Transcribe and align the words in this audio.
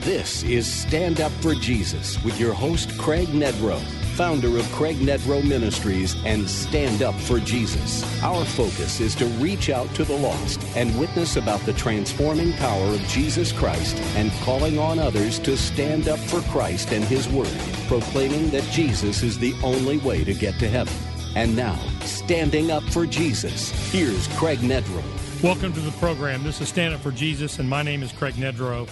This 0.00 0.42
is 0.44 0.66
Stand 0.66 1.20
Up 1.20 1.30
for 1.42 1.54
Jesus 1.54 2.24
with 2.24 2.40
your 2.40 2.54
host, 2.54 2.96
Craig 2.96 3.28
Nedrow, 3.28 3.78
founder 4.16 4.56
of 4.56 4.64
Craig 4.72 4.96
Nedrow 4.96 5.46
Ministries 5.46 6.16
and 6.24 6.48
Stand 6.48 7.02
Up 7.02 7.14
for 7.14 7.38
Jesus. 7.38 8.02
Our 8.22 8.46
focus 8.46 8.98
is 9.00 9.14
to 9.16 9.26
reach 9.26 9.68
out 9.68 9.94
to 9.96 10.04
the 10.04 10.16
lost 10.16 10.64
and 10.74 10.98
witness 10.98 11.36
about 11.36 11.60
the 11.66 11.74
transforming 11.74 12.54
power 12.54 12.86
of 12.86 13.06
Jesus 13.08 13.52
Christ 13.52 13.94
and 14.16 14.32
calling 14.40 14.78
on 14.78 14.98
others 14.98 15.38
to 15.40 15.54
stand 15.54 16.08
up 16.08 16.18
for 16.18 16.40
Christ 16.50 16.92
and 16.92 17.04
His 17.04 17.28
Word, 17.28 17.54
proclaiming 17.86 18.48
that 18.50 18.64
Jesus 18.70 19.22
is 19.22 19.38
the 19.38 19.54
only 19.62 19.98
way 19.98 20.24
to 20.24 20.32
get 20.32 20.58
to 20.60 20.68
heaven. 20.68 20.94
And 21.36 21.54
now, 21.54 21.78
standing 22.00 22.70
up 22.70 22.84
for 22.84 23.04
Jesus, 23.04 23.70
here's 23.92 24.28
Craig 24.38 24.60
Nedrow. 24.60 25.04
Welcome 25.42 25.74
to 25.74 25.80
the 25.80 25.92
program. 25.98 26.42
This 26.42 26.62
is 26.62 26.70
Stand 26.70 26.94
Up 26.94 27.00
for 27.00 27.12
Jesus, 27.12 27.58
and 27.58 27.68
my 27.68 27.82
name 27.82 28.02
is 28.02 28.12
Craig 28.12 28.36
Nedrow. 28.36 28.88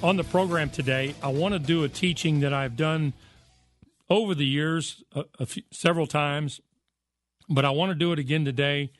On 0.00 0.16
the 0.16 0.22
program 0.22 0.70
today, 0.70 1.16
I 1.20 1.28
want 1.28 1.54
to 1.54 1.58
do 1.58 1.82
a 1.82 1.88
teaching 1.88 2.38
that 2.40 2.54
I've 2.54 2.76
done 2.76 3.14
over 4.08 4.32
the 4.32 4.46
years 4.46 5.02
a, 5.12 5.24
a 5.40 5.46
few, 5.46 5.64
several 5.72 6.06
times, 6.06 6.60
but 7.48 7.64
I 7.64 7.70
want 7.70 7.90
to 7.90 7.96
do 7.96 8.12
it 8.12 8.20
again 8.20 8.44
today. 8.44 8.92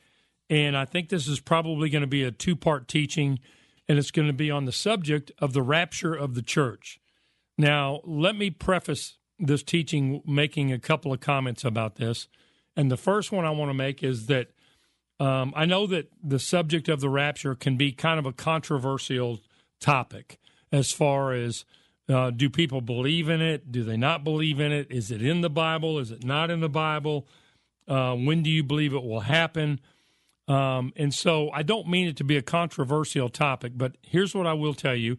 And 0.49 0.75
I 0.75 0.83
think 0.83 1.07
this 1.07 1.25
is 1.25 1.39
probably 1.39 1.89
going 1.89 2.01
to 2.01 2.07
be 2.07 2.23
a 2.23 2.31
two 2.31 2.53
part 2.53 2.89
teaching, 2.89 3.39
and 3.87 3.97
it's 3.97 4.11
going 4.11 4.27
to 4.27 4.33
be 4.33 4.51
on 4.51 4.65
the 4.65 4.73
subject 4.73 5.31
of 5.39 5.53
the 5.53 5.61
rapture 5.61 6.13
of 6.13 6.35
the 6.35 6.41
church. 6.41 6.99
Now, 7.57 8.01
let 8.03 8.35
me 8.35 8.49
preface 8.49 9.19
this 9.39 9.63
teaching 9.63 10.21
making 10.27 10.73
a 10.73 10.79
couple 10.79 11.13
of 11.13 11.21
comments 11.21 11.63
about 11.63 11.95
this. 11.95 12.27
And 12.75 12.91
the 12.91 12.97
first 12.97 13.31
one 13.31 13.45
I 13.45 13.51
want 13.51 13.69
to 13.69 13.73
make 13.73 14.03
is 14.03 14.25
that 14.25 14.49
um, 15.17 15.53
I 15.55 15.63
know 15.63 15.87
that 15.87 16.11
the 16.21 16.39
subject 16.39 16.89
of 16.89 16.99
the 16.99 17.09
rapture 17.09 17.55
can 17.55 17.77
be 17.77 17.93
kind 17.93 18.19
of 18.19 18.25
a 18.25 18.33
controversial 18.33 19.39
topic 19.79 20.37
as 20.71 20.91
far 20.91 21.33
as 21.33 21.65
uh, 22.07 22.31
do 22.31 22.49
people 22.49 22.81
believe 22.81 23.29
in 23.29 23.41
it? 23.41 23.71
Do 23.71 23.83
they 23.83 23.97
not 23.97 24.23
believe 24.23 24.59
in 24.59 24.71
it? 24.71 24.87
Is 24.89 25.11
it 25.11 25.21
in 25.21 25.41
the 25.41 25.49
Bible? 25.49 25.99
Is 25.99 26.11
it 26.11 26.23
not 26.23 26.49
in 26.49 26.59
the 26.59 26.69
Bible? 26.69 27.27
Uh, 27.87 28.15
when 28.15 28.43
do 28.43 28.49
you 28.49 28.63
believe 28.63 28.93
it 28.93 29.03
will 29.03 29.21
happen? 29.21 29.79
Um, 30.47 30.93
and 30.95 31.13
so 31.13 31.51
I 31.51 31.61
don't 31.61 31.87
mean 31.87 32.07
it 32.07 32.17
to 32.17 32.23
be 32.23 32.35
a 32.35 32.41
controversial 32.41 33.29
topic, 33.29 33.73
but 33.75 33.97
here's 34.01 34.33
what 34.33 34.47
I 34.47 34.53
will 34.53 34.73
tell 34.73 34.95
you. 34.95 35.17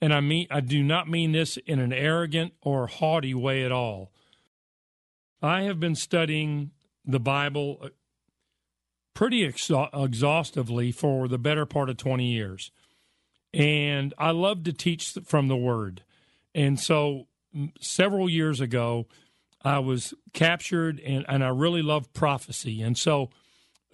And 0.00 0.12
I 0.12 0.20
mean, 0.20 0.48
I 0.50 0.60
do 0.60 0.82
not 0.82 1.08
mean 1.08 1.30
this 1.30 1.56
in 1.58 1.78
an 1.78 1.92
arrogant 1.92 2.54
or 2.60 2.88
haughty 2.88 3.34
way 3.34 3.64
at 3.64 3.70
all. 3.70 4.10
I 5.40 5.62
have 5.62 5.78
been 5.78 5.94
studying 5.94 6.72
the 7.04 7.20
Bible 7.20 7.78
uh, 7.82 7.88
pretty 9.14 9.44
ex- 9.44 9.70
exhaustively 9.94 10.90
for 10.90 11.28
the 11.28 11.38
better 11.38 11.66
part 11.66 11.88
of 11.88 11.96
20 11.96 12.26
years 12.26 12.72
and 13.54 14.14
I 14.18 14.30
love 14.30 14.64
to 14.64 14.72
teach 14.72 15.16
from 15.24 15.48
the 15.48 15.56
Word. 15.56 16.02
And 16.54 16.78
so, 16.78 17.26
several 17.80 18.28
years 18.28 18.60
ago, 18.60 19.06
I 19.62 19.78
was 19.78 20.14
captured, 20.32 21.00
and, 21.00 21.24
and 21.28 21.44
I 21.44 21.48
really 21.48 21.82
love 21.82 22.12
prophecy. 22.12 22.82
And 22.82 22.96
so, 22.96 23.30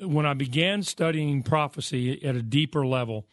when 0.01 0.27
I 0.27 0.35
began 0.35 0.83
studying 0.83 1.43
prophecy 1.43 2.25
at 2.25 2.37
a 2.37 2.43
deeper 2.43 2.87
level, 2.87 3.27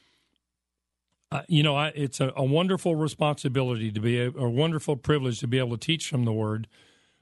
uh, 1.31 1.41
you 1.47 1.63
know, 1.63 1.75
I, 1.75 1.87
it's 1.89 2.19
a, 2.19 2.31
a, 2.35 2.43
wonderful 2.43 2.95
responsibility 2.95 3.91
to 3.91 3.99
be 3.99 4.19
a, 4.19 4.29
a, 4.29 4.49
wonderful 4.49 4.95
privilege 4.95 5.39
to 5.39 5.47
be 5.47 5.59
able 5.59 5.77
to 5.77 5.85
teach 5.85 6.07
from 6.07 6.23
the 6.23 6.33
Word, 6.33 6.67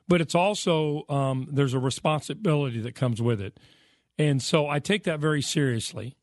but 0.07 0.21
it's 0.21 0.35
also 0.35 1.03
um, 1.09 1.47
there's 1.51 1.73
a 1.73 1.79
responsibility 1.79 2.79
that 2.81 2.95
comes 2.95 3.21
with 3.21 3.41
it, 3.41 3.57
and 4.17 4.41
so 4.41 4.67
I 4.67 4.79
take 4.79 5.03
that 5.03 5.19
very 5.19 5.41
seriously. 5.41 6.15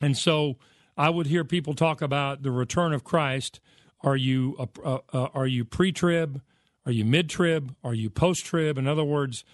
And 0.00 0.16
so, 0.18 0.56
I 0.96 1.10
would 1.10 1.26
hear 1.26 1.44
people 1.44 1.74
talk 1.74 2.00
about 2.00 2.42
the 2.42 2.50
return 2.50 2.92
of 2.92 3.04
Christ. 3.04 3.60
Are 4.02 4.16
you 4.16 4.56
uh 4.84 4.98
are 5.12 5.46
you 5.46 5.64
pre-trib? 5.64 6.40
Are 6.86 6.92
you 6.92 7.04
mid-trib? 7.04 7.74
Are 7.82 7.94
you 7.94 8.10
post-trib? 8.10 8.76
In 8.76 8.86
other 8.86 9.04
words, 9.04 9.44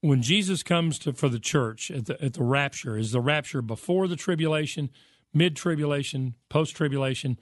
when 0.00 0.22
Jesus 0.22 0.62
comes 0.62 0.98
to 1.00 1.12
for 1.12 1.28
the 1.28 1.38
church 1.38 1.90
at 1.90 2.06
the, 2.06 2.22
at 2.22 2.34
the 2.34 2.42
rapture, 2.42 2.96
is 2.96 3.12
the 3.12 3.20
rapture 3.20 3.62
before 3.62 4.08
the 4.08 4.16
tribulation, 4.16 4.90
mid-tribulation, 5.32 6.34
post-tribulation? 6.48 7.38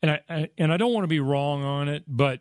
And 0.00 0.12
I, 0.12 0.20
I 0.28 0.48
and 0.58 0.72
I 0.72 0.76
don't 0.76 0.92
want 0.92 1.04
to 1.04 1.08
be 1.08 1.20
wrong 1.20 1.62
on 1.62 1.88
it, 1.88 2.04
but 2.06 2.40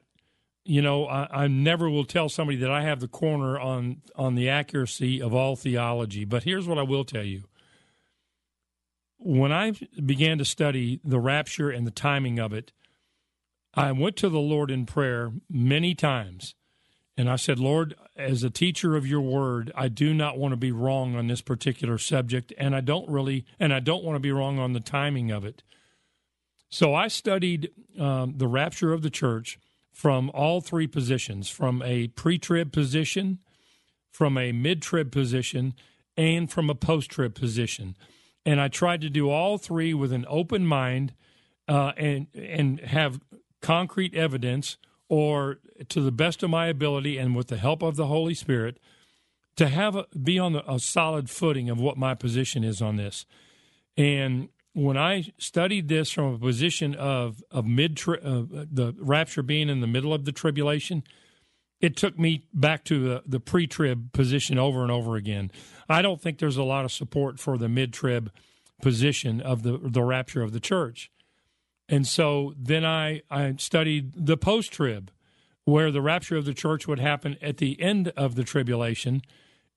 you 0.64 0.82
know, 0.82 1.08
I, 1.08 1.46
I, 1.46 1.48
never 1.48 1.90
will 1.90 2.06
tell 2.06 2.30
somebody 2.30 2.58
that 2.60 2.70
I 2.70 2.84
have 2.84 3.00
the 3.00 3.08
corner 3.08 3.60
on 3.60 4.02
on 4.16 4.36
the 4.36 4.50
accuracy 4.50 5.22
of 5.22 5.34
all 5.34 5.56
theology. 5.56 6.24
But 6.24 6.44
here's 6.44 6.68
what 6.68 6.78
I 6.78 6.84
will 6.84 7.04
tell 7.04 7.24
you: 7.24 7.44
when 9.24 9.52
I 9.52 9.74
began 10.04 10.40
to 10.40 10.46
study 10.46 11.00
the 11.04 11.20
rapture 11.20 11.70
and 11.70 11.86
the 11.86 11.92
timing 11.92 12.40
of 12.40 12.54
it, 12.54 12.72
I 13.74 13.92
went 13.92 14.18
to 14.18 14.30
the 14.30 14.40
Lord 14.40 14.72
in 14.72 14.86
prayer 14.86 15.32
many 15.50 15.94
times. 15.94 16.56
And 17.16 17.30
I 17.30 17.36
said, 17.36 17.60
Lord, 17.60 17.94
as 18.16 18.44
a 18.44 18.50
teacher 18.50 18.96
of 18.96 19.06
your 19.06 19.22
word, 19.22 19.72
I 19.76 19.90
do 19.90 20.14
not 20.14 20.38
want 20.38 20.54
to 20.54 20.58
be 20.58 20.72
wrong 20.72 21.16
on 21.16 21.28
this 21.28 21.42
particular 21.42 21.98
subject. 21.98 22.52
And 22.58 22.76
I 22.76 22.82
don't 22.82 23.08
really, 23.08 23.46
and 23.60 23.74
I 23.74 23.80
don't 23.80 24.04
want 24.04 24.16
to 24.16 24.20
be 24.20 24.32
wrong 24.32 24.58
on 24.58 24.74
the 24.74 24.80
timing 24.80 25.30
of 25.30 25.46
it. 25.46 25.62
So 26.70 26.96
I 26.96 27.08
studied 27.08 27.70
um, 28.00 28.36
the 28.38 28.48
rapture 28.48 28.92
of 28.92 29.04
the 29.04 29.10
church 29.10 29.60
from 29.92 30.32
all 30.34 30.62
three 30.62 30.88
positions 30.88 31.50
from 31.50 31.82
a 31.84 32.08
pre 32.08 32.40
trib 32.40 32.72
position, 32.72 33.40
from 34.10 34.38
a 34.38 34.52
mid 34.52 34.82
trib 34.82 35.12
position, 35.12 35.76
and 36.18 36.50
from 36.50 36.70
a 36.70 36.76
post 36.76 37.12
trib 37.12 37.36
position 37.36 37.96
and 38.46 38.60
I 38.60 38.68
tried 38.68 39.02
to 39.02 39.10
do 39.10 39.30
all 39.30 39.58
three 39.58 39.94
with 39.94 40.12
an 40.12 40.26
open 40.28 40.66
mind 40.66 41.14
uh, 41.68 41.94
and 41.98 42.28
and 42.36 42.80
have 42.82 43.20
concrete 43.62 44.16
evidence, 44.16 44.78
or 45.10 45.60
to 45.90 46.02
the 46.02 46.12
best 46.12 46.44
of 46.44 46.50
my 46.50 46.68
ability, 46.68 47.18
and 47.18 47.36
with 47.36 47.48
the 47.48 47.58
help 47.58 47.82
of 47.82 47.96
the 47.96 48.08
Holy 48.08 48.34
Spirit, 48.34 48.80
to 49.56 49.68
have 49.68 49.96
a, 49.96 50.06
be 50.22 50.40
on 50.40 50.56
a 50.56 50.80
solid 50.80 51.30
footing 51.30 51.70
of 51.70 51.80
what 51.80 51.98
my 51.98 52.16
position 52.16 52.64
is 52.64 52.82
on 52.82 52.96
this. 52.96 53.26
And 53.96 54.50
when 54.74 54.98
I 54.98 55.32
studied 55.38 55.88
this 55.88 56.12
from 56.12 56.34
a 56.34 56.40
position 56.40 56.96
of 56.96 57.44
of 57.52 57.66
mid 57.66 58.00
uh, 58.08 58.16
the 58.24 58.96
rapture 58.98 59.44
being 59.44 59.70
in 59.70 59.82
the 59.82 59.88
middle 59.88 60.14
of 60.14 60.26
the 60.26 60.32
tribulation, 60.32 61.04
it 61.82 61.98
took 61.98 62.18
me 62.18 62.46
back 62.54 62.84
to 62.86 63.00
the, 63.00 63.24
the 63.26 63.40
pre 63.40 63.68
trib 63.68 64.14
position 64.14 64.58
over 64.58 64.84
and 64.84 64.92
over 64.92 65.16
again. 65.16 65.52
I 65.90 66.02
don't 66.02 66.22
think 66.22 66.38
there's 66.38 66.58
a 66.58 66.64
lot 66.64 66.86
of 66.86 66.92
support 66.92 67.40
for 67.40 67.58
the 67.58 67.68
mid 67.68 67.92
trib 67.92 68.32
position 68.82 69.42
of 69.42 69.64
the, 69.64 69.78
the 69.78 70.04
rapture 70.04 70.42
of 70.42 70.54
the 70.54 70.60
church. 70.60 71.12
And 71.90 72.08
so 72.08 72.54
then 72.58 72.86
I, 72.86 73.22
I 73.30 73.56
studied 73.58 74.14
the 74.16 74.38
post 74.38 74.72
trib, 74.72 75.12
where 75.66 75.92
the 75.92 76.02
rapture 76.02 76.38
of 76.38 76.46
the 76.46 76.54
church 76.54 76.88
would 76.88 77.00
happen 77.00 77.38
at 77.42 77.58
the 77.58 77.80
end 77.82 78.10
of 78.16 78.36
the 78.36 78.44
tribulation. 78.44 79.22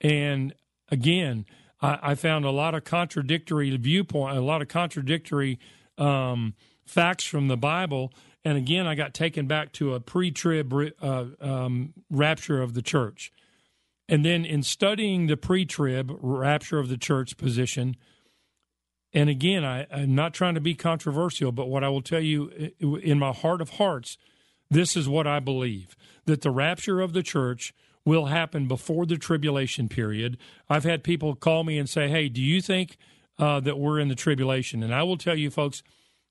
And 0.01 0.55
again, 0.91 1.45
I, 1.81 1.99
I 2.03 2.15
found 2.15 2.45
a 2.45 2.51
lot 2.51 2.75
of 2.75 2.85
contradictory 2.85 3.77
viewpoint, 3.77 4.37
a 4.37 4.41
lot 4.41 4.63
of 4.63 4.69
contradictory 4.69 5.59
um, 5.99 6.55
facts 6.85 7.25
from 7.25 7.49
the 7.49 7.57
Bible 7.57 8.13
and 8.45 8.59
again, 8.59 8.87
I 8.87 8.95
got 8.95 9.15
taken 9.15 9.47
back 9.47 9.73
to 9.73 9.95
a 9.95 10.01
pre 10.01 10.31
trib 10.31 10.73
uh, 11.01 11.25
um, 11.41 11.95
rapture 12.11 12.61
of 12.61 12.75
the 12.75 12.83
church. 12.83 13.33
And 14.07 14.25
then 14.25 14.45
in 14.45 14.63
studying 14.63 15.27
the 15.27 15.37
pre 15.37 15.65
trib 15.65 16.13
rapture 16.21 16.79
of 16.79 16.89
the 16.89 16.99
church 16.99 17.37
position, 17.39 17.97
and 19.15 19.31
again, 19.31 19.65
I, 19.65 19.85
am 19.91 20.15
not 20.15 20.35
trying 20.35 20.55
to 20.57 20.61
be 20.61 20.75
controversial, 20.75 21.53
but 21.53 21.69
what 21.69 21.85
I 21.85 21.89
will 21.89 22.03
tell 22.03 22.21
you 22.21 22.73
in 22.81 23.19
my 23.19 23.33
heart 23.33 23.63
of 23.63 23.71
hearts, 23.71 24.19
this 24.71 24.97
is 24.97 25.09
what 25.09 25.27
I 25.27 25.41
believe 25.41 25.97
that 26.27 26.43
the 26.43 26.51
rapture 26.51 27.01
of 27.01 27.13
the 27.13 27.23
church 27.23 27.73
will 28.05 28.27
happen 28.27 28.69
before 28.69 29.07
the 29.07 29.17
tribulation 29.17 29.89
period. 29.89 30.37
I've 30.69 30.85
had 30.85 31.03
people 31.03 31.35
call 31.35 31.65
me 31.65 31.79
and 31.79 31.89
say, 31.89 32.09
Hey, 32.09 32.29
do 32.29 32.43
you 32.43 32.61
think 32.61 32.97
uh, 33.39 33.61
that 33.61 33.79
we're 33.79 33.99
in 34.01 34.09
the 34.09 34.15
tribulation? 34.15 34.83
And 34.83 34.95
I 34.95 35.03
will 35.03 35.17
tell 35.17 35.37
you, 35.37 35.51
folks, 35.51 35.83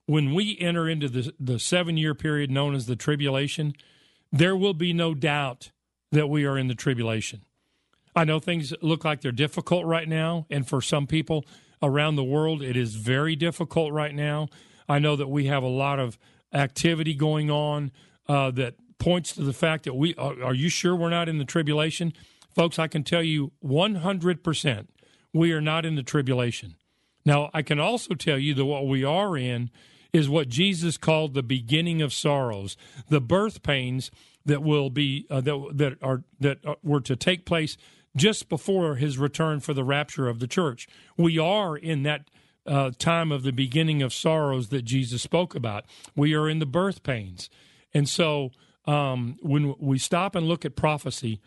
when 0.05 0.33
we 0.33 0.57
enter 0.59 0.89
into 0.89 1.07
the, 1.07 1.33
the 1.39 1.59
seven 1.59 1.97
year 1.97 2.13
period 2.13 2.51
known 2.51 2.75
as 2.75 2.85
the 2.85 2.95
tribulation, 2.95 3.73
there 4.31 4.55
will 4.55 4.73
be 4.73 4.93
no 4.93 5.13
doubt 5.13 5.71
that 6.11 6.27
we 6.27 6.45
are 6.45 6.57
in 6.57 6.67
the 6.67 6.75
tribulation. 6.75 7.43
I 8.15 8.25
know 8.25 8.39
things 8.39 8.73
look 8.81 9.03
like 9.03 9.21
they're 9.21 9.31
difficult 9.31 9.85
right 9.85 10.07
now, 10.07 10.45
and 10.49 10.67
for 10.67 10.81
some 10.81 11.07
people 11.07 11.45
around 11.81 12.15
the 12.15 12.23
world, 12.23 12.61
it 12.61 12.77
is 12.77 12.95
very 12.95 13.35
difficult 13.35 13.91
right 13.91 14.13
now. 14.13 14.47
I 14.87 14.99
know 14.99 15.15
that 15.15 15.27
we 15.27 15.47
have 15.47 15.63
a 15.63 15.67
lot 15.67 15.99
of 15.99 16.17
activity 16.53 17.13
going 17.15 17.49
on 17.49 17.91
uh, 18.27 18.51
that 18.51 18.75
points 18.99 19.33
to 19.33 19.43
the 19.43 19.53
fact 19.53 19.83
that 19.85 19.95
we 19.95 20.13
are, 20.15 20.41
are 20.43 20.53
you 20.53 20.69
sure 20.69 20.95
we're 20.95 21.09
not 21.09 21.27
in 21.27 21.39
the 21.39 21.45
tribulation? 21.45 22.13
Folks, 22.53 22.77
I 22.77 22.87
can 22.87 23.03
tell 23.03 23.23
you 23.23 23.51
100% 23.65 24.87
we 25.33 25.51
are 25.51 25.61
not 25.61 25.85
in 25.85 25.95
the 25.95 26.03
tribulation. 26.03 26.75
Now, 27.25 27.49
I 27.53 27.63
can 27.63 27.79
also 27.79 28.13
tell 28.13 28.37
you 28.37 28.53
that 28.53 28.65
what 28.65 28.87
we 28.87 29.03
are 29.03 29.35
in 29.35 29.71
is 30.13 30.29
what 30.29 30.47
Jesus 30.47 30.97
called 30.97 31.33
the 31.33 31.43
beginning 31.43 32.01
of 32.01 32.13
sorrows, 32.13 32.77
the 33.09 33.19
birth 33.19 33.63
pains 33.63 34.11
that 34.45 34.61
will 34.61 34.89
be 34.89 35.25
uh, 35.29 35.41
that 35.41 35.71
that 35.73 35.97
are 36.01 36.23
that 36.39 36.59
were 36.83 37.01
to 37.01 37.15
take 37.15 37.45
place 37.45 37.75
just 38.15 38.47
before 38.47 38.95
his 38.95 39.17
return 39.17 39.59
for 39.59 39.73
the 39.73 39.83
rapture 39.83 40.27
of 40.27 40.39
the 40.39 40.47
church. 40.47 40.87
We 41.17 41.39
are 41.39 41.75
in 41.75 42.03
that 42.03 42.29
uh, 42.65 42.91
time 42.97 43.31
of 43.31 43.43
the 43.43 43.51
beginning 43.51 44.01
of 44.01 44.13
sorrows 44.13 44.69
that 44.69 44.83
Jesus 44.83 45.21
spoke 45.21 45.55
about. 45.55 45.85
We 46.15 46.35
are 46.35 46.47
in 46.47 46.59
the 46.59 46.65
birth 46.65 47.03
pains. 47.03 47.49
And 47.93 48.07
so 48.07 48.51
um, 48.85 49.37
when 49.41 49.75
we 49.79 49.97
stop 49.97 50.35
and 50.35 50.47
look 50.47 50.63
at 50.63 50.75
prophecy, 50.75 51.41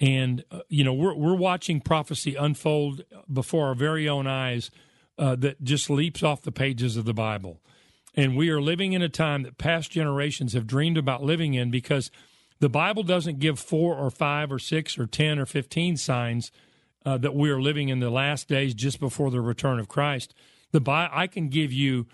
and 0.00 0.44
uh, 0.50 0.60
you 0.68 0.82
know 0.82 0.94
we're 0.94 1.14
we're 1.14 1.34
watching 1.34 1.80
prophecy 1.80 2.34
unfold 2.34 3.02
before 3.30 3.68
our 3.68 3.74
very 3.74 4.08
own 4.08 4.26
eyes 4.26 4.70
uh, 5.20 5.36
that 5.36 5.62
just 5.62 5.88
leaps 5.88 6.22
off 6.22 6.42
the 6.42 6.50
pages 6.50 6.96
of 6.96 7.04
the 7.04 7.14
Bible, 7.14 7.60
and 8.16 8.36
we 8.36 8.48
are 8.48 8.60
living 8.60 8.94
in 8.94 9.02
a 9.02 9.08
time 9.08 9.44
that 9.44 9.58
past 9.58 9.90
generations 9.92 10.54
have 10.54 10.66
dreamed 10.66 10.96
about 10.96 11.22
living 11.22 11.54
in 11.54 11.70
because 11.70 12.10
the 12.58 12.68
Bible 12.70 13.02
doesn't 13.02 13.38
give 13.38 13.58
four 13.58 13.94
or 13.94 14.10
five 14.10 14.50
or 14.50 14.58
six 14.58 14.98
or 14.98 15.06
ten 15.06 15.38
or 15.38 15.46
fifteen 15.46 15.96
signs 15.96 16.50
uh, 17.04 17.18
that 17.18 17.34
we 17.34 17.50
are 17.50 17.60
living 17.60 17.88
in 17.88 18.00
the 18.00 18.10
last 18.10 18.48
days 18.48 18.74
just 18.74 18.98
before 18.98 19.30
the 19.30 19.40
return 19.40 19.78
of 19.78 19.88
Christ. 19.88 20.34
The 20.72 20.82
I 20.88 21.26
can 21.26 21.48
give 21.48 21.72
you 21.72 22.06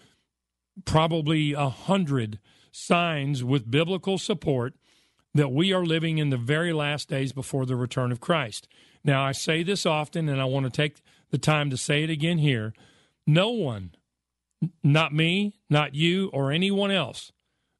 probably 0.84 1.52
a 1.52 1.68
hundred 1.68 2.40
signs 2.72 3.42
with 3.42 3.70
biblical 3.70 4.18
support 4.18 4.74
that 5.34 5.52
we 5.52 5.72
are 5.72 5.84
living 5.84 6.18
in 6.18 6.30
the 6.30 6.36
very 6.36 6.72
last 6.72 7.08
days 7.08 7.32
before 7.32 7.66
the 7.66 7.76
return 7.76 8.10
of 8.10 8.20
Christ. 8.20 8.66
Now, 9.04 9.24
I 9.24 9.32
say 9.32 9.62
this 9.62 9.86
often, 9.86 10.28
and 10.28 10.40
I 10.40 10.44
want 10.46 10.64
to 10.64 10.70
take 10.70 10.96
the 11.30 11.38
time 11.38 11.70
to 11.70 11.76
say 11.76 12.02
it 12.02 12.10
again 12.10 12.38
here. 12.38 12.72
No 13.26 13.50
one, 13.50 13.94
not 14.82 15.12
me, 15.12 15.54
not 15.68 15.94
you, 15.94 16.30
or 16.32 16.52
anyone 16.52 16.90
else, 16.90 17.32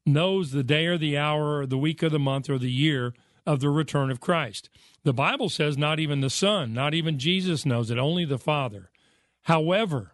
knows 0.05 0.51
the 0.51 0.63
day 0.63 0.85
or 0.85 0.97
the 0.97 1.17
hour 1.17 1.59
or 1.59 1.65
the 1.65 1.77
week 1.77 2.03
or 2.03 2.09
the 2.09 2.19
month 2.19 2.49
or 2.49 2.57
the 2.57 2.71
year 2.71 3.13
of 3.45 3.59
the 3.59 3.69
return 3.69 4.11
of 4.11 4.19
Christ. 4.19 4.69
The 5.03 5.13
Bible 5.13 5.49
says 5.49 5.77
not 5.77 5.99
even 5.99 6.21
the 6.21 6.29
Son, 6.29 6.73
not 6.73 6.93
even 6.93 7.17
Jesus 7.17 7.65
knows 7.65 7.89
it, 7.89 7.97
only 7.97 8.25
the 8.25 8.37
Father. 8.37 8.91
However, 9.43 10.13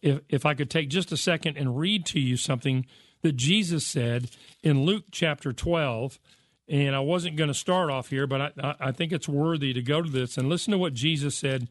if, 0.00 0.20
if 0.28 0.46
I 0.46 0.54
could 0.54 0.70
take 0.70 0.88
just 0.88 1.10
a 1.10 1.16
second 1.16 1.56
and 1.56 1.78
read 1.78 2.06
to 2.06 2.20
you 2.20 2.36
something 2.36 2.86
that 3.22 3.36
Jesus 3.36 3.84
said 3.84 4.30
in 4.62 4.84
Luke 4.84 5.04
chapter 5.10 5.52
12, 5.52 6.18
and 6.68 6.94
I 6.94 7.00
wasn't 7.00 7.36
going 7.36 7.48
to 7.48 7.54
start 7.54 7.90
off 7.90 8.10
here, 8.10 8.28
but 8.28 8.54
I, 8.62 8.74
I 8.78 8.92
think 8.92 9.12
it's 9.12 9.28
worthy 9.28 9.72
to 9.72 9.82
go 9.82 10.00
to 10.00 10.08
this 10.08 10.38
and 10.38 10.48
listen 10.48 10.70
to 10.70 10.78
what 10.78 10.94
Jesus 10.94 11.36
said. 11.36 11.68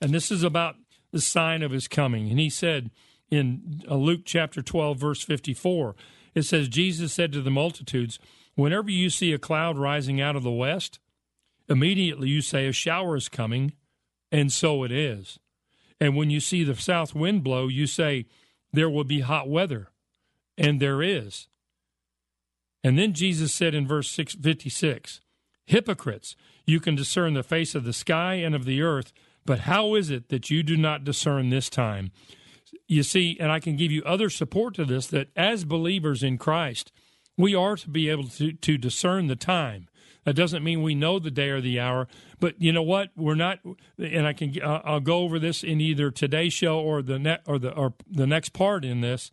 And 0.00 0.12
this 0.12 0.30
is 0.30 0.42
about 0.42 0.76
the 1.10 1.20
sign 1.20 1.62
of 1.62 1.70
his 1.70 1.88
coming. 1.88 2.28
And 2.28 2.38
he 2.38 2.50
said 2.50 2.90
in 3.30 3.82
uh, 3.88 3.96
Luke 3.96 4.22
chapter 4.24 4.62
12, 4.62 4.98
verse 4.98 5.22
54, 5.22 5.94
it 6.34 6.42
says, 6.42 6.68
Jesus 6.68 7.12
said 7.12 7.32
to 7.32 7.40
the 7.40 7.50
multitudes, 7.50 8.18
Whenever 8.54 8.90
you 8.90 9.10
see 9.10 9.32
a 9.32 9.38
cloud 9.38 9.78
rising 9.78 10.20
out 10.20 10.36
of 10.36 10.42
the 10.42 10.50
west, 10.50 10.98
Immediately 11.68 12.28
you 12.28 12.40
say, 12.40 12.66
A 12.66 12.72
shower 12.72 13.16
is 13.16 13.28
coming, 13.28 13.72
and 14.32 14.52
so 14.52 14.84
it 14.84 14.92
is. 14.92 15.38
And 16.00 16.16
when 16.16 16.30
you 16.30 16.40
see 16.40 16.64
the 16.64 16.74
south 16.74 17.14
wind 17.14 17.44
blow, 17.44 17.68
you 17.68 17.86
say, 17.86 18.26
There 18.72 18.88
will 18.88 19.04
be 19.04 19.20
hot 19.20 19.48
weather, 19.48 19.88
and 20.56 20.80
there 20.80 21.02
is. 21.02 21.48
And 22.82 22.98
then 22.98 23.12
Jesus 23.12 23.52
said 23.52 23.74
in 23.74 23.86
verse 23.86 24.14
56, 24.14 25.20
Hypocrites, 25.66 26.36
you 26.64 26.80
can 26.80 26.94
discern 26.94 27.34
the 27.34 27.42
face 27.42 27.74
of 27.74 27.84
the 27.84 27.92
sky 27.92 28.34
and 28.34 28.54
of 28.54 28.64
the 28.64 28.80
earth, 28.80 29.12
but 29.48 29.60
how 29.60 29.94
is 29.94 30.10
it 30.10 30.28
that 30.28 30.50
you 30.50 30.62
do 30.62 30.76
not 30.76 31.04
discern 31.04 31.48
this 31.48 31.70
time? 31.70 32.12
You 32.86 33.02
see, 33.02 33.34
and 33.40 33.50
I 33.50 33.60
can 33.60 33.76
give 33.76 33.90
you 33.90 34.02
other 34.04 34.28
support 34.28 34.74
to 34.74 34.84
this 34.84 35.06
that 35.06 35.30
as 35.34 35.64
believers 35.64 36.22
in 36.22 36.36
Christ, 36.36 36.92
we 37.38 37.54
are 37.54 37.74
to 37.76 37.88
be 37.88 38.10
able 38.10 38.28
to, 38.28 38.52
to 38.52 38.76
discern 38.76 39.26
the 39.26 39.36
time. 39.36 39.88
That 40.24 40.36
doesn't 40.36 40.62
mean 40.62 40.82
we 40.82 40.94
know 40.94 41.18
the 41.18 41.30
day 41.30 41.48
or 41.48 41.62
the 41.62 41.80
hour, 41.80 42.08
but 42.38 42.60
you 42.60 42.74
know 42.74 42.82
what? 42.82 43.08
We're 43.16 43.36
not, 43.36 43.60
and 43.96 44.26
I 44.26 44.34
can 44.34 44.52
uh, 44.62 44.82
I'll 44.84 45.00
go 45.00 45.20
over 45.20 45.38
this 45.38 45.64
in 45.64 45.80
either 45.80 46.10
today's 46.10 46.52
show 46.52 46.78
or 46.78 47.00
the 47.00 47.18
net 47.18 47.40
or 47.46 47.58
the 47.58 47.72
or 47.72 47.94
the 48.06 48.26
next 48.26 48.50
part 48.50 48.84
in 48.84 49.00
this. 49.00 49.30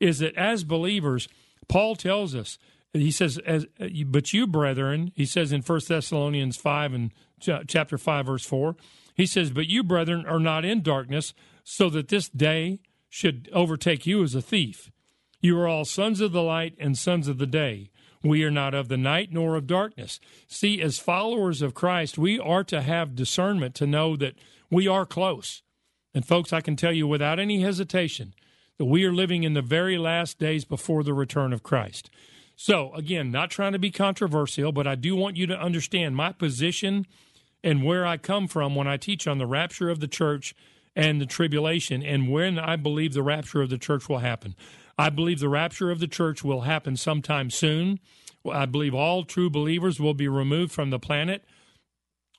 Is 0.00 0.18
that 0.18 0.36
as 0.36 0.64
believers, 0.64 1.28
Paul 1.66 1.96
tells 1.96 2.34
us 2.34 2.58
he 2.92 3.10
says 3.10 3.38
as 3.46 3.66
but 4.06 4.34
you 4.34 4.46
brethren 4.46 5.12
he 5.14 5.24
says 5.24 5.50
in 5.50 5.62
First 5.62 5.88
Thessalonians 5.88 6.58
5 6.58 6.92
and 6.92 7.12
chapter 7.40 7.96
5 7.98 8.26
verse 8.26 8.44
4 8.44 8.76
he 9.16 9.26
says 9.26 9.50
but 9.50 9.66
you 9.66 9.82
brethren 9.82 10.24
are 10.26 10.38
not 10.38 10.64
in 10.64 10.82
darkness 10.82 11.34
so 11.64 11.90
that 11.90 12.08
this 12.08 12.28
day 12.28 12.78
should 13.08 13.48
overtake 13.52 14.06
you 14.06 14.22
as 14.22 14.34
a 14.34 14.42
thief 14.42 14.90
you 15.40 15.58
are 15.58 15.66
all 15.66 15.84
sons 15.84 16.20
of 16.20 16.32
the 16.32 16.42
light 16.42 16.74
and 16.78 16.96
sons 16.96 17.26
of 17.26 17.38
the 17.38 17.46
day 17.46 17.90
we 18.26 18.44
are 18.44 18.50
not 18.50 18.74
of 18.74 18.88
the 18.88 18.96
night 18.96 19.28
nor 19.32 19.56
of 19.56 19.66
darkness. 19.66 20.20
See, 20.48 20.80
as 20.82 20.98
followers 20.98 21.62
of 21.62 21.74
Christ, 21.74 22.18
we 22.18 22.38
are 22.38 22.64
to 22.64 22.82
have 22.82 23.14
discernment 23.14 23.74
to 23.76 23.86
know 23.86 24.16
that 24.16 24.34
we 24.70 24.88
are 24.88 25.06
close. 25.06 25.62
And, 26.14 26.26
folks, 26.26 26.52
I 26.52 26.60
can 26.60 26.76
tell 26.76 26.92
you 26.92 27.06
without 27.06 27.38
any 27.38 27.60
hesitation 27.60 28.34
that 28.78 28.86
we 28.86 29.04
are 29.04 29.12
living 29.12 29.42
in 29.42 29.54
the 29.54 29.62
very 29.62 29.98
last 29.98 30.38
days 30.38 30.64
before 30.64 31.02
the 31.02 31.14
return 31.14 31.52
of 31.52 31.62
Christ. 31.62 32.10
So, 32.56 32.92
again, 32.94 33.30
not 33.30 33.50
trying 33.50 33.72
to 33.72 33.78
be 33.78 33.90
controversial, 33.90 34.72
but 34.72 34.86
I 34.86 34.94
do 34.94 35.14
want 35.14 35.36
you 35.36 35.46
to 35.46 35.60
understand 35.60 36.16
my 36.16 36.32
position 36.32 37.06
and 37.62 37.82
where 37.82 38.06
I 38.06 38.16
come 38.16 38.48
from 38.48 38.74
when 38.74 38.86
I 38.86 38.96
teach 38.96 39.26
on 39.26 39.38
the 39.38 39.46
rapture 39.46 39.90
of 39.90 40.00
the 40.00 40.08
church 40.08 40.54
and 40.94 41.20
the 41.20 41.26
tribulation 41.26 42.02
and 42.02 42.30
when 42.30 42.58
I 42.58 42.76
believe 42.76 43.12
the 43.12 43.22
rapture 43.22 43.62
of 43.62 43.70
the 43.70 43.78
church 43.78 44.08
will 44.08 44.18
happen. 44.18 44.54
I 44.98 45.10
believe 45.10 45.40
the 45.40 45.48
rapture 45.48 45.90
of 45.90 46.00
the 46.00 46.08
church 46.08 46.42
will 46.42 46.62
happen 46.62 46.96
sometime 46.96 47.50
soon. 47.50 48.00
I 48.50 48.66
believe 48.66 48.94
all 48.94 49.24
true 49.24 49.50
believers 49.50 50.00
will 50.00 50.14
be 50.14 50.28
removed 50.28 50.72
from 50.72 50.90
the 50.90 50.98
planet, 50.98 51.44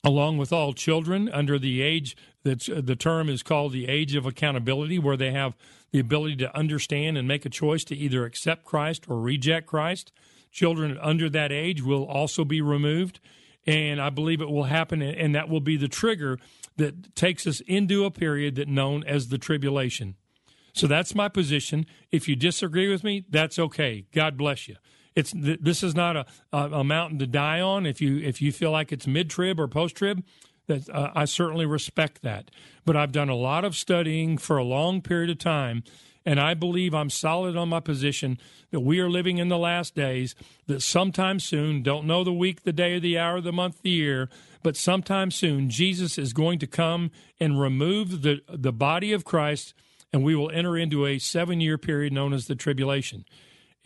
along 0.02 0.38
with 0.38 0.52
all 0.52 0.72
children 0.72 1.28
under 1.28 1.58
the 1.58 1.82
age 1.82 2.16
that 2.42 2.68
the 2.68 2.96
term 2.96 3.28
is 3.28 3.42
called 3.42 3.72
the 3.72 3.86
age 3.86 4.14
of 4.14 4.26
accountability, 4.26 4.98
where 4.98 5.16
they 5.16 5.32
have 5.32 5.54
the 5.92 5.98
ability 5.98 6.36
to 6.36 6.56
understand 6.56 7.16
and 7.16 7.28
make 7.28 7.44
a 7.44 7.50
choice 7.50 7.84
to 7.84 7.96
either 7.96 8.24
accept 8.24 8.64
Christ 8.64 9.04
or 9.08 9.20
reject 9.20 9.66
Christ. 9.66 10.12
Children 10.50 10.98
under 11.00 11.28
that 11.30 11.52
age 11.52 11.82
will 11.82 12.04
also 12.04 12.44
be 12.44 12.60
removed. 12.60 13.20
And 13.68 14.00
I 14.00 14.08
believe 14.08 14.40
it 14.40 14.48
will 14.48 14.64
happen, 14.64 15.02
and 15.02 15.34
that 15.34 15.50
will 15.50 15.60
be 15.60 15.76
the 15.76 15.88
trigger 15.88 16.38
that 16.78 17.14
takes 17.14 17.46
us 17.46 17.60
into 17.66 18.06
a 18.06 18.10
period 18.10 18.54
that 18.54 18.66
known 18.66 19.04
as 19.04 19.28
the 19.28 19.36
tribulation. 19.36 20.14
So 20.72 20.86
that's 20.86 21.14
my 21.14 21.28
position. 21.28 21.84
If 22.10 22.28
you 22.28 22.34
disagree 22.34 22.88
with 22.90 23.04
me, 23.04 23.26
that's 23.28 23.58
okay. 23.58 24.06
God 24.14 24.38
bless 24.38 24.68
you. 24.68 24.76
It's 25.14 25.34
this 25.36 25.82
is 25.82 25.94
not 25.94 26.16
a, 26.16 26.26
a, 26.50 26.82
mountain 26.82 27.18
to 27.18 27.26
die 27.26 27.60
on. 27.60 27.84
If 27.84 28.00
you 28.00 28.16
if 28.18 28.40
you 28.40 28.52
feel 28.52 28.70
like 28.70 28.90
it's 28.90 29.06
mid 29.06 29.28
trib 29.28 29.60
or 29.60 29.68
post 29.68 29.96
trib, 29.96 30.24
that 30.66 30.88
uh, 30.88 31.10
I 31.14 31.26
certainly 31.26 31.66
respect 31.66 32.22
that. 32.22 32.50
But 32.86 32.96
I've 32.96 33.12
done 33.12 33.28
a 33.28 33.34
lot 33.34 33.66
of 33.66 33.76
studying 33.76 34.38
for 34.38 34.56
a 34.56 34.64
long 34.64 35.02
period 35.02 35.28
of 35.28 35.38
time, 35.38 35.82
and 36.28 36.38
I 36.38 36.52
believe 36.52 36.92
I'm 36.92 37.08
solid 37.08 37.56
on 37.56 37.70
my 37.70 37.80
position 37.80 38.38
that 38.70 38.80
we 38.80 39.00
are 39.00 39.08
living 39.08 39.38
in 39.38 39.48
the 39.48 39.56
last 39.56 39.94
days. 39.94 40.34
That 40.66 40.82
sometime 40.82 41.40
soon, 41.40 41.82
don't 41.82 42.06
know 42.06 42.22
the 42.22 42.34
week, 42.34 42.64
the 42.64 42.72
day, 42.72 42.96
or 42.96 43.00
the 43.00 43.16
hour, 43.16 43.40
the 43.40 43.50
month, 43.50 43.80
the 43.80 43.88
year, 43.88 44.28
but 44.62 44.76
sometime 44.76 45.30
soon, 45.30 45.70
Jesus 45.70 46.18
is 46.18 46.34
going 46.34 46.58
to 46.58 46.66
come 46.66 47.10
and 47.40 47.58
remove 47.58 48.20
the 48.20 48.42
the 48.46 48.72
body 48.72 49.14
of 49.14 49.24
Christ 49.24 49.72
and 50.12 50.22
we 50.22 50.34
will 50.34 50.50
enter 50.50 50.76
into 50.76 51.06
a 51.06 51.18
seven 51.18 51.62
year 51.62 51.78
period 51.78 52.12
known 52.12 52.34
as 52.34 52.46
the 52.46 52.54
tribulation. 52.54 53.24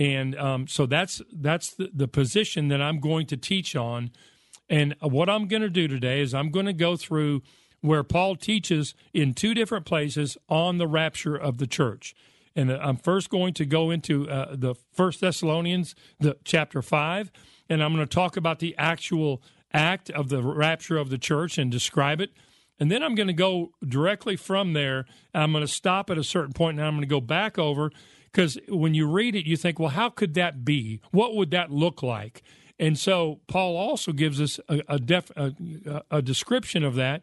And 0.00 0.34
um, 0.36 0.66
so 0.66 0.84
that's 0.84 1.22
that's 1.32 1.72
the, 1.72 1.90
the 1.94 2.08
position 2.08 2.66
that 2.68 2.82
I'm 2.82 2.98
going 2.98 3.26
to 3.28 3.36
teach 3.36 3.76
on. 3.76 4.10
And 4.68 4.96
what 5.00 5.30
I'm 5.30 5.46
going 5.46 5.62
to 5.62 5.70
do 5.70 5.86
today 5.86 6.20
is 6.20 6.34
I'm 6.34 6.50
going 6.50 6.66
to 6.66 6.72
go 6.72 6.96
through 6.96 7.42
where 7.82 8.02
Paul 8.02 8.34
teaches 8.34 8.96
in 9.14 9.32
two 9.32 9.54
different 9.54 9.86
places 9.86 10.36
on 10.48 10.78
the 10.78 10.88
rapture 10.88 11.36
of 11.36 11.58
the 11.58 11.68
church. 11.68 12.16
And 12.54 12.70
I'm 12.70 12.96
first 12.96 13.30
going 13.30 13.54
to 13.54 13.64
go 13.64 13.90
into 13.90 14.28
uh, 14.28 14.54
the 14.56 14.74
First 14.92 15.20
Thessalonians, 15.20 15.94
the 16.20 16.36
chapter 16.44 16.82
five, 16.82 17.30
and 17.68 17.82
I'm 17.82 17.94
going 17.94 18.06
to 18.06 18.14
talk 18.14 18.36
about 18.36 18.58
the 18.58 18.74
actual 18.76 19.42
act 19.72 20.10
of 20.10 20.28
the 20.28 20.42
rapture 20.42 20.98
of 20.98 21.08
the 21.08 21.18
church 21.18 21.58
and 21.58 21.70
describe 21.70 22.20
it. 22.20 22.30
And 22.78 22.90
then 22.90 23.02
I'm 23.02 23.14
going 23.14 23.28
to 23.28 23.32
go 23.32 23.72
directly 23.86 24.36
from 24.36 24.72
there. 24.72 25.06
I'm 25.34 25.52
going 25.52 25.64
to 25.64 25.72
stop 25.72 26.10
at 26.10 26.18
a 26.18 26.24
certain 26.24 26.52
point 26.52 26.78
and 26.78 26.86
I'm 26.86 26.94
going 26.94 27.02
to 27.02 27.06
go 27.06 27.20
back 27.20 27.58
over 27.58 27.90
because 28.32 28.58
when 28.68 28.94
you 28.94 29.06
read 29.06 29.34
it, 29.36 29.46
you 29.46 29.56
think, 29.56 29.78
well, 29.78 29.90
how 29.90 30.08
could 30.08 30.34
that 30.34 30.64
be? 30.64 31.00
What 31.10 31.34
would 31.36 31.50
that 31.52 31.70
look 31.70 32.02
like? 32.02 32.42
And 32.78 32.98
so 32.98 33.40
Paul 33.46 33.76
also 33.76 34.12
gives 34.12 34.40
us 34.40 34.58
a, 34.68 34.82
a, 34.88 34.98
def, 34.98 35.30
a, 35.36 35.52
a 36.10 36.22
description 36.22 36.82
of 36.82 36.94
that 36.96 37.22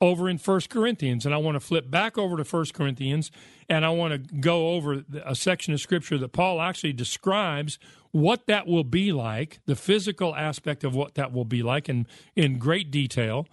over 0.00 0.28
in 0.28 0.38
First 0.38 0.70
Corinthians, 0.70 1.26
and 1.26 1.34
I 1.34 1.38
want 1.38 1.56
to 1.56 1.60
flip 1.60 1.90
back 1.90 2.16
over 2.16 2.36
to 2.38 2.44
First 2.44 2.72
Corinthians, 2.72 3.30
and 3.68 3.84
I 3.84 3.90
want 3.90 4.12
to 4.12 4.34
go 4.36 4.70
over 4.70 5.04
a 5.24 5.34
section 5.34 5.74
of 5.74 5.80
Scripture 5.80 6.16
that 6.18 6.32
Paul 6.32 6.60
actually 6.60 6.94
describes 6.94 7.78
what 8.10 8.46
that 8.46 8.66
will 8.66 8.84
be 8.84 9.12
like, 9.12 9.60
the 9.66 9.76
physical 9.76 10.34
aspect 10.34 10.84
of 10.84 10.94
what 10.94 11.14
that 11.16 11.32
will 11.32 11.44
be 11.44 11.62
like, 11.62 11.88
in 11.88 12.06
in 12.34 12.58
great 12.58 12.90
detail. 12.90 13.46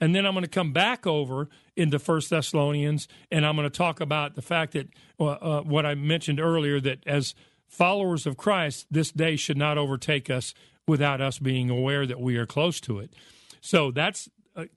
And 0.00 0.16
then 0.16 0.26
I'm 0.26 0.32
going 0.32 0.42
to 0.42 0.50
come 0.50 0.72
back 0.72 1.06
over 1.06 1.48
into 1.76 2.00
First 2.00 2.30
Thessalonians, 2.30 3.06
and 3.30 3.46
I'm 3.46 3.54
going 3.54 3.70
to 3.70 3.76
talk 3.76 4.00
about 4.00 4.34
the 4.34 4.42
fact 4.42 4.72
that 4.72 4.88
uh, 5.20 5.24
uh, 5.24 5.62
what 5.62 5.86
I 5.86 5.94
mentioned 5.94 6.40
earlier 6.40 6.80
that 6.80 7.06
as 7.06 7.36
followers 7.68 8.26
of 8.26 8.36
Christ, 8.36 8.86
this 8.90 9.12
day 9.12 9.36
should 9.36 9.56
not 9.56 9.78
overtake 9.78 10.28
us 10.28 10.52
without 10.88 11.20
us 11.20 11.38
being 11.38 11.70
aware 11.70 12.04
that 12.04 12.20
we 12.20 12.36
are 12.36 12.46
close 12.46 12.80
to 12.80 12.98
it. 12.98 13.14
So 13.60 13.92
that's 13.92 14.28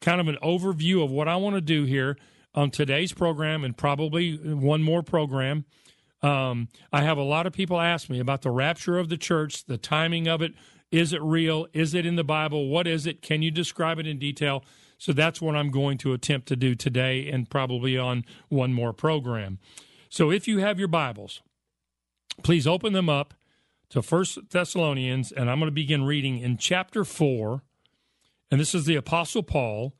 kind 0.01 0.21
of 0.21 0.27
an 0.27 0.37
overview 0.43 1.03
of 1.03 1.11
what 1.11 1.27
I 1.27 1.35
want 1.35 1.55
to 1.55 1.61
do 1.61 1.83
here 1.85 2.17
on 2.53 2.71
today's 2.71 3.13
program 3.13 3.63
and 3.63 3.77
probably 3.77 4.37
one 4.37 4.81
more 4.81 5.03
program. 5.03 5.65
Um, 6.21 6.69
I 6.91 7.03
have 7.03 7.17
a 7.17 7.23
lot 7.23 7.45
of 7.45 7.53
people 7.53 7.79
ask 7.79 8.09
me 8.09 8.19
about 8.19 8.41
the 8.41 8.51
rapture 8.51 8.97
of 8.97 9.09
the 9.09 9.17
church, 9.17 9.65
the 9.65 9.77
timing 9.77 10.27
of 10.27 10.41
it. 10.41 10.53
Is 10.91 11.13
it 11.13 11.21
real? 11.21 11.67
Is 11.73 11.93
it 11.93 12.05
in 12.05 12.15
the 12.15 12.23
Bible? 12.23 12.69
What 12.69 12.87
is 12.87 13.05
it? 13.05 13.21
Can 13.21 13.41
you 13.41 13.51
describe 13.51 13.99
it 13.99 14.07
in 14.07 14.17
detail? 14.17 14.63
So 14.97 15.11
that's 15.11 15.41
what 15.41 15.55
I'm 15.55 15.71
going 15.71 15.97
to 15.99 16.13
attempt 16.13 16.47
to 16.47 16.55
do 16.55 16.73
today 16.73 17.29
and 17.29 17.49
probably 17.49 17.97
on 17.97 18.23
one 18.47 18.73
more 18.73 18.93
program. 18.93 19.59
So 20.09 20.31
if 20.31 20.47
you 20.47 20.59
have 20.59 20.79
your 20.79 20.87
Bibles, 20.87 21.41
please 22.43 22.65
open 22.65 22.93
them 22.93 23.09
up 23.09 23.33
to 23.89 24.01
First 24.01 24.49
Thessalonians, 24.49 25.31
and 25.31 25.49
I'm 25.49 25.59
going 25.59 25.67
to 25.67 25.73
begin 25.73 26.03
reading 26.05 26.39
in 26.39 26.57
chapter 26.57 27.03
4 27.03 27.61
and 28.51 28.59
this 28.59 28.75
is 28.75 28.85
the 28.85 28.95
Apostle 28.95 29.43
Paul. 29.43 29.93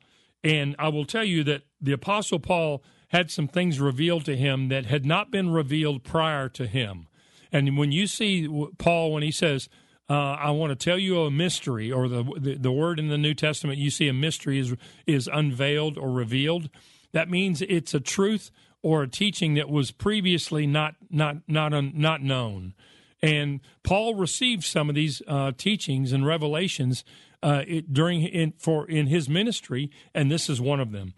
And 0.44 0.76
I 0.78 0.88
will 0.88 1.04
tell 1.04 1.24
you 1.24 1.42
that 1.44 1.62
the 1.80 1.92
Apostle 1.92 2.38
Paul 2.38 2.84
had 3.08 3.30
some 3.30 3.48
things 3.48 3.80
revealed 3.80 4.24
to 4.26 4.36
him 4.36 4.68
that 4.68 4.86
had 4.86 5.04
not 5.04 5.30
been 5.30 5.50
revealed 5.50 6.04
prior 6.04 6.48
to 6.50 6.66
him. 6.66 7.08
And 7.52 7.76
when 7.76 7.92
you 7.92 8.06
see 8.06 8.48
Paul, 8.78 9.12
when 9.12 9.22
he 9.22 9.32
says, 9.32 9.68
uh, 10.08 10.14
I 10.14 10.50
want 10.50 10.70
to 10.70 10.84
tell 10.84 10.98
you 10.98 11.22
a 11.22 11.30
mystery, 11.30 11.90
or 11.90 12.08
the, 12.08 12.22
the, 12.38 12.54
the 12.54 12.72
word 12.72 12.98
in 12.98 13.08
the 13.08 13.18
New 13.18 13.34
Testament, 13.34 13.78
you 13.78 13.90
see 13.90 14.08
a 14.08 14.12
mystery 14.12 14.58
is 14.58 14.74
is 15.06 15.28
unveiled 15.32 15.98
or 15.98 16.10
revealed. 16.10 16.70
That 17.12 17.28
means 17.28 17.62
it's 17.62 17.94
a 17.94 18.00
truth 18.00 18.50
or 18.82 19.02
a 19.02 19.08
teaching 19.08 19.54
that 19.54 19.68
was 19.68 19.90
previously 19.90 20.66
not 20.66 20.94
not 21.10 21.38
not 21.48 21.72
not 21.72 22.22
known. 22.22 22.74
And 23.22 23.60
Paul 23.82 24.14
received 24.14 24.62
some 24.64 24.88
of 24.88 24.94
these 24.94 25.22
uh, 25.26 25.52
teachings 25.56 26.12
and 26.12 26.26
revelations 26.26 27.04
uh, 27.42 27.62
it, 27.66 27.92
during 27.92 28.22
in, 28.22 28.52
for 28.58 28.88
in 28.88 29.06
his 29.06 29.28
ministry, 29.28 29.90
and 30.14 30.30
this 30.30 30.48
is 30.48 30.60
one 30.60 30.80
of 30.80 30.92
them. 30.92 31.14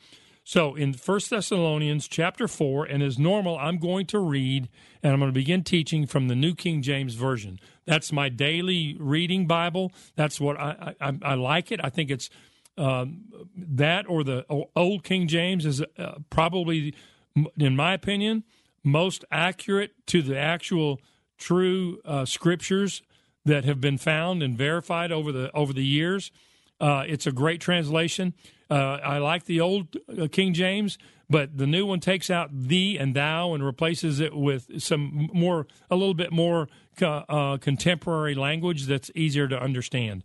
So 0.49 0.75
in 0.75 0.95
First 0.95 1.29
Thessalonians 1.29 2.09
chapter 2.09 2.49
4, 2.49 2.87
and 2.87 3.03
as 3.03 3.19
normal, 3.19 3.59
I'm 3.59 3.77
going 3.77 4.07
to 4.07 4.19
read 4.19 4.71
and 5.03 5.13
I'm 5.13 5.19
going 5.19 5.29
to 5.29 5.35
begin 5.35 5.63
teaching 5.63 6.07
from 6.07 6.29
the 6.29 6.35
New 6.35 6.55
King 6.55 6.81
James 6.81 7.17
Version. 7.17 7.61
That's 7.85 8.13
my 8.13 8.31
daily 8.31 8.97
reading 8.99 9.47
Bible. 9.47 9.93
That's 10.17 10.41
what 10.41 10.59
I, 10.59 10.95
I, 11.03 11.19
I 11.21 11.35
like 11.35 11.71
it. 11.71 11.81
I 11.85 11.91
think 11.91 12.11
it's 12.11 12.31
um, 12.79 13.25
that 13.55 14.09
or 14.09 14.25
the 14.25 14.47
Old 14.75 15.05
King 15.05 15.29
James 15.29 15.67
is 15.67 15.83
uh, 15.99 16.15
probably, 16.31 16.95
in 17.59 17.77
my 17.77 17.93
opinion, 17.93 18.45
most 18.83 19.27
accurate 19.31 19.93
to 20.07 20.23
the 20.23 20.39
actual 20.39 20.99
true 21.37 22.01
uh, 22.07 22.25
scriptures 22.25 23.03
that 23.45 23.65
have 23.65 23.81
been 23.81 23.99
found 23.99 24.43
and 24.43 24.57
verified 24.57 25.13
over 25.13 25.33
the 25.33 25.51
over 25.53 25.73
the 25.73 25.85
years. 25.85 26.31
Uh, 26.81 27.05
it's 27.07 27.27
a 27.27 27.33
great 27.33 27.61
translation. 27.61 28.35
Uh, 28.71 28.99
I 29.03 29.19
like 29.19 29.45
the 29.45 29.61
old 29.61 29.97
uh, 30.21 30.29
King 30.31 30.53
James, 30.53 30.99
but 31.31 31.57
the 31.57 31.67
new 31.67 31.87
one 31.87 32.01
takes 32.01 32.31
out 32.31 32.51
thee 32.53 32.99
and 32.99 33.15
thou 33.15 33.55
and 33.55 33.65
replaces 33.65 34.21
it 34.21 34.35
with 34.35 34.81
some 34.83 35.29
more, 35.33 35.67
a 35.91 35.97
little 35.97 36.15
bit 36.15 36.33
more 36.33 36.69
uh, 37.01 37.57
contemporary 37.59 38.35
language 38.35 38.87
that's 38.87 39.11
easier 39.15 39.49
to 39.49 39.61
understand. 39.61 40.23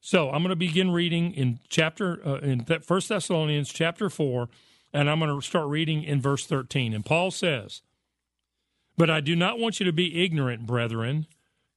So 0.00 0.30
I'm 0.30 0.42
going 0.42 0.50
to 0.50 0.56
begin 0.56 0.90
reading 0.90 1.32
in 1.34 1.58
chapter 1.68 2.26
uh, 2.26 2.38
in 2.38 2.64
First 2.64 3.08
Thessalonians 3.08 3.70
chapter 3.70 4.08
four, 4.08 4.48
and 4.92 5.10
I'm 5.10 5.18
going 5.18 5.34
to 5.34 5.46
start 5.46 5.68
reading 5.68 6.02
in 6.02 6.20
verse 6.20 6.46
13. 6.46 6.94
And 6.94 7.04
Paul 7.04 7.30
says, 7.30 7.82
"But 8.96 9.10
I 9.10 9.20
do 9.20 9.36
not 9.36 9.58
want 9.58 9.78
you 9.78 9.84
to 9.86 9.92
be 9.92 10.24
ignorant, 10.24 10.66
brethren." 10.66 11.26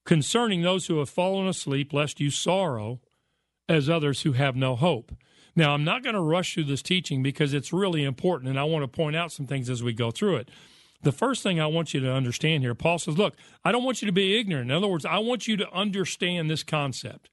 Concerning 0.04 0.62
those 0.62 0.86
who 0.86 0.98
have 0.98 1.08
fallen 1.08 1.46
asleep, 1.46 1.92
lest 1.92 2.20
you 2.20 2.30
sorrow 2.30 3.00
as 3.68 3.88
others 3.88 4.22
who 4.22 4.32
have 4.32 4.56
no 4.56 4.76
hope. 4.76 5.12
Now, 5.56 5.72
I'm 5.72 5.84
not 5.84 6.02
going 6.02 6.14
to 6.14 6.20
rush 6.20 6.54
through 6.54 6.64
this 6.64 6.82
teaching 6.82 7.22
because 7.22 7.54
it's 7.54 7.72
really 7.72 8.04
important, 8.04 8.50
and 8.50 8.58
I 8.58 8.64
want 8.64 8.82
to 8.82 8.88
point 8.88 9.16
out 9.16 9.32
some 9.32 9.46
things 9.46 9.70
as 9.70 9.82
we 9.82 9.92
go 9.92 10.10
through 10.10 10.36
it. 10.36 10.50
The 11.02 11.12
first 11.12 11.42
thing 11.42 11.60
I 11.60 11.66
want 11.66 11.94
you 11.94 12.00
to 12.00 12.12
understand 12.12 12.62
here, 12.62 12.74
Paul 12.74 12.98
says, 12.98 13.18
Look, 13.18 13.36
I 13.64 13.72
don't 13.72 13.84
want 13.84 14.02
you 14.02 14.06
to 14.06 14.12
be 14.12 14.38
ignorant. 14.38 14.70
In 14.70 14.76
other 14.76 14.88
words, 14.88 15.04
I 15.04 15.18
want 15.18 15.46
you 15.46 15.56
to 15.58 15.70
understand 15.70 16.50
this 16.50 16.62
concept. 16.62 17.28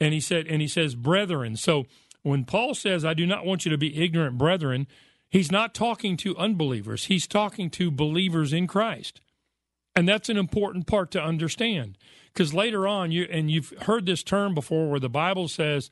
And 0.00 0.12
he 0.12 0.20
said, 0.20 0.46
and 0.48 0.60
he 0.60 0.66
says, 0.66 0.96
brethren. 0.96 1.56
So 1.56 1.86
when 2.22 2.44
Paul 2.44 2.74
says, 2.74 3.04
I 3.04 3.14
do 3.14 3.26
not 3.26 3.46
want 3.46 3.64
you 3.64 3.70
to 3.70 3.78
be 3.78 4.02
ignorant, 4.02 4.36
brethren, 4.36 4.88
he's 5.30 5.52
not 5.52 5.74
talking 5.74 6.16
to 6.18 6.36
unbelievers. 6.36 7.04
He's 7.04 7.28
talking 7.28 7.70
to 7.70 7.90
believers 7.90 8.52
in 8.52 8.66
Christ. 8.66 9.20
And 9.94 10.08
that's 10.08 10.28
an 10.28 10.38
important 10.38 10.86
part 10.86 11.10
to 11.12 11.22
understand 11.22 11.98
because 12.32 12.54
later 12.54 12.86
on 12.88 13.10
you 13.12 13.26
and 13.30 13.50
you've 13.50 13.74
heard 13.82 14.06
this 14.06 14.22
term 14.22 14.54
before 14.54 14.88
where 14.88 15.00
the 15.00 15.08
Bible 15.08 15.48
says 15.48 15.90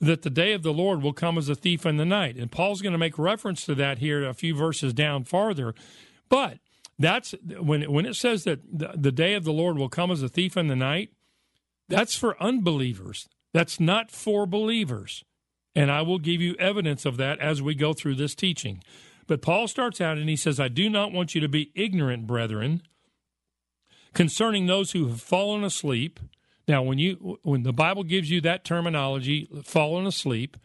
that 0.00 0.22
the 0.22 0.30
day 0.30 0.52
of 0.52 0.62
the 0.62 0.72
Lord 0.72 1.02
will 1.02 1.12
come 1.12 1.38
as 1.38 1.48
a 1.48 1.54
thief 1.54 1.86
in 1.86 1.96
the 1.96 2.04
night. 2.04 2.36
And 2.36 2.52
Paul's 2.52 2.82
going 2.82 2.92
to 2.92 2.98
make 2.98 3.18
reference 3.18 3.64
to 3.66 3.74
that 3.76 3.98
here 3.98 4.26
a 4.26 4.34
few 4.34 4.54
verses 4.54 4.92
down 4.92 5.24
farther. 5.24 5.74
But 6.28 6.58
that's 6.98 7.34
when 7.58 7.90
when 7.90 8.06
it 8.06 8.16
says 8.16 8.44
that 8.44 8.60
the, 8.70 8.92
the 8.94 9.12
day 9.12 9.34
of 9.34 9.44
the 9.44 9.52
Lord 9.52 9.78
will 9.78 9.88
come 9.88 10.10
as 10.10 10.22
a 10.22 10.28
thief 10.28 10.56
in 10.56 10.68
the 10.68 10.76
night, 10.76 11.10
that's 11.88 12.14
for 12.14 12.40
unbelievers. 12.42 13.28
That's 13.54 13.80
not 13.80 14.10
for 14.10 14.46
believers. 14.46 15.24
And 15.74 15.90
I 15.90 16.02
will 16.02 16.18
give 16.18 16.40
you 16.40 16.54
evidence 16.56 17.06
of 17.06 17.16
that 17.18 17.38
as 17.40 17.62
we 17.62 17.74
go 17.74 17.92
through 17.92 18.16
this 18.16 18.34
teaching. 18.34 18.82
But 19.26 19.42
Paul 19.42 19.68
starts 19.68 20.00
out 20.00 20.18
and 20.18 20.28
he 20.28 20.36
says, 20.36 20.58
I 20.58 20.68
do 20.68 20.90
not 20.90 21.12
want 21.12 21.34
you 21.34 21.40
to 21.40 21.48
be 21.48 21.70
ignorant, 21.74 22.26
brethren, 22.26 22.82
concerning 24.14 24.66
those 24.66 24.92
who 24.92 25.08
have 25.08 25.20
fallen 25.20 25.64
asleep. 25.64 26.20
Now, 26.66 26.82
when 26.82 26.98
you 26.98 27.38
when 27.42 27.62
the 27.62 27.72
Bible 27.72 28.04
gives 28.04 28.30
you 28.30 28.40
that 28.42 28.64
terminology, 28.64 29.48
fallen 29.64 30.06
asleep, 30.06 30.56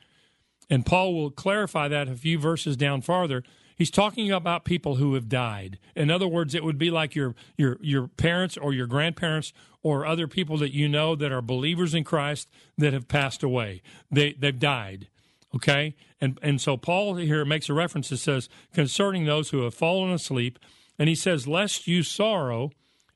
and 0.69 0.85
Paul 0.85 1.13
will 1.13 1.31
clarify 1.31 1.87
that 1.87 2.07
a 2.07 2.15
few 2.15 2.37
verses 2.37 2.75
down 2.75 3.01
farther. 3.01 3.43
He's 3.75 3.91
talking 3.91 4.31
about 4.31 4.65
people 4.65 4.95
who 4.95 5.15
have 5.15 5.27
died. 5.27 5.79
In 5.95 6.11
other 6.11 6.27
words, 6.27 6.53
it 6.53 6.63
would 6.63 6.77
be 6.77 6.91
like 6.91 7.15
your 7.15 7.35
your 7.57 7.77
your 7.81 8.07
parents 8.07 8.57
or 8.57 8.73
your 8.73 8.87
grandparents 8.87 9.53
or 9.81 10.05
other 10.05 10.27
people 10.27 10.57
that 10.57 10.73
you 10.73 10.87
know 10.87 11.15
that 11.15 11.31
are 11.31 11.41
believers 11.41 11.93
in 11.93 12.03
Christ 12.03 12.49
that 12.77 12.93
have 12.93 13.07
passed 13.07 13.43
away. 13.43 13.81
They 14.11 14.33
they've 14.33 14.57
died. 14.57 15.07
Okay? 15.55 15.95
And 16.21 16.39
and 16.41 16.61
so 16.61 16.77
Paul 16.77 17.15
here 17.15 17.45
makes 17.45 17.69
a 17.69 17.73
reference 17.73 18.09
that 18.09 18.17
says 18.17 18.49
concerning 18.73 19.25
those 19.25 19.49
who 19.49 19.63
have 19.63 19.73
fallen 19.73 20.11
asleep, 20.11 20.59
and 20.97 21.09
he 21.09 21.15
says, 21.15 21.47
Lest 21.47 21.87
you 21.87 22.03
sorrow 22.03 22.71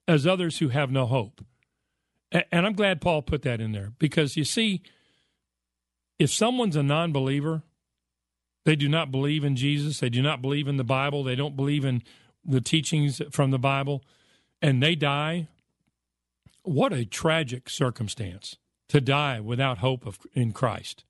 as 0.08 0.26
others 0.26 0.60
who 0.60 0.70
have 0.70 0.92
no 0.92 1.06
hope. 1.06 1.44
And 2.32 2.66
I'm 2.66 2.74
glad 2.74 3.02
Paul 3.02 3.22
put 3.22 3.42
that 3.44 3.62
in 3.62 3.72
there 3.72 3.94
because 4.00 4.36
you 4.36 4.44
see, 4.44 4.82
if 6.20 6.32
someone's 6.32 6.76
a 6.76 6.84
non 6.84 7.12
believer, 7.12 7.64
they 8.66 8.76
do 8.76 8.90
not 8.90 9.12
believe 9.12 9.46
in 9.46 9.56
Jesus, 9.56 10.00
they 10.00 10.10
do 10.10 10.22
not 10.22 10.42
believe 10.42 10.68
in 10.68 10.78
the 10.78 10.84
Bible, 10.84 11.24
they 11.24 11.36
don't 11.36 11.56
believe 11.56 11.86
in 11.86 12.04
the 12.44 12.60
teachings 12.60 13.22
from 13.32 13.52
the 13.52 13.60
Bible, 13.60 14.04
and 14.62 14.84
they 14.84 14.94
die, 14.94 15.48
what 16.64 16.92
a 16.92 17.06
tragic 17.06 17.70
circumstance 17.70 18.58
to 18.90 19.00
die 19.00 19.40
without 19.40 19.78
hope 19.78 20.06
of, 20.06 20.20
in 20.34 20.52
Christ. 20.52 21.06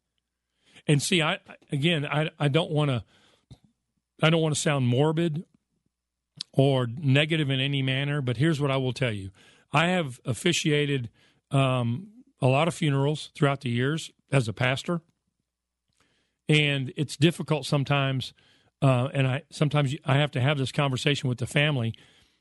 And 0.87 1.01
see, 1.01 1.21
I 1.21 1.39
again, 1.71 2.05
I, 2.05 2.29
I 2.39 2.47
don't 2.47 2.71
want 2.71 2.91
to, 2.91 3.03
I 4.21 4.29
don't 4.29 4.41
want 4.41 4.53
to 4.53 4.61
sound 4.61 4.87
morbid 4.87 5.45
or 6.53 6.87
negative 6.87 7.49
in 7.49 7.59
any 7.59 7.81
manner, 7.81 8.21
but 8.21 8.37
here's 8.37 8.59
what 8.59 8.71
I 8.71 8.77
will 8.77 8.93
tell 8.93 9.11
you. 9.11 9.31
I 9.71 9.87
have 9.87 10.19
officiated 10.25 11.09
um, 11.51 12.07
a 12.41 12.47
lot 12.47 12.67
of 12.67 12.73
funerals 12.73 13.31
throughout 13.35 13.61
the 13.61 13.69
years 13.69 14.11
as 14.31 14.47
a 14.47 14.53
pastor, 14.53 15.01
and 16.49 16.93
it's 16.95 17.15
difficult 17.17 17.65
sometimes. 17.65 18.33
Uh, 18.81 19.09
and 19.13 19.27
I 19.27 19.41
sometimes 19.51 19.95
I 20.05 20.15
have 20.17 20.31
to 20.31 20.41
have 20.41 20.57
this 20.57 20.71
conversation 20.71 21.29
with 21.29 21.39
the 21.39 21.47
family 21.47 21.95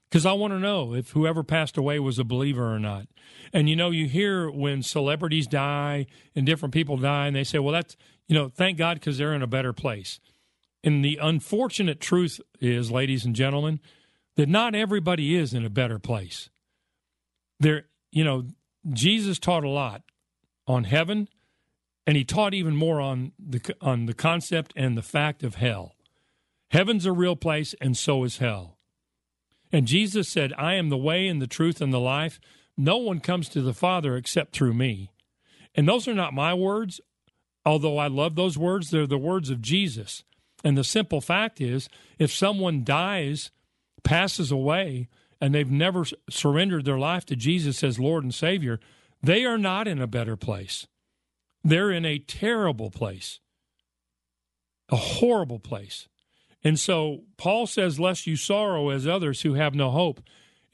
because 0.09 0.27
I 0.27 0.33
want 0.33 0.53
to 0.53 0.59
know 0.59 0.95
if 0.95 1.11
whoever 1.11 1.43
passed 1.43 1.77
away 1.77 1.99
was 1.99 2.19
a 2.19 2.25
believer 2.25 2.73
or 2.73 2.79
not. 2.79 3.07
And 3.53 3.69
you 3.69 3.77
know, 3.77 3.91
you 3.91 4.07
hear 4.07 4.51
when 4.51 4.83
celebrities 4.83 5.47
die 5.47 6.07
and 6.35 6.47
different 6.47 6.75
people 6.75 6.97
die, 6.97 7.27
and 7.27 7.37
they 7.37 7.45
say, 7.45 7.59
"Well, 7.59 7.73
that's 7.73 7.97
you 8.29 8.35
know, 8.35 8.49
thank 8.49 8.79
God 8.79 8.99
because 9.01 9.19
they're 9.19 9.35
in 9.35 9.43
a 9.43 9.47
better 9.47 9.73
place." 9.73 10.21
And 10.87 11.05
the 11.05 11.19
unfortunate 11.21 12.01
truth 12.01 12.41
is, 12.61 12.93
ladies 12.93 13.25
and 13.25 13.35
gentlemen, 13.35 13.81
that 14.37 14.49
not 14.49 14.77
everybody 14.77 15.35
is 15.35 15.53
in 15.53 15.65
a 15.65 15.71
better 15.71 15.99
place. 15.99 16.49
There, 17.59 17.87
you 18.13 18.23
know, 18.23 18.45
Jesus 18.93 19.41
taught 19.41 19.65
a 19.65 19.69
lot 19.69 20.03
on 20.65 20.85
heaven 20.85 21.29
and 22.07 22.17
he 22.17 22.25
taught 22.25 22.55
even 22.55 22.77
more 22.77 23.01
on 23.01 23.33
the 23.37 23.61
on 23.81 24.07
the 24.07 24.15
concept 24.15 24.73
and 24.77 24.97
the 24.97 25.03
fact 25.03 25.43
of 25.43 25.57
hell. 25.57 25.97
Heaven's 26.71 27.05
a 27.05 27.13
real 27.13 27.35
place, 27.35 27.75
and 27.81 27.97
so 27.97 28.23
is 28.23 28.39
hell. 28.39 28.79
And 29.73 29.89
Jesus 29.89 30.29
said, 30.29 30.53
"I 30.57 30.75
am 30.75 30.89
the 30.89 30.97
way 30.97 31.27
and 31.27 31.43
the 31.43 31.49
truth 31.49 31.81
and 31.81 31.93
the 31.93 31.99
life. 31.99 32.39
No 32.77 32.97
one 32.97 33.19
comes 33.19 33.49
to 33.49 33.61
the 33.61 33.75
Father 33.75 34.17
except 34.17 34.55
through 34.55 34.75
me." 34.75 35.11
And 35.75 35.89
those 35.89 36.07
are 36.07 36.15
not 36.15 36.33
my 36.33 36.55
words, 36.55 37.01
although 37.65 37.99
I 37.99 38.07
love 38.07 38.37
those 38.37 38.57
words. 38.57 38.91
They're 38.91 39.09
the 39.09 39.19
words 39.19 39.51
of 39.51 39.61
Jesus. 39.61 40.23
And 40.67 40.77
the 40.77 40.83
simple 40.83 41.21
fact 41.21 41.61
is, 41.61 41.89
if 42.19 42.33
someone 42.33 42.83
dies, 42.83 43.53
passes 44.03 44.51
away, 44.51 45.09
and 45.41 45.55
they've 45.55 45.71
never 45.71 46.05
surrendered 46.29 46.85
their 46.85 46.99
life 46.99 47.25
to 47.27 47.37
Jesus 47.37 47.85
as 47.85 48.01
Lord 48.01 48.25
and 48.25 48.35
Savior, 48.35 48.81
they 49.23 49.45
are 49.45 49.59
not 49.59 49.87
in 49.87 50.03
a 50.03 50.09
better 50.09 50.35
place. 50.35 50.89
They're 51.63 51.93
in 51.93 52.05
a 52.05 52.19
terrible 52.19 52.91
place, 52.91 53.39
a 54.89 54.97
horrible 54.97 55.61
place. 55.61 56.09
And 56.65 56.81
so 56.81 57.23
Paul 57.37 57.69
says, 57.69 58.01
Lest 58.01 58.27
you 58.27 58.35
sorrow 58.35 58.89
as 58.89 59.07
others 59.07 59.43
who 59.43 59.55
have 59.55 59.77
no 59.77 59.93
hope. 59.93 60.21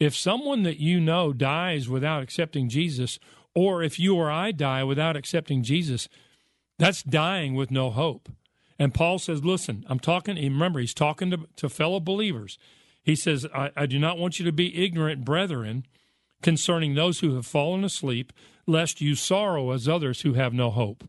If 0.01 0.17
someone 0.17 0.63
that 0.63 0.81
you 0.81 1.01
know 1.01 1.35
dies 1.35 1.87
without 1.87 2.23
accepting 2.23 2.71
Jesus, 2.71 3.19
or 3.55 3.83
if 3.83 4.01
you 4.01 4.17
or 4.17 4.31
I 4.31 4.53
die 4.53 4.85
without 4.85 5.19
accepting 5.19 5.63
Jesus, 5.63 6.09
that's 6.79 7.03
dying 7.03 7.55
with 7.55 7.71
no 7.71 7.91
hope. 7.91 8.31
And 8.79 8.95
Paul 8.95 9.19
says, 9.19 9.45
Listen, 9.45 9.85
I'm 9.89 10.01
talking, 10.01 10.37
remember, 10.37 10.81
he's 10.81 10.95
talking 10.95 11.31
to, 11.31 11.47
to 11.57 11.69
fellow 11.69 12.01
believers. 12.01 12.59
He 13.03 13.17
says, 13.17 13.47
I, 13.55 13.71
I 13.77 13.87
do 13.87 13.99
not 13.99 14.19
want 14.19 14.39
you 14.39 14.45
to 14.45 14.53
be 14.53 14.85
ignorant, 14.85 15.25
brethren, 15.25 15.87
concerning 16.43 16.95
those 16.95 17.21
who 17.21 17.35
have 17.35 17.47
fallen 17.47 17.85
asleep, 17.85 18.33
lest 18.67 19.01
you 19.01 19.15
sorrow 19.15 19.71
as 19.73 19.89
others 19.89 20.23
who 20.23 20.35
have 20.35 20.53
no 20.53 20.71
hope. 20.71 21.09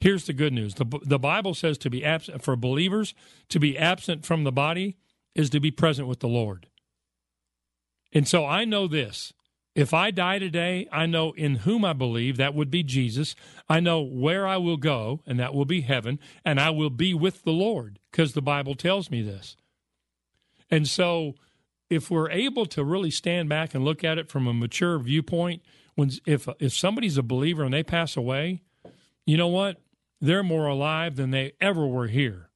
Here's 0.00 0.26
the 0.26 0.32
good 0.32 0.52
news. 0.52 0.74
The, 0.74 1.00
the 1.04 1.18
Bible 1.18 1.54
says 1.54 1.78
to 1.78 1.90
be 1.90 2.04
absent 2.04 2.42
for 2.42 2.56
believers, 2.56 3.14
to 3.48 3.60
be 3.60 3.78
absent 3.78 4.26
from 4.26 4.44
the 4.44 4.52
body 4.52 4.96
is 5.34 5.48
to 5.50 5.60
be 5.60 5.70
present 5.70 6.08
with 6.08 6.20
the 6.20 6.28
Lord. 6.28 6.66
And 8.12 8.26
so 8.26 8.44
I 8.44 8.64
know 8.64 8.86
this. 8.86 9.32
If 9.74 9.94
I 9.94 10.10
die 10.10 10.38
today, 10.38 10.86
I 10.92 11.06
know 11.06 11.32
in 11.32 11.56
whom 11.56 11.84
I 11.84 11.94
believe, 11.94 12.36
that 12.36 12.54
would 12.54 12.70
be 12.70 12.82
Jesus. 12.82 13.34
I 13.68 13.80
know 13.80 14.02
where 14.02 14.46
I 14.46 14.58
will 14.58 14.76
go, 14.76 15.22
and 15.26 15.40
that 15.40 15.54
will 15.54 15.64
be 15.64 15.80
heaven, 15.80 16.18
and 16.44 16.60
I 16.60 16.70
will 16.70 16.90
be 16.90 17.14
with 17.14 17.44
the 17.44 17.52
Lord, 17.52 17.98
because 18.10 18.34
the 18.34 18.42
Bible 18.42 18.74
tells 18.74 19.10
me 19.10 19.22
this. 19.22 19.56
And 20.70 20.86
so 20.86 21.34
if 21.88 22.10
we're 22.10 22.30
able 22.30 22.66
to 22.66 22.84
really 22.84 23.10
stand 23.10 23.48
back 23.48 23.74
and 23.74 23.84
look 23.84 24.02
at 24.04 24.18
it 24.18 24.30
from 24.30 24.46
a 24.46 24.54
mature 24.54 24.98
viewpoint, 24.98 25.62
when 25.94 26.10
if 26.26 26.48
if 26.58 26.72
somebody's 26.72 27.18
a 27.18 27.22
believer 27.22 27.64
and 27.64 27.74
they 27.74 27.82
pass 27.82 28.16
away, 28.16 28.62
you 29.26 29.36
know 29.36 29.48
what? 29.48 29.78
They're 30.20 30.42
more 30.42 30.66
alive 30.66 31.16
than 31.16 31.30
they 31.30 31.52
ever 31.60 31.86
were 31.86 32.06
here. 32.06 32.48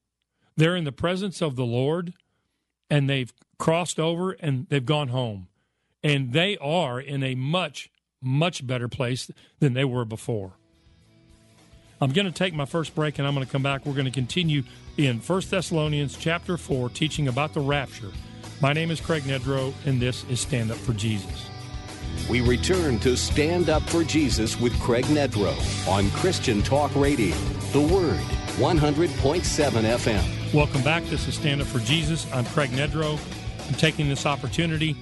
They're 0.57 0.77
in 0.77 0.85
the 0.85 0.93
presence 0.93 1.43
of 1.43 1.57
the 1.57 1.67
Lord 1.67 2.15
and 2.89 3.11
they've 3.11 3.33
crossed 3.59 4.01
over 4.01 4.33
and 4.33 4.67
they've 4.69 4.87
gone 4.87 5.09
home. 5.09 5.49
And 6.07 6.33
they 6.33 6.57
are 6.59 7.01
in 7.01 7.25
a 7.25 7.35
much, 7.35 7.91
much 8.23 8.65
better 8.65 8.87
place 8.87 9.29
than 9.59 9.73
they 9.73 9.85
were 9.85 10.05
before. 10.05 10.53
I'm 12.01 12.13
going 12.13 12.27
to 12.27 12.33
take 12.33 12.55
my 12.55 12.65
first 12.65 12.95
break 12.95 13.19
and 13.19 13.27
I'm 13.27 13.35
going 13.35 13.45
to 13.45 13.51
come 13.51 13.65
back. 13.65 13.85
We're 13.85 13.95
going 13.95 14.05
to 14.05 14.13
continue 14.13 14.63
in 14.97 15.19
1 15.19 15.43
Thessalonians 15.51 16.17
chapter 16.17 16.57
4, 16.57 16.91
teaching 16.91 17.27
about 17.27 17.55
the 17.55 17.61
rapture. 17.61 18.13
My 18.61 18.73
name 18.73 18.93
is 18.93 19.01
Craig 19.01 19.25
Nedrow, 19.25 19.75
and 19.85 20.01
this 20.01 20.23
is 20.31 20.39
Stand 20.39 20.71
Up 20.71 20.77
for 20.77 20.93
Jesus. 20.93 21.51
We 22.31 22.41
return 22.41 23.01
to 23.01 23.17
Stand 23.17 23.69
Up 23.69 23.83
for 23.83 24.05
Jesus 24.05 24.61
with 24.61 24.79
Craig 24.81 25.07
Nedrow 25.07 25.89
on 25.89 26.09
Christian 26.13 26.63
Talk 26.63 26.95
Radio, 26.95 27.35
The 27.73 27.81
Word, 27.81 28.21
100.7 28.59 29.41
FM. 29.41 30.55
Welcome 30.55 30.83
back. 30.83 31.03
This 31.07 31.27
is 31.27 31.35
Stand 31.35 31.63
Up 31.63 31.67
for 31.67 31.81
Jesus. 31.81 32.33
I'm 32.33 32.45
Craig 32.45 32.71
Nedrow. 32.71 33.19
I'm 33.67 33.75
taking 33.75 34.09
this 34.09 34.25
opportunity 34.25 34.95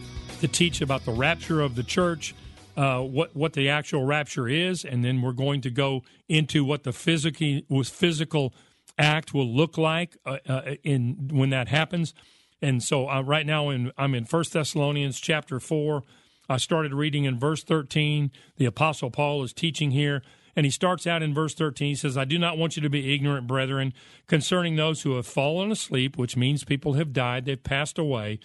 to 0.44 0.48
teach 0.48 0.82
about 0.82 1.06
the 1.06 1.12
rapture 1.12 1.62
of 1.62 1.74
the 1.74 1.82
church, 1.82 2.34
uh, 2.76 3.00
what 3.00 3.34
what 3.34 3.54
the 3.54 3.70
actual 3.70 4.04
rapture 4.04 4.46
is, 4.46 4.84
and 4.84 5.02
then 5.02 5.22
we're 5.22 5.32
going 5.32 5.62
to 5.62 5.70
go 5.70 6.02
into 6.28 6.62
what 6.62 6.82
the 6.82 6.92
physical 6.92 7.62
physical 7.82 8.52
act 8.98 9.32
will 9.32 9.48
look 9.48 9.78
like 9.78 10.18
uh, 10.26 10.36
uh, 10.46 10.74
in 10.82 11.30
when 11.32 11.48
that 11.48 11.68
happens. 11.68 12.12
And 12.60 12.82
so 12.82 13.08
uh, 13.08 13.22
right 13.22 13.46
now 13.46 13.70
in, 13.70 13.90
I'm 13.96 14.14
in 14.14 14.26
First 14.26 14.52
Thessalonians 14.52 15.18
chapter 15.18 15.58
4. 15.60 16.02
I 16.48 16.58
started 16.58 16.92
reading 16.92 17.24
in 17.24 17.38
verse 17.38 17.64
13. 17.64 18.30
The 18.58 18.66
Apostle 18.66 19.10
Paul 19.10 19.42
is 19.44 19.54
teaching 19.54 19.92
here. 19.92 20.22
And 20.56 20.66
he 20.66 20.70
starts 20.70 21.06
out 21.06 21.22
in 21.22 21.34
verse 21.34 21.54
13. 21.54 21.88
He 21.88 21.94
says, 21.94 22.16
I 22.16 22.24
do 22.24 22.38
not 22.38 22.58
want 22.58 22.76
you 22.76 22.82
to 22.82 22.90
be 22.90 23.14
ignorant, 23.14 23.46
brethren, 23.46 23.92
concerning 24.26 24.76
those 24.76 25.02
who 25.02 25.16
have 25.16 25.26
fallen 25.26 25.72
asleep, 25.72 26.16
which 26.16 26.36
means 26.36 26.64
people 26.64 26.92
have 26.92 27.12
died, 27.12 27.44
they've 27.44 27.62
passed 27.62 27.98
away, 27.98 28.38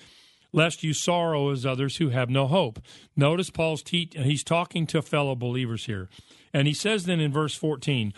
lest 0.51 0.83
you 0.83 0.93
sorrow 0.93 1.49
as 1.49 1.65
others 1.65 1.97
who 1.97 2.09
have 2.09 2.29
no 2.29 2.47
hope. 2.47 2.79
Notice 3.15 3.49
Paul's 3.49 3.83
te- 3.83 4.09
he's 4.13 4.43
talking 4.43 4.87
to 4.87 5.01
fellow 5.01 5.35
believers 5.35 5.85
here. 5.85 6.09
And 6.53 6.67
he 6.67 6.73
says 6.73 7.05
then 7.05 7.19
in 7.19 7.31
verse 7.31 7.55
14, 7.55 8.13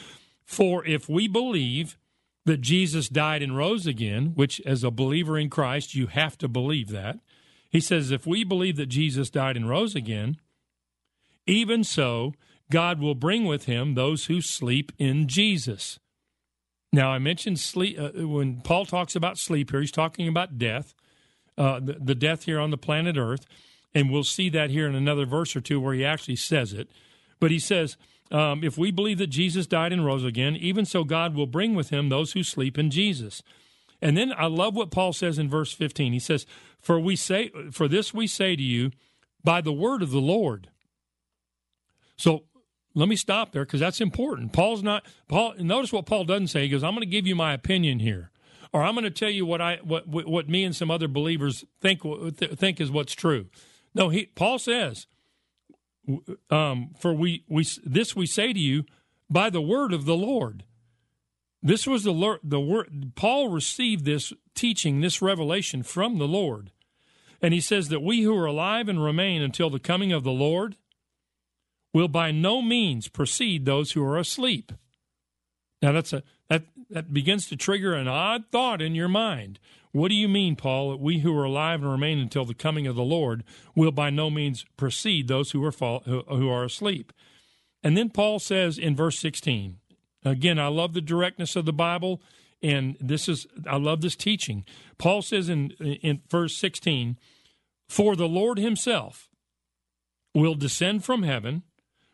For 0.46 0.86
if 0.86 1.10
we 1.10 1.28
believe 1.28 1.98
that 2.46 2.62
Jesus 2.62 3.10
died 3.10 3.41
and 3.41 3.56
rose 3.56 3.86
again, 3.86 4.34
which 4.36 4.62
as 4.65 4.84
a 4.84 4.91
believer 4.91 5.38
in 5.38 5.50
Christ, 5.50 5.94
you 5.94 6.08
have 6.08 6.38
to 6.39 6.48
believe 6.48 6.89
that. 6.89 7.20
He 7.70 7.80
says, 7.80 8.12
if 8.12 8.26
we 8.26 8.44
believe 8.44 8.76
that 8.78 8.88
Jesus 8.88 9.30
died 9.30 9.56
and 9.56 9.70
rose 9.70 9.96
again, 9.96 10.38
even 11.48 11.84
so, 11.84 12.34
God 12.70 13.00
will 13.00 13.15
bring 13.15 13.46
with 13.46 13.65
him 13.65 13.94
those 13.94 14.26
who 14.26 14.41
sleep 14.41 14.91
in 14.98 15.28
Jesus. 15.28 16.00
Now, 16.91 17.12
I 17.12 17.20
mentioned 17.20 17.60
sleep 17.60 17.98
uh, 17.98 18.28
when 18.28 18.62
Paul 18.62 18.86
talks 18.86 19.15
about 19.15 19.38
sleep 19.38 19.72
here, 19.72 19.80
he's 19.80 19.91
talking 19.91 20.28
about 20.28 20.58
death, 20.58 20.94
uh, 21.57 21.79
the, 21.79 21.93
the 21.93 22.15
death 22.15 22.45
here 22.45 22.59
on 22.59 22.71
the 22.71 22.77
planet 22.77 23.17
Earth. 23.17 23.45
And 23.93 24.09
we'll 24.09 24.23
see 24.23 24.49
that 24.49 24.69
here 24.69 24.87
in 24.87 24.95
another 24.95 25.25
verse 25.25 25.55
or 25.55 25.61
two 25.61 25.79
where 25.79 25.93
he 25.93 26.05
actually 26.05 26.37
says 26.37 26.71
it. 26.73 26.89
But 27.39 27.51
he 27.51 27.59
says, 27.59 27.97
um, 28.31 28.63
if 28.63 28.77
we 28.77 28.91
believe 28.91 29.17
that 29.17 29.27
Jesus 29.27 29.67
died 29.67 29.91
and 29.91 30.05
rose 30.05 30.23
again, 30.23 30.55
even 30.55 30.85
so 30.85 31.03
God 31.03 31.35
will 31.35 31.47
bring 31.47 31.75
with 31.75 31.89
him 31.89 32.07
those 32.07 32.31
who 32.31 32.43
sleep 32.43 32.77
in 32.77 32.89
Jesus. 32.89 33.43
And 34.01 34.17
then 34.17 34.33
I 34.35 34.45
love 34.47 34.75
what 34.75 34.91
Paul 34.91 35.13
says 35.13 35.37
in 35.37 35.49
verse 35.49 35.73
15. 35.73 36.13
He 36.13 36.19
says, 36.19 36.45
"For 36.79 36.99
we 36.99 37.15
say 37.15 37.51
for 37.71 37.87
this 37.87 38.13
we 38.13 38.25
say 38.25 38.55
to 38.55 38.63
you 38.63 38.91
by 39.43 39.61
the 39.61 39.73
word 39.73 40.01
of 40.01 40.11
the 40.11 40.21
Lord." 40.21 40.69
So 42.15 42.45
let 42.95 43.07
me 43.07 43.15
stop 43.15 43.51
there 43.51 43.65
because 43.65 43.79
that's 43.79 44.01
important. 44.01 44.53
Paul's 44.53 44.81
not 44.81 45.05
Paul 45.27 45.53
notice 45.59 45.93
what 45.93 46.05
Paul 46.05 46.23
doesn't 46.23 46.47
say. 46.47 46.63
He 46.63 46.69
goes, 46.69 46.83
"I'm 46.83 46.95
going 46.95 47.01
to 47.01 47.05
give 47.05 47.27
you 47.27 47.35
my 47.35 47.53
opinion 47.53 47.99
here." 47.99 48.31
Or 48.73 48.84
I'm 48.84 48.93
going 48.95 49.03
to 49.03 49.12
tell 49.12 49.29
you 49.29 49.45
what 49.45 49.62
I 49.62 49.79
what 49.84 50.07
what 50.07 50.49
me 50.49 50.63
and 50.63 50.75
some 50.75 50.89
other 50.89 51.07
believers 51.07 51.65
think 51.81 52.01
think 52.34 52.79
is 52.79 52.89
what's 52.89 53.13
true. 53.13 53.47
No, 53.93 54.10
he 54.10 54.27
Paul 54.27 54.60
says, 54.60 55.07
um, 56.49 56.91
for 56.99 57.13
we, 57.13 57.43
we 57.49 57.65
this 57.84 58.15
we 58.15 58.25
say 58.25 58.53
to 58.53 58.60
you 58.60 58.86
by 59.29 59.49
the 59.49 59.62
word 59.62 59.93
of 59.93 60.05
the 60.05 60.15
Lord. 60.15 60.63
This 61.62 61.86
was 61.86 62.03
the 62.03 62.39
the 62.43 62.60
word 62.60 63.12
Paul 63.15 63.49
received 63.49 64.05
this 64.05 64.31
teaching, 64.55 65.01
this 65.01 65.21
revelation 65.21 65.84
from 65.84 66.17
the 66.17 66.27
Lord. 66.27 66.71
And 67.41 67.53
he 67.53 67.62
says 67.62 67.89
that 67.89 68.03
we 68.03 68.21
who 68.21 68.38
are 68.38 68.45
alive 68.45 68.88
and 68.88 69.03
remain 69.03 69.41
until 69.41 69.69
the 69.69 69.79
coming 69.79 70.12
of 70.12 70.23
the 70.23 70.31
Lord 70.31 70.77
will 71.93 72.07
by 72.07 72.31
no 72.31 72.62
means 72.62 73.07
precede 73.07 73.65
those 73.65 73.91
who 73.91 74.03
are 74.03 74.17
asleep. 74.17 74.71
Now 75.82 75.91
that's 75.91 76.13
a 76.13 76.24
that 76.50 76.63
that 76.89 77.13
begins 77.13 77.48
to 77.48 77.56
trigger 77.56 77.94
an 77.94 78.08
odd 78.08 78.46
thought 78.52 78.82
in 78.82 78.96
your 78.96 79.08
mind. 79.08 79.60
What 79.94 80.10
do 80.10 80.15
you 80.15 80.30
mean, 80.30 80.56
Paul, 80.56 80.91
that 80.91 81.02
we 81.02 81.20
who 81.20 81.38
are 81.38 81.44
alive 81.44 81.82
and 81.82 81.91
remain 81.91 82.20
until 82.20 82.46
the 82.46 82.54
coming 82.54 82.88
of 82.88 82.96
the 82.96 83.04
Lord 83.04 83.44
will 83.76 83.91
by 83.91 84.10
no 84.10 84.30
means 84.30 84.65
precede 84.78 85.28
those 85.28 85.52
who 85.52 85.63
are 85.65 85.72
fall, 85.72 86.00
who 86.06 86.50
are 86.50 86.63
asleep? 86.63 87.12
And 87.84 87.98
then 87.98 88.10
Paul 88.10 88.39
says 88.39 88.78
in 88.78 88.96
verse 88.96 89.20
16, 89.20 89.78
again, 90.24 90.60
I 90.60 90.67
love 90.67 90.94
the 90.94 91.02
directness 91.02 91.56
of 91.56 91.65
the 91.65 91.74
Bible, 91.74 92.22
and 92.62 92.96
this 93.02 93.28
is 93.28 93.48
I 93.67 93.78
love 93.78 94.02
this 94.02 94.15
teaching. 94.15 94.65
Paul 94.98 95.22
says 95.22 95.50
in 95.50 95.72
in 95.72 96.22
verse 96.30 96.56
16, 96.56 97.17
"For 97.89 98.15
the 98.15 98.30
Lord 98.30 98.60
himself 98.60 99.30
will 100.34 100.56
descend 100.56 101.04
from 101.04 101.24
heaven 101.24 101.63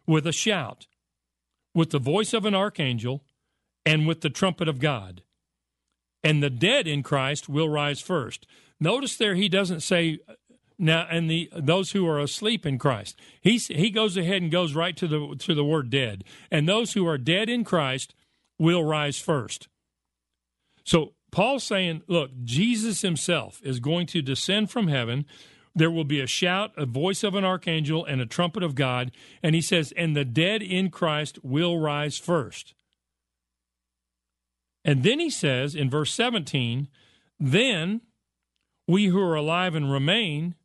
with 0.08 0.26
a 0.26 0.32
shout, 0.32 0.88
with 1.76 1.92
the 1.92 2.00
voice 2.00 2.34
of 2.34 2.46
an 2.46 2.56
archangel, 2.56 3.24
and 3.88 4.08
with 4.08 4.22
the 4.22 4.30
trumpet 4.30 4.68
of 4.68 4.80
God." 4.80 5.24
and 6.24 6.44
the 6.44 6.50
dead 6.50 6.88
in 6.88 7.04
Christ 7.04 7.48
will 7.48 7.70
rise 7.70 8.02
first. 8.02 8.46
Notice 8.80 9.16
there 9.16 9.36
he 9.36 9.48
doesn't 9.48 9.80
say 9.80 10.20
now 10.78 11.08
and 11.10 11.30
the 11.30 11.50
those 11.56 11.92
who 11.92 12.08
are 12.08 12.20
asleep 12.20 12.66
in 12.66 12.78
Christ. 12.78 13.20
He 13.42 13.58
he 13.58 13.90
goes 13.90 14.18
ahead 14.18 14.42
and 14.42 14.52
goes 14.52 14.76
right 14.76 14.96
to 14.98 15.08
the 15.08 15.36
to 15.40 15.56
the 15.56 15.64
word 15.64 15.90
dead. 15.90 16.24
And 16.52 16.68
those 16.68 16.94
who 16.94 17.08
are 17.08 17.18
dead 17.18 17.50
in 17.50 17.64
Christ 17.64 18.14
will 18.60 18.84
rise 18.84 19.20
first. 19.20 19.70
So 20.84 21.14
Paul's 21.32 21.64
saying, 21.64 22.04
look, 22.08 22.32
Jesus 22.44 23.02
himself 23.02 23.62
is 23.64 23.80
going 23.80 24.08
to 24.08 24.22
descend 24.22 24.70
from 24.70 24.88
heaven. 24.88 25.26
There 25.76 25.92
will 25.92 26.06
be 26.06 26.22
a 26.22 26.28
shout, 26.28 26.72
a 26.76 26.86
voice 26.86 27.24
of 27.24 27.36
an 27.36 27.46
archangel, 27.46 28.04
and 28.04 28.20
a 28.20 28.26
trumpet 28.26 28.64
of 28.64 28.74
God. 28.74 29.12
And 29.44 29.54
he 29.54 29.62
says, 29.62 29.94
and 29.96 30.16
the 30.16 30.26
dead 30.26 30.64
in 30.64 30.90
Christ 30.90 31.38
will 31.44 31.78
rise 31.78 32.18
first. 32.18 32.74
And 34.88 35.04
then 35.04 35.20
he 35.20 35.30
says 35.30 35.76
in 35.76 35.90
verse 35.90 36.14
17, 36.14 36.88
Then 37.38 38.02
we 38.88 39.08
who 39.08 39.20
are 39.20 39.36
alive 39.36 39.76
and 39.76 39.92
remain 39.92 40.56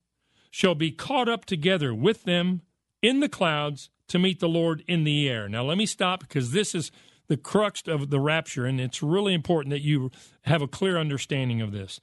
shall 0.48 0.76
be 0.76 0.92
caught 0.92 1.28
up 1.28 1.44
together 1.44 1.92
with 1.92 2.22
them 2.22 2.62
in 3.02 3.18
the 3.18 3.28
clouds 3.28 3.90
to 4.06 4.20
meet 4.20 4.38
the 4.38 4.48
Lord 4.48 4.85
in 4.87 5.02
the 5.02 5.28
air. 5.28 5.48
Now, 5.48 5.64
let 5.64 5.76
me 5.76 5.87
stop 5.87 6.20
because 6.20 6.52
this 6.52 6.72
is 6.72 6.92
the 7.26 7.37
crux 7.37 7.82
of 7.88 8.11
the 8.11 8.20
rapture, 8.20 8.64
and 8.64 8.80
it's 8.80 9.02
really 9.02 9.35
important 9.35 9.70
that 9.70 9.82
you 9.82 10.11
have 10.42 10.62
a 10.62 10.68
clear 10.68 10.98
understanding 10.98 11.61
of 11.61 11.72
this. 11.72 11.98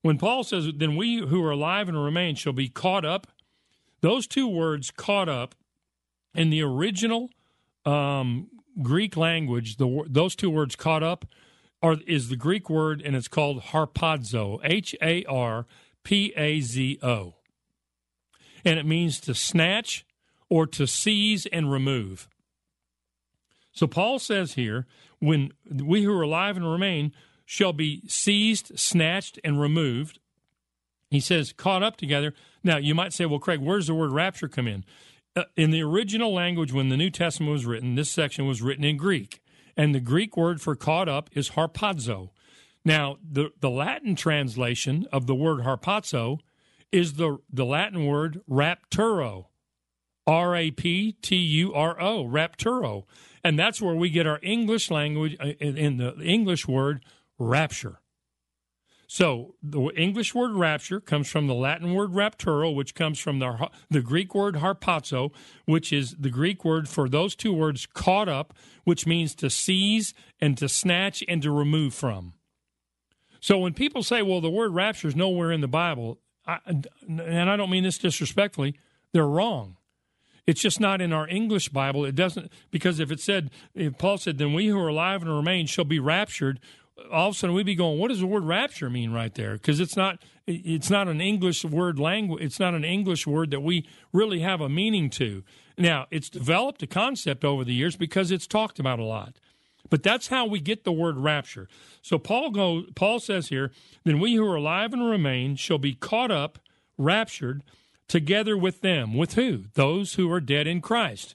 When 0.00 0.16
Paul 0.16 0.44
says, 0.44 0.66
Then 0.74 0.96
we 0.96 1.18
who 1.18 1.44
are 1.44 1.50
alive 1.50 1.88
and 1.88 2.02
remain 2.02 2.36
shall 2.36 2.54
be 2.54 2.68
caught 2.68 3.04
up, 3.04 3.26
those 4.00 4.26
two 4.26 4.48
words, 4.48 4.90
caught 4.90 5.28
up, 5.28 5.54
in 6.34 6.48
the 6.48 6.62
original 6.62 7.28
um, 7.84 8.48
Greek 8.82 9.16
language, 9.16 9.76
the, 9.76 10.04
those 10.08 10.34
two 10.34 10.48
words, 10.48 10.76
caught 10.76 11.02
up, 11.02 11.26
are, 11.82 11.96
is 12.06 12.28
the 12.28 12.36
Greek 12.36 12.68
word, 12.68 13.02
and 13.04 13.16
it's 13.16 13.28
called 13.28 13.62
harpazo, 13.62 14.60
H 14.62 14.94
A 15.02 15.24
R 15.24 15.66
P 16.04 16.32
A 16.36 16.60
Z 16.60 16.98
O. 17.02 17.34
And 18.64 18.78
it 18.78 18.86
means 18.86 19.20
to 19.20 19.34
snatch 19.34 20.04
or 20.48 20.66
to 20.66 20.86
seize 20.86 21.46
and 21.46 21.70
remove. 21.72 22.28
So 23.72 23.86
Paul 23.86 24.18
says 24.18 24.54
here, 24.54 24.86
when 25.20 25.52
we 25.70 26.02
who 26.02 26.12
are 26.12 26.22
alive 26.22 26.56
and 26.56 26.70
remain 26.70 27.12
shall 27.44 27.72
be 27.72 28.02
seized, 28.08 28.78
snatched, 28.78 29.38
and 29.42 29.60
removed, 29.60 30.18
he 31.10 31.20
says, 31.20 31.52
caught 31.52 31.82
up 31.82 31.96
together. 31.96 32.34
Now, 32.62 32.76
you 32.76 32.94
might 32.94 33.12
say, 33.12 33.26
well, 33.26 33.38
Craig, 33.38 33.60
where's 33.60 33.86
the 33.86 33.94
word 33.94 34.12
rapture 34.12 34.48
come 34.48 34.68
in? 34.68 34.84
Uh, 35.34 35.44
in 35.56 35.70
the 35.70 35.82
original 35.82 36.32
language, 36.32 36.72
when 36.72 36.88
the 36.88 36.96
New 36.96 37.10
Testament 37.10 37.52
was 37.52 37.66
written, 37.66 37.94
this 37.94 38.10
section 38.10 38.46
was 38.46 38.62
written 38.62 38.84
in 38.84 38.96
Greek. 38.96 39.40
And 39.76 39.94
the 39.94 40.00
Greek 40.00 40.36
word 40.36 40.60
for 40.60 40.74
caught 40.76 41.08
up 41.08 41.30
is 41.32 41.50
harpazo. 41.50 42.30
Now, 42.84 43.18
the, 43.22 43.52
the 43.60 43.70
Latin 43.70 44.16
translation 44.16 45.06
of 45.12 45.26
the 45.26 45.34
word 45.34 45.60
harpazo 45.60 46.40
is 46.90 47.14
the, 47.14 47.38
the 47.52 47.64
Latin 47.64 48.06
word 48.06 48.40
rapturo, 48.48 49.46
R 50.26 50.56
A 50.56 50.70
P 50.70 51.12
T 51.12 51.36
U 51.36 51.74
R 51.74 52.00
O, 52.00 52.24
rapturo. 52.24 53.04
And 53.44 53.58
that's 53.58 53.80
where 53.80 53.94
we 53.94 54.10
get 54.10 54.26
our 54.26 54.40
English 54.42 54.90
language, 54.90 55.36
uh, 55.40 55.52
in 55.60 55.98
the 55.98 56.14
English 56.22 56.66
word 56.66 57.04
rapture. 57.38 57.99
So 59.12 59.56
the 59.60 59.88
English 59.96 60.36
word 60.36 60.52
rapture 60.52 61.00
comes 61.00 61.28
from 61.28 61.48
the 61.48 61.54
Latin 61.54 61.94
word 61.94 62.12
rapturo, 62.12 62.72
which 62.72 62.94
comes 62.94 63.18
from 63.18 63.40
the, 63.40 63.68
the 63.90 64.02
Greek 64.02 64.36
word 64.36 64.54
harpazo, 64.54 65.32
which 65.64 65.92
is 65.92 66.14
the 66.16 66.30
Greek 66.30 66.64
word 66.64 66.88
for 66.88 67.08
those 67.08 67.34
two 67.34 67.52
words 67.52 67.86
caught 67.86 68.28
up, 68.28 68.54
which 68.84 69.08
means 69.08 69.34
to 69.34 69.50
seize 69.50 70.14
and 70.40 70.56
to 70.58 70.68
snatch 70.68 71.24
and 71.26 71.42
to 71.42 71.50
remove 71.50 71.92
from. 71.92 72.34
So 73.40 73.58
when 73.58 73.74
people 73.74 74.04
say, 74.04 74.22
well, 74.22 74.40
the 74.40 74.48
word 74.48 74.74
rapture 74.74 75.08
is 75.08 75.16
nowhere 75.16 75.50
in 75.50 75.60
the 75.60 75.66
Bible, 75.66 76.20
I, 76.46 76.60
and 77.08 77.50
I 77.50 77.56
don't 77.56 77.70
mean 77.70 77.82
this 77.82 77.98
disrespectfully, 77.98 78.78
they're 79.12 79.26
wrong. 79.26 79.76
It's 80.46 80.60
just 80.60 80.80
not 80.80 81.00
in 81.00 81.12
our 81.12 81.28
English 81.28 81.68
Bible. 81.68 82.04
It 82.04 82.14
doesn't, 82.14 82.50
because 82.70 82.98
if 82.98 83.10
it 83.10 83.20
said, 83.20 83.50
if 83.74 83.98
Paul 83.98 84.18
said, 84.18 84.38
then 84.38 84.52
we 84.52 84.66
who 84.68 84.78
are 84.78 84.88
alive 84.88 85.22
and 85.22 85.30
remain 85.30 85.66
shall 85.66 85.84
be 85.84 86.00
raptured, 86.00 86.60
all 87.10 87.28
of 87.28 87.34
a 87.34 87.38
sudden 87.38 87.54
we'd 87.54 87.66
be 87.66 87.74
going, 87.74 87.98
what 87.98 88.08
does 88.08 88.20
the 88.20 88.26
word 88.26 88.44
rapture 88.44 88.90
mean 88.90 89.12
right 89.12 89.34
there? 89.34 89.54
Because 89.54 89.80
it's 89.80 89.96
not 89.96 90.22
it's 90.46 90.90
not 90.90 91.08
an 91.08 91.20
English 91.20 91.64
word 91.64 91.98
language. 91.98 92.42
It's 92.42 92.58
not 92.58 92.74
an 92.74 92.84
English 92.84 93.26
word 93.26 93.50
that 93.50 93.60
we 93.60 93.86
really 94.12 94.40
have 94.40 94.60
a 94.60 94.68
meaning 94.68 95.10
to. 95.10 95.44
Now 95.78 96.06
it's 96.10 96.30
developed 96.30 96.82
a 96.82 96.86
concept 96.86 97.44
over 97.44 97.64
the 97.64 97.74
years 97.74 97.96
because 97.96 98.30
it's 98.30 98.46
talked 98.46 98.78
about 98.78 98.98
a 98.98 99.04
lot. 99.04 99.36
But 99.88 100.02
that's 100.02 100.28
how 100.28 100.46
we 100.46 100.60
get 100.60 100.84
the 100.84 100.92
word 100.92 101.16
rapture. 101.16 101.68
So 102.02 102.18
Paul 102.18 102.50
goes. 102.50 102.86
Paul 102.94 103.18
says 103.18 103.48
here, 103.48 103.72
then 104.04 104.20
we 104.20 104.34
who 104.34 104.46
are 104.46 104.56
alive 104.56 104.92
and 104.92 105.08
remain 105.08 105.56
shall 105.56 105.78
be 105.78 105.94
caught 105.94 106.30
up, 106.30 106.58
raptured, 106.96 107.62
together 108.06 108.56
with 108.56 108.80
them. 108.82 109.14
With 109.14 109.34
who? 109.34 109.64
Those 109.74 110.14
who 110.14 110.30
are 110.30 110.40
dead 110.40 110.66
in 110.66 110.80
Christ. 110.80 111.34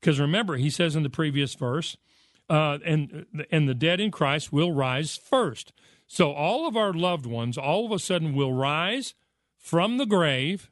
Because 0.00 0.18
remember, 0.18 0.56
he 0.56 0.70
says 0.70 0.96
in 0.96 1.02
the 1.02 1.10
previous 1.10 1.54
verse, 1.54 1.96
uh, 2.50 2.78
and 2.84 3.26
and 3.50 3.68
the 3.68 3.74
dead 3.74 4.00
in 4.00 4.10
Christ 4.10 4.52
will 4.52 4.72
rise 4.72 5.16
first. 5.16 5.72
So 6.06 6.32
all 6.32 6.66
of 6.66 6.76
our 6.76 6.92
loved 6.92 7.24
ones, 7.24 7.56
all 7.56 7.86
of 7.86 7.92
a 7.92 8.00
sudden, 8.00 8.34
will 8.34 8.52
rise 8.52 9.14
from 9.56 9.98
the 9.98 10.06
grave, 10.06 10.70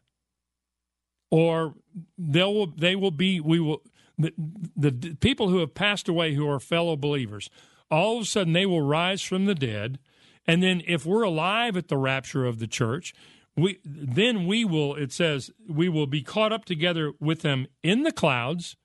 or 1.31 1.75
they 2.19 2.43
will 2.43 2.67
they 2.67 2.97
will 2.97 3.13
be 3.13 3.39
we 3.39 3.61
will 3.61 3.83
the, 4.19 4.33
the 4.77 5.17
people 5.21 5.49
who 5.49 5.59
have 5.59 5.75
passed 5.75 6.09
away 6.09 6.35
who 6.35 6.49
are 6.49 6.59
fellow 6.59 6.97
believers. 6.97 7.49
All 7.91 8.17
of 8.17 8.23
a 8.25 8.27
sudden, 8.27 8.53
they 8.53 8.67
will 8.67 8.83
rise 8.83 9.23
from 9.23 9.47
the 9.47 9.55
dead, 9.55 10.01
and 10.47 10.63
then 10.63 10.83
if 10.87 11.07
we're 11.07 11.23
alive 11.23 11.77
at 11.77 11.87
the 11.87 11.97
rapture 11.97 12.45
of 12.45 12.59
the 12.59 12.67
church, 12.67 13.15
we 13.57 13.79
then 13.85 14.49
we 14.49 14.65
will. 14.65 14.97
It 14.97 15.13
says 15.13 15.53
we 15.69 15.89
will 15.89 16.09
be 16.09 16.23
caught 16.23 16.53
up 16.53 16.65
together 16.65 17.13
with 17.21 17.43
them 17.43 17.69
in 17.85 18.03
the 18.03 18.13
clouds 18.13 18.77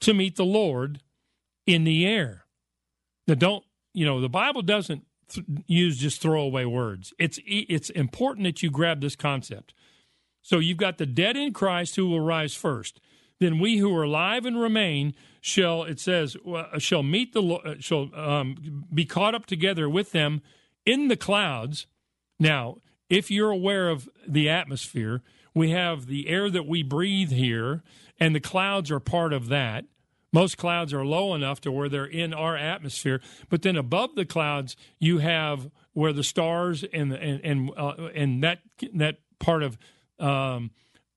to 0.00 0.12
meet 0.12 0.36
the 0.36 0.44
Lord 0.44 1.00
in 1.68 1.84
the 1.84 2.06
air. 2.06 2.46
Now, 3.28 3.34
don't 3.34 3.64
you 3.92 4.06
know 4.06 4.20
the 4.20 4.28
Bible 4.28 4.62
doesn't 4.62 5.04
th- 5.28 5.46
use 5.66 5.98
just 5.98 6.20
throwaway 6.20 6.64
words. 6.64 7.12
It's 7.18 7.38
it's 7.46 7.90
important 7.90 8.46
that 8.46 8.62
you 8.62 8.70
grab 8.70 9.00
this 9.02 9.14
concept. 9.14 9.74
So 10.40 10.58
you've 10.58 10.78
got 10.78 10.96
the 10.96 11.06
dead 11.06 11.36
in 11.36 11.52
Christ 11.52 11.96
who 11.96 12.08
will 12.08 12.22
rise 12.22 12.54
first. 12.54 13.00
Then 13.38 13.58
we 13.58 13.76
who 13.76 13.94
are 13.94 14.04
alive 14.04 14.46
and 14.46 14.58
remain 14.58 15.14
shall 15.42 15.82
it 15.82 16.00
says 16.00 16.36
shall 16.78 17.02
meet 17.02 17.34
the 17.34 17.42
uh, 17.42 17.74
shall 17.80 18.08
um, 18.14 18.86
be 18.92 19.04
caught 19.04 19.34
up 19.34 19.44
together 19.44 19.90
with 19.90 20.12
them 20.12 20.40
in 20.86 21.08
the 21.08 21.16
clouds. 21.16 21.86
Now, 22.40 22.78
if 23.10 23.30
you're 23.30 23.50
aware 23.50 23.90
of 23.90 24.08
the 24.26 24.48
atmosphere, 24.48 25.22
we 25.54 25.70
have 25.72 26.06
the 26.06 26.28
air 26.28 26.48
that 26.48 26.66
we 26.66 26.82
breathe 26.82 27.30
here, 27.30 27.82
and 28.18 28.34
the 28.34 28.40
clouds 28.40 28.90
are 28.90 29.00
part 29.00 29.34
of 29.34 29.48
that. 29.48 29.84
Most 30.32 30.58
clouds 30.58 30.92
are 30.92 31.04
low 31.04 31.34
enough 31.34 31.60
to 31.62 31.72
where 31.72 31.88
they're 31.88 32.04
in 32.04 32.34
our 32.34 32.56
atmosphere, 32.56 33.20
but 33.48 33.62
then 33.62 33.76
above 33.76 34.14
the 34.14 34.26
clouds 34.26 34.76
you 34.98 35.18
have 35.18 35.70
where 35.92 36.12
the 36.12 36.24
stars 36.24 36.84
and 36.92 37.12
and 37.12 37.40
and, 37.42 37.70
uh, 37.76 38.08
and 38.14 38.42
that 38.42 38.60
that 38.94 39.18
part 39.38 39.62
of 39.62 39.78
um, 40.18 40.70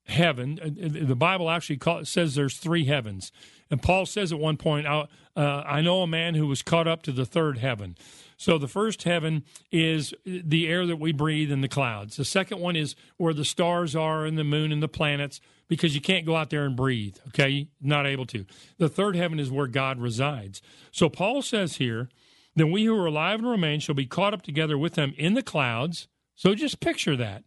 heaven. 0.05 0.59
Uh, 0.61 1.05
the 1.07 1.15
Bible 1.15 1.49
actually 1.49 1.79
says 2.05 2.35
there's 2.35 2.57
three 2.57 2.85
heavens, 2.85 3.31
and 3.69 3.81
Paul 3.81 4.05
says 4.05 4.31
at 4.31 4.39
one 4.39 4.57
point, 4.57 4.87
I, 4.87 5.07
uh, 5.35 5.63
"I 5.65 5.81
know 5.81 6.01
a 6.01 6.07
man 6.07 6.35
who 6.35 6.47
was 6.47 6.61
caught 6.61 6.87
up 6.87 7.03
to 7.03 7.11
the 7.11 7.25
third 7.25 7.57
heaven." 7.57 7.97
So 8.37 8.57
the 8.57 8.67
first 8.67 9.03
heaven 9.03 9.43
is 9.71 10.15
the 10.25 10.67
air 10.67 10.87
that 10.87 10.95
we 10.95 11.11
breathe 11.11 11.51
in 11.51 11.61
the 11.61 11.67
clouds. 11.67 12.15
The 12.17 12.25
second 12.25 12.59
one 12.59 12.75
is 12.75 12.95
where 13.17 13.35
the 13.35 13.45
stars 13.45 13.95
are 13.95 14.25
and 14.25 14.35
the 14.35 14.43
moon 14.43 14.71
and 14.71 14.81
the 14.81 14.87
planets 14.87 15.41
because 15.71 15.95
you 15.95 16.01
can't 16.01 16.25
go 16.25 16.35
out 16.35 16.49
there 16.49 16.65
and 16.65 16.75
breathe, 16.75 17.15
okay? 17.29 17.69
Not 17.79 18.05
able 18.05 18.25
to. 18.25 18.45
The 18.77 18.89
third 18.89 19.15
heaven 19.15 19.39
is 19.39 19.49
where 19.49 19.67
God 19.67 20.01
resides. 20.01 20.61
So 20.91 21.07
Paul 21.07 21.41
says 21.41 21.77
here, 21.77 22.09
then 22.57 22.71
we 22.71 22.83
who 22.83 22.93
are 22.99 23.05
alive 23.05 23.39
and 23.39 23.49
remain 23.49 23.79
shall 23.79 23.95
be 23.95 24.05
caught 24.05 24.33
up 24.33 24.41
together 24.41 24.77
with 24.77 24.95
them 24.95 25.13
in 25.17 25.33
the 25.33 25.41
clouds. 25.41 26.09
So 26.35 26.53
just 26.55 26.81
picture 26.81 27.15
that. 27.15 27.45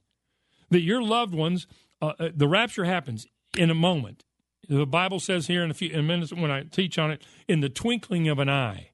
That 0.71 0.81
your 0.81 1.03
loved 1.03 1.35
ones, 1.35 1.67
uh, 2.01 2.15
uh 2.19 2.31
the 2.35 2.49
rapture 2.49 2.87
happens 2.87 3.27
in 3.59 3.69
a 3.69 3.75
moment. 3.75 4.25
The 4.71 4.87
Bible 4.87 5.21
says 5.21 5.49
here 5.49 5.63
in 5.63 5.71
a 5.71 5.75
few 5.75 5.91
in 5.91 6.07
minutes 6.07 6.33
when 6.33 6.51
I 6.51 6.63
teach 6.63 6.99
on 6.99 7.11
it, 7.11 7.23
in 7.47 7.61
the 7.61 7.69
twinkling 7.69 8.29
of 8.29 8.39
an 8.39 8.49
eye. 8.49 8.93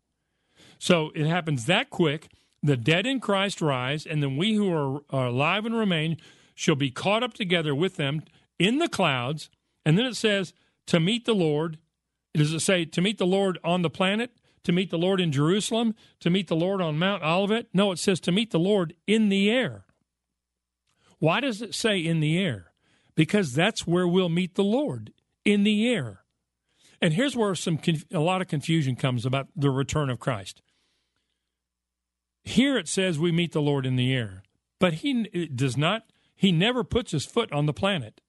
So 0.80 1.12
it 1.14 1.28
happens 1.28 1.66
that 1.66 1.88
quick. 1.88 2.32
The 2.64 2.76
dead 2.76 3.06
in 3.06 3.20
Christ 3.20 3.60
rise, 3.60 4.06
and 4.06 4.24
then 4.24 4.36
we 4.36 4.54
who 4.54 4.72
are, 4.72 5.02
are 5.10 5.26
alive 5.28 5.66
and 5.66 5.78
remain 5.78 6.16
shall 6.56 6.74
be 6.74 6.90
caught 6.90 7.22
up 7.22 7.32
together 7.32 7.76
with 7.76 7.94
them 7.94 8.24
in 8.60 8.78
the 8.78 8.88
clouds. 8.88 9.50
And 9.84 9.98
then 9.98 10.06
it 10.06 10.14
says 10.14 10.52
to 10.86 11.00
meet 11.00 11.24
the 11.24 11.34
Lord. 11.34 11.78
Does 12.32 12.52
it 12.52 12.60
say 12.60 12.84
to 12.84 13.00
meet 13.00 13.18
the 13.18 13.26
Lord 13.26 13.58
on 13.64 13.82
the 13.82 13.90
planet? 13.90 14.30
To 14.64 14.72
meet 14.72 14.90
the 14.90 14.98
Lord 14.98 15.20
in 15.20 15.32
Jerusalem? 15.32 15.96
To 16.20 16.30
meet 16.30 16.46
the 16.46 16.54
Lord 16.54 16.80
on 16.80 16.98
Mount 16.98 17.24
Olivet? 17.24 17.66
No, 17.72 17.90
it 17.90 17.98
says 17.98 18.20
to 18.20 18.32
meet 18.32 18.52
the 18.52 18.60
Lord 18.60 18.94
in 19.08 19.30
the 19.30 19.50
air. 19.50 19.86
Why 21.18 21.40
does 21.40 21.60
it 21.60 21.74
say 21.74 21.98
in 21.98 22.20
the 22.20 22.38
air? 22.38 22.72
Because 23.16 23.54
that's 23.54 23.86
where 23.86 24.06
we'll 24.06 24.28
meet 24.28 24.54
the 24.54 24.62
Lord 24.62 25.12
in 25.44 25.64
the 25.64 25.88
air. 25.88 26.20
And 27.02 27.14
here's 27.14 27.34
where 27.34 27.54
some 27.54 27.78
a 28.12 28.20
lot 28.20 28.42
of 28.42 28.48
confusion 28.48 28.94
comes 28.94 29.24
about 29.24 29.48
the 29.56 29.70
return 29.70 30.10
of 30.10 30.20
Christ. 30.20 30.62
Here 32.44 32.76
it 32.76 32.88
says 32.88 33.18
we 33.18 33.32
meet 33.32 33.52
the 33.52 33.62
Lord 33.62 33.86
in 33.86 33.96
the 33.96 34.14
air, 34.14 34.42
but 34.78 34.94
he 34.94 35.24
does 35.54 35.76
not, 35.76 36.04
he 36.34 36.52
never 36.52 36.84
puts 36.84 37.12
his 37.12 37.26
foot 37.26 37.50
on 37.52 37.66
the 37.66 37.72
planet. 37.72 38.20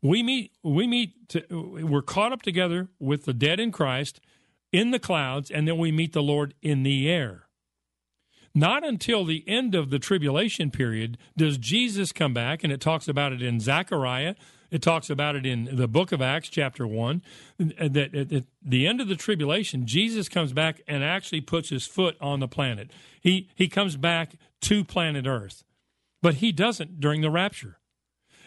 We 0.00 0.22
meet, 0.22 0.52
we 0.62 0.86
meet, 0.86 1.28
to, 1.30 1.44
we're 1.50 2.02
caught 2.02 2.32
up 2.32 2.42
together 2.42 2.88
with 2.98 3.24
the 3.24 3.32
dead 3.32 3.58
in 3.58 3.72
Christ 3.72 4.20
in 4.72 4.90
the 4.90 4.98
clouds, 4.98 5.50
and 5.50 5.66
then 5.66 5.78
we 5.78 5.90
meet 5.90 6.12
the 6.12 6.22
Lord 6.22 6.54
in 6.62 6.82
the 6.82 7.10
air. 7.10 7.48
Not 8.54 8.84
until 8.84 9.24
the 9.24 9.44
end 9.46 9.74
of 9.74 9.90
the 9.90 9.98
tribulation 9.98 10.70
period 10.70 11.18
does 11.36 11.58
Jesus 11.58 12.12
come 12.12 12.34
back, 12.34 12.64
and 12.64 12.72
it 12.72 12.80
talks 12.80 13.08
about 13.08 13.32
it 13.32 13.42
in 13.42 13.60
Zechariah 13.60 14.34
It 14.70 14.82
talks 14.82 15.08
about 15.08 15.34
it 15.34 15.46
in 15.46 15.76
the 15.76 15.88
book 15.88 16.12
of 16.12 16.20
Acts, 16.20 16.48
chapter 16.48 16.86
1, 16.86 17.22
that 17.58 18.14
at 18.14 18.44
the 18.62 18.86
end 18.86 19.00
of 19.00 19.08
the 19.08 19.16
tribulation, 19.16 19.86
Jesus 19.86 20.28
comes 20.28 20.52
back 20.52 20.82
and 20.86 21.02
actually 21.02 21.40
puts 21.40 21.70
his 21.70 21.86
foot 21.86 22.16
on 22.20 22.40
the 22.40 22.48
planet. 22.48 22.90
He, 23.20 23.48
he 23.54 23.68
comes 23.68 23.96
back 23.96 24.34
to 24.62 24.84
planet 24.84 25.26
Earth, 25.26 25.64
but 26.20 26.34
he 26.34 26.52
doesn't 26.52 27.00
during 27.00 27.22
the 27.22 27.30
rapture. 27.30 27.77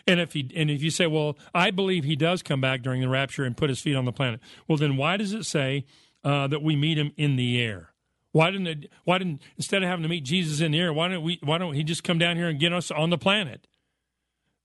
And 0.08 0.20
if 0.20 0.34
he 0.34 0.52
and 0.56 0.70
if 0.70 0.82
you 0.82 0.90
say, 0.90 1.08
well, 1.08 1.38
I 1.54 1.72
believe 1.72 2.04
he 2.04 2.16
does 2.16 2.42
come 2.42 2.62
back 2.62 2.82
during 2.82 3.02
the 3.02 3.10
rapture 3.10 3.44
and 3.44 3.56
put 3.56 3.70
his 3.70 3.82
feet 3.82 3.96
on 3.96 4.06
the 4.06 4.12
planet, 4.12 4.40
well, 4.68 4.78
then 4.78 4.98
why 4.98 5.18
does 5.18 5.34
it 5.34 5.46
say 5.46 5.86
uh, 6.24 6.48
that 6.48 6.62
we 6.62 6.76
meet 6.76 6.98
him 6.98 7.12
in 7.18 7.36
the 7.36 7.62
air? 7.62 7.92
Why 8.32 8.50
didn't 8.50 8.68
it, 8.68 8.92
why 9.04 9.18
didn't 9.18 9.42
instead 9.58 9.84
of 9.84 9.90
having 9.90 10.04
to 10.04 10.10
meet 10.10 10.24
Jesus 10.24 10.62
in 10.62 10.72
the 10.72 10.80
air, 10.80 10.94
why 10.94 11.10
don't 11.10 11.24
we 11.24 11.40
why 11.44 11.58
don't 11.58 11.74
he 11.74 11.84
just 11.84 12.04
come 12.04 12.18
down 12.18 12.38
here 12.38 12.48
and 12.48 12.60
get 12.60 12.74
us 12.74 12.90
on 12.90 13.10
the 13.10 13.18
planet? 13.18 13.68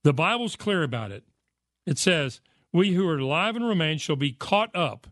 The 0.05 0.12
Bible's 0.12 0.57
clear 0.57 0.83
about 0.83 1.11
it. 1.11 1.25
It 1.85 1.99
says, 1.99 2.40
"We 2.72 2.92
who 2.92 3.09
are 3.09 3.18
alive 3.18 3.57
and 3.57 3.66
remain 3.66 3.99
shall 3.99 4.16
be 4.16 4.33
caught 4.33 4.75
up." 4.75 5.09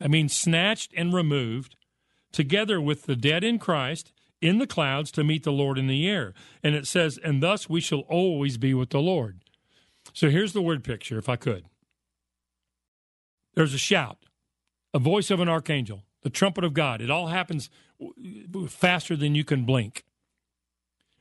I 0.00 0.08
mean, 0.08 0.28
snatched 0.28 0.92
and 0.96 1.14
removed 1.14 1.76
together 2.30 2.80
with 2.80 3.04
the 3.04 3.16
dead 3.16 3.42
in 3.42 3.58
Christ 3.58 4.12
in 4.42 4.58
the 4.58 4.66
clouds 4.66 5.10
to 5.12 5.24
meet 5.24 5.44
the 5.44 5.52
Lord 5.52 5.78
in 5.78 5.86
the 5.86 6.06
air. 6.06 6.34
And 6.62 6.74
it 6.74 6.86
says, 6.86 7.18
"And 7.18 7.42
thus 7.42 7.70
we 7.70 7.80
shall 7.80 8.00
always 8.00 8.58
be 8.58 8.74
with 8.74 8.90
the 8.90 9.00
Lord." 9.00 9.40
So 10.14 10.30
here's 10.30 10.52
the 10.52 10.62
word 10.62 10.82
picture, 10.84 11.18
if 11.18 11.28
I 11.28 11.36
could. 11.36 11.64
There's 13.54 13.74
a 13.74 13.78
shout, 13.78 14.18
a 14.94 14.98
voice 14.98 15.30
of 15.30 15.40
an 15.40 15.48
archangel, 15.48 16.04
the 16.22 16.30
trumpet 16.30 16.64
of 16.64 16.72
God. 16.72 17.00
It 17.00 17.10
all 17.10 17.26
happens 17.26 17.68
faster 18.68 19.16
than 19.16 19.34
you 19.34 19.44
can 19.44 19.64
blink. 19.64 20.04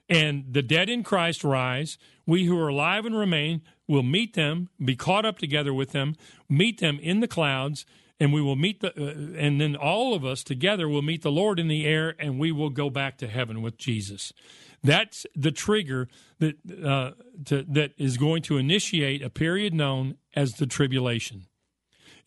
And 0.10 0.46
the 0.52 0.62
dead 0.62 0.90
in 0.90 1.04
Christ 1.04 1.44
rise. 1.44 1.98
We 2.26 2.46
who 2.46 2.60
are 2.60 2.68
alive 2.68 3.06
and 3.06 3.18
remain 3.18 3.62
will 3.88 4.04
meet 4.04 4.36
them, 4.36 4.70
be 4.84 4.96
caught 4.96 5.26
up 5.26 5.40
together 5.40 5.74
with 5.74 5.92
them, 5.92 6.16
meet 6.48 6.80
them 6.80 7.00
in 7.02 7.20
the 7.20 7.28
clouds, 7.28 7.86
and 8.20 8.32
we 8.32 8.42
will 8.42 8.56
meet 8.56 8.82
the, 8.82 8.90
uh, 8.90 9.38
and 9.38 9.60
then 9.60 9.76
all 9.76 10.14
of 10.14 10.24
us 10.24 10.44
together 10.44 10.88
will 10.88 11.02
meet 11.02 11.24
the 11.24 11.32
Lord 11.32 11.60
in 11.60 11.68
the 11.68 11.86
air, 11.86 12.16
and 12.20 12.40
we 12.40 12.52
will 12.52 12.70
go 12.70 12.90
back 12.90 13.18
to 13.18 13.28
heaven 13.28 13.62
with 13.62 13.78
Jesus. 13.78 14.34
That's 14.84 15.26
the 15.36 15.52
trigger 15.52 16.10
that 16.39 16.56
uh, 16.84 17.12
to, 17.46 17.63
that 17.63 17.93
is 17.98 18.17
going 18.17 18.41
to 18.43 18.58
initiate 18.58 19.22
a 19.22 19.30
period 19.30 19.74
known 19.74 20.17
as 20.36 20.54
the 20.54 20.65
tribulation. 20.65 21.48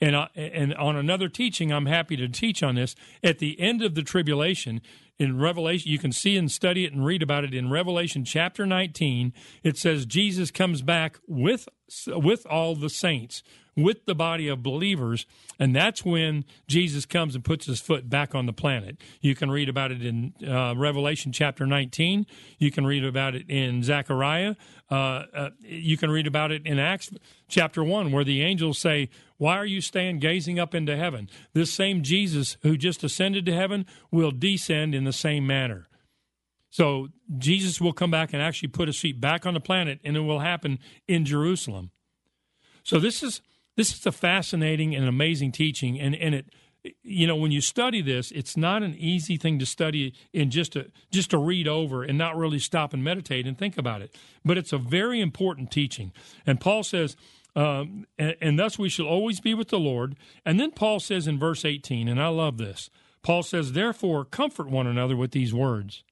And, 0.00 0.14
uh, 0.14 0.28
and 0.34 0.74
on 0.74 0.96
another 0.96 1.28
teaching, 1.28 1.72
I'm 1.72 1.86
happy 1.86 2.16
to 2.16 2.28
teach 2.28 2.62
on 2.62 2.74
this. 2.74 2.94
At 3.22 3.38
the 3.38 3.58
end 3.58 3.82
of 3.82 3.94
the 3.94 4.02
tribulation, 4.02 4.82
in 5.18 5.38
Revelation, 5.38 5.90
you 5.90 5.98
can 5.98 6.12
see 6.12 6.36
and 6.36 6.50
study 6.50 6.84
it 6.84 6.92
and 6.92 7.04
read 7.04 7.22
about 7.22 7.44
it 7.44 7.54
in 7.54 7.70
Revelation 7.70 8.24
chapter 8.24 8.66
19. 8.66 9.32
It 9.62 9.78
says 9.78 10.04
Jesus 10.04 10.50
comes 10.50 10.82
back 10.82 11.18
with 11.26 11.68
with 12.08 12.46
all 12.46 12.74
the 12.74 12.90
saints, 12.90 13.42
with 13.76 14.06
the 14.06 14.14
body 14.14 14.48
of 14.48 14.62
believers, 14.62 15.26
and 15.58 15.76
that's 15.76 16.04
when 16.04 16.44
Jesus 16.66 17.04
comes 17.04 17.34
and 17.34 17.44
puts 17.44 17.66
his 17.66 17.80
foot 17.80 18.08
back 18.08 18.34
on 18.34 18.46
the 18.46 18.52
planet. 18.52 18.96
You 19.20 19.34
can 19.34 19.50
read 19.50 19.68
about 19.68 19.92
it 19.92 20.04
in 20.04 20.32
uh, 20.46 20.74
Revelation 20.76 21.30
chapter 21.30 21.66
19. 21.66 22.26
You 22.58 22.70
can 22.70 22.86
read 22.86 23.04
about 23.04 23.34
it 23.34 23.48
in 23.48 23.82
Zechariah. 23.82 24.54
Uh, 24.90 24.94
uh, 24.94 25.50
you 25.60 25.96
can 25.96 26.10
read 26.10 26.26
about 26.26 26.52
it 26.52 26.64
in 26.64 26.78
Acts 26.78 27.10
chapter 27.48 27.84
1, 27.84 28.12
where 28.12 28.24
the 28.24 28.42
angels 28.42 28.78
say, 28.78 29.10
Why 29.36 29.56
are 29.56 29.66
you 29.66 29.80
staying 29.80 30.20
gazing 30.20 30.58
up 30.58 30.74
into 30.74 30.96
heaven? 30.96 31.28
This 31.52 31.72
same 31.72 32.02
Jesus 32.02 32.56
who 32.62 32.76
just 32.76 33.04
ascended 33.04 33.44
to 33.46 33.52
heaven 33.52 33.84
will 34.10 34.30
descend 34.30 34.94
in 34.94 35.04
the 35.04 35.12
same 35.12 35.46
manner. 35.46 35.86
So 36.70 37.08
Jesus 37.38 37.80
will 37.80 37.92
come 37.92 38.10
back 38.10 38.32
and 38.32 38.42
actually 38.42 38.68
put 38.68 38.88
his 38.88 38.98
feet 38.98 39.20
back 39.20 39.46
on 39.46 39.54
the 39.54 39.60
planet, 39.60 40.00
and 40.04 40.16
it 40.16 40.20
will 40.20 40.40
happen 40.40 40.78
in 41.06 41.24
Jerusalem. 41.24 41.90
So 42.82 42.98
this 42.98 43.22
is 43.22 43.40
this 43.76 43.92
is 43.92 44.06
a 44.06 44.12
fascinating 44.12 44.94
and 44.94 45.06
amazing 45.06 45.52
teaching, 45.52 46.00
and 46.00 46.14
and 46.14 46.34
it 46.34 46.46
you 47.02 47.26
know 47.26 47.36
when 47.36 47.50
you 47.50 47.60
study 47.60 48.00
this 48.00 48.30
it's 48.30 48.56
not 48.56 48.82
an 48.82 48.94
easy 48.96 49.36
thing 49.36 49.58
to 49.58 49.66
study 49.66 50.14
in 50.32 50.50
just 50.50 50.72
to 50.72 50.90
just 51.10 51.30
to 51.30 51.38
read 51.38 51.66
over 51.66 52.02
and 52.02 52.18
not 52.18 52.36
really 52.36 52.58
stop 52.58 52.92
and 52.92 53.02
meditate 53.02 53.46
and 53.46 53.58
think 53.58 53.78
about 53.78 54.02
it. 54.02 54.14
But 54.44 54.58
it's 54.58 54.72
a 54.72 54.78
very 54.78 55.20
important 55.20 55.70
teaching. 55.70 56.12
And 56.46 56.60
paul 56.60 56.82
says 56.82 57.16
um, 57.54 58.06
and, 58.18 58.36
and 58.40 58.58
thus 58.58 58.78
we 58.78 58.88
shall 58.88 59.06
always 59.06 59.40
be 59.40 59.54
with 59.54 59.68
the 59.68 59.78
lord. 59.78 60.16
And 60.44 60.60
then 60.60 60.70
paul 60.70 61.00
says 61.00 61.26
in 61.26 61.38
verse 61.38 61.64
18 61.64 62.08
and 62.08 62.20
i 62.20 62.28
love 62.28 62.58
this 62.58 62.90
paul 63.22 63.42
says 63.42 63.72
therefore 63.72 64.24
comfort 64.24 64.68
one 64.68 64.86
another 64.86 65.16
with 65.16 65.32
these 65.32 65.54
words. 65.54 66.04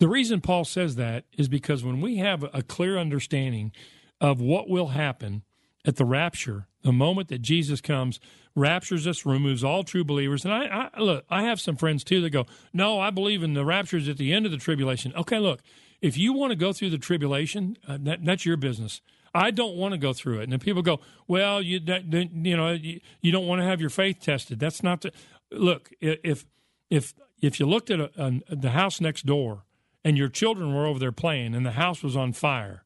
The 0.00 0.08
reason 0.08 0.40
paul 0.40 0.64
says 0.64 0.96
that 0.96 1.24
is 1.36 1.48
because 1.48 1.84
when 1.84 2.00
we 2.00 2.16
have 2.16 2.44
a 2.52 2.62
clear 2.62 2.98
understanding 2.98 3.72
of 4.20 4.40
what 4.40 4.68
will 4.68 4.88
happen 4.88 5.42
at 5.84 5.96
the 5.96 6.04
rapture, 6.04 6.66
the 6.82 6.92
moment 6.92 7.28
that 7.28 7.42
Jesus 7.42 7.80
comes, 7.80 8.20
raptures 8.54 9.06
us, 9.06 9.24
removes 9.24 9.64
all 9.64 9.82
true 9.82 10.04
believers. 10.04 10.44
And 10.44 10.52
I, 10.52 10.90
I 10.94 11.00
look, 11.00 11.24
I 11.30 11.44
have 11.44 11.60
some 11.60 11.76
friends 11.76 12.04
too 12.04 12.20
that 12.22 12.30
go, 12.30 12.46
"No, 12.72 13.00
I 13.00 13.10
believe 13.10 13.42
in 13.42 13.54
the 13.54 13.64
raptures 13.64 14.08
at 14.08 14.18
the 14.18 14.32
end 14.32 14.46
of 14.46 14.52
the 14.52 14.58
tribulation." 14.58 15.12
Okay, 15.14 15.38
look, 15.38 15.60
if 16.00 16.16
you 16.16 16.32
want 16.32 16.50
to 16.50 16.56
go 16.56 16.72
through 16.72 16.90
the 16.90 16.98
tribulation, 16.98 17.76
uh, 17.86 17.98
that, 18.00 18.24
that's 18.24 18.44
your 18.44 18.56
business. 18.56 19.00
I 19.34 19.52
don't 19.52 19.76
want 19.76 19.92
to 19.92 19.98
go 19.98 20.12
through 20.12 20.40
it. 20.40 20.48
And 20.50 20.60
people 20.60 20.82
go, 20.82 21.00
"Well, 21.26 21.62
you 21.62 21.80
that, 21.80 22.12
you 22.12 22.56
know, 22.56 22.72
you, 22.72 23.00
you 23.20 23.32
don't 23.32 23.46
want 23.46 23.60
to 23.60 23.66
have 23.66 23.80
your 23.80 23.90
faith 23.90 24.20
tested." 24.20 24.58
That's 24.58 24.82
not 24.82 25.02
the 25.02 25.12
look. 25.50 25.92
If 26.00 26.44
if 26.90 27.14
if 27.40 27.60
you 27.60 27.66
looked 27.66 27.90
at 27.90 28.00
a, 28.00 28.10
a, 28.16 28.56
the 28.56 28.70
house 28.70 29.00
next 29.00 29.24
door 29.24 29.64
and 30.04 30.18
your 30.18 30.28
children 30.28 30.74
were 30.74 30.86
over 30.86 30.98
there 30.98 31.12
playing 31.12 31.54
and 31.54 31.64
the 31.64 31.72
house 31.72 32.02
was 32.02 32.16
on 32.16 32.32
fire 32.32 32.84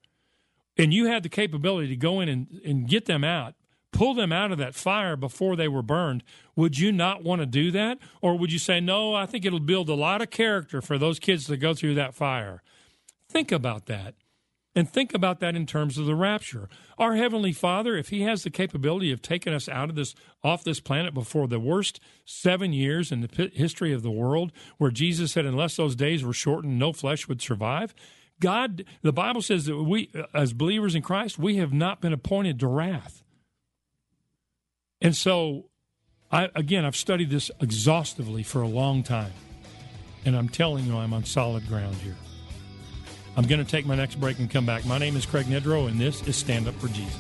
and 0.76 0.92
you 0.92 1.06
had 1.06 1.22
the 1.22 1.28
capability 1.28 1.88
to 1.88 1.96
go 1.96 2.20
in 2.20 2.28
and, 2.28 2.60
and 2.64 2.88
get 2.88 3.06
them 3.06 3.24
out, 3.24 3.54
pull 3.92 4.14
them 4.14 4.32
out 4.32 4.52
of 4.52 4.58
that 4.58 4.74
fire 4.74 5.16
before 5.16 5.56
they 5.56 5.68
were 5.68 5.82
burned, 5.82 6.24
would 6.56 6.78
you 6.78 6.90
not 6.90 7.22
want 7.22 7.40
to 7.40 7.46
do 7.46 7.70
that? 7.70 7.98
Or 8.20 8.36
would 8.36 8.52
you 8.52 8.58
say, 8.58 8.80
no, 8.80 9.14
I 9.14 9.26
think 9.26 9.44
it'll 9.44 9.60
build 9.60 9.88
a 9.88 9.94
lot 9.94 10.20
of 10.20 10.30
character 10.30 10.82
for 10.82 10.98
those 10.98 11.18
kids 11.18 11.46
to 11.46 11.56
go 11.56 11.74
through 11.74 11.94
that 11.94 12.14
fire? 12.14 12.62
Think 13.28 13.52
about 13.52 13.86
that. 13.86 14.14
And 14.76 14.90
think 14.90 15.14
about 15.14 15.38
that 15.38 15.54
in 15.54 15.66
terms 15.66 15.98
of 15.98 16.06
the 16.06 16.16
rapture. 16.16 16.68
Our 16.98 17.14
heavenly 17.14 17.52
Father, 17.52 17.96
if 17.96 18.08
He 18.08 18.22
has 18.22 18.42
the 18.42 18.50
capability 18.50 19.12
of 19.12 19.22
taking 19.22 19.54
us 19.54 19.68
out 19.68 19.88
of 19.88 19.94
this, 19.94 20.16
off 20.42 20.64
this 20.64 20.80
planet 20.80 21.14
before 21.14 21.46
the 21.46 21.60
worst 21.60 22.00
seven 22.24 22.72
years 22.72 23.12
in 23.12 23.20
the 23.20 23.50
history 23.54 23.92
of 23.92 24.02
the 24.02 24.10
world, 24.10 24.50
where 24.78 24.90
Jesus 24.90 25.30
said, 25.30 25.46
unless 25.46 25.76
those 25.76 25.94
days 25.94 26.24
were 26.24 26.32
shortened, 26.32 26.78
no 26.78 26.92
flesh 26.92 27.28
would 27.28 27.40
survive, 27.40 27.94
God, 28.40 28.84
the 29.02 29.12
Bible 29.12 29.42
says 29.42 29.66
that 29.66 29.76
we, 29.76 30.10
uh, 30.14 30.24
as 30.34 30.52
believers 30.52 30.94
in 30.94 31.02
Christ, 31.02 31.38
we 31.38 31.56
have 31.56 31.72
not 31.72 32.00
been 32.00 32.12
appointed 32.12 32.60
to 32.60 32.66
wrath. 32.66 33.22
And 35.00 35.14
so, 35.14 35.70
I, 36.32 36.48
again, 36.54 36.84
I've 36.84 36.96
studied 36.96 37.30
this 37.30 37.50
exhaustively 37.60 38.42
for 38.42 38.62
a 38.62 38.68
long 38.68 39.02
time. 39.02 39.32
And 40.24 40.36
I'm 40.36 40.48
telling 40.48 40.86
you, 40.86 40.96
I'm 40.96 41.12
on 41.12 41.24
solid 41.24 41.68
ground 41.68 41.96
here. 41.96 42.16
I'm 43.36 43.46
going 43.46 43.62
to 43.62 43.70
take 43.70 43.84
my 43.84 43.94
next 43.94 44.16
break 44.16 44.38
and 44.38 44.50
come 44.50 44.64
back. 44.64 44.86
My 44.86 44.98
name 44.98 45.16
is 45.16 45.26
Craig 45.26 45.46
Nedrow, 45.46 45.88
and 45.88 46.00
this 46.00 46.26
is 46.26 46.36
Stand 46.36 46.68
Up 46.68 46.74
for 46.76 46.88
Jesus. 46.88 47.18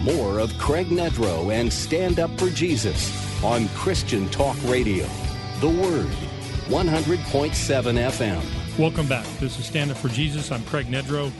More 0.00 0.38
of 0.38 0.56
Craig 0.58 0.88
Nedrow 0.88 1.52
and 1.52 1.72
Stand 1.72 2.18
Up 2.18 2.36
for 2.38 2.48
Jesus 2.50 3.12
on 3.44 3.68
Christian 3.68 4.28
Talk 4.30 4.56
Radio. 4.64 5.06
The 5.60 5.68
Word, 5.68 6.10
100.7 6.68 7.48
FM. 7.50 8.63
Welcome 8.76 9.06
back. 9.06 9.24
This 9.38 9.56
is 9.56 9.66
Stand 9.66 9.92
Up 9.92 9.96
for 9.96 10.08
Jesus. 10.08 10.50
I'm 10.50 10.64
Craig 10.64 10.88
Nedrow. 10.88 11.30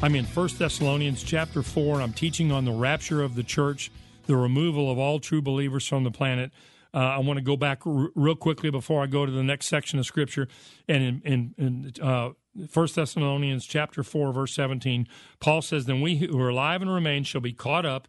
I'm 0.00 0.14
in 0.14 0.24
1 0.24 0.48
Thessalonians 0.56 1.22
chapter 1.22 1.62
4, 1.62 1.96
and 1.96 2.02
I'm 2.02 2.14
teaching 2.14 2.50
on 2.50 2.64
the 2.64 2.72
rapture 2.72 3.22
of 3.22 3.34
the 3.34 3.42
church, 3.42 3.90
the 4.24 4.34
removal 4.36 4.90
of 4.90 4.98
all 4.98 5.20
true 5.20 5.42
believers 5.42 5.86
from 5.86 6.04
the 6.04 6.10
planet. 6.10 6.50
Uh, 6.94 7.00
I 7.00 7.18
want 7.18 7.36
to 7.36 7.42
go 7.42 7.58
back 7.58 7.86
r- 7.86 8.08
real 8.14 8.34
quickly 8.34 8.70
before 8.70 9.02
I 9.02 9.06
go 9.06 9.26
to 9.26 9.30
the 9.30 9.42
next 9.42 9.66
section 9.66 9.98
of 9.98 10.06
Scripture. 10.06 10.48
And 10.88 11.22
in, 11.22 11.54
in, 11.58 11.92
in 11.98 12.02
uh, 12.02 12.30
1 12.72 12.88
Thessalonians 12.94 13.66
chapter 13.66 14.02
4, 14.02 14.32
verse 14.32 14.54
17, 14.54 15.06
Paul 15.40 15.60
says, 15.60 15.84
Then 15.84 16.00
we 16.00 16.16
who 16.16 16.40
are 16.40 16.48
alive 16.48 16.80
and 16.80 16.90
remain 16.90 17.22
shall 17.22 17.42
be 17.42 17.52
caught 17.52 17.84
up. 17.84 18.08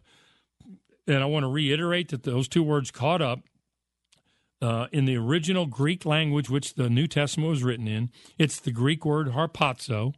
And 1.06 1.18
I 1.22 1.26
want 1.26 1.42
to 1.42 1.50
reiterate 1.50 2.08
that 2.08 2.22
those 2.22 2.48
two 2.48 2.62
words, 2.62 2.90
caught 2.90 3.20
up, 3.20 3.40
uh, 4.62 4.86
in 4.92 5.04
the 5.04 5.16
original 5.16 5.66
Greek 5.66 6.04
language, 6.04 6.50
which 6.50 6.74
the 6.74 6.90
New 6.90 7.06
Testament 7.06 7.50
was 7.50 7.62
written 7.62 7.88
in, 7.88 8.10
it's 8.38 8.60
the 8.60 8.72
Greek 8.72 9.04
word 9.04 9.28
harpazo, 9.28 10.14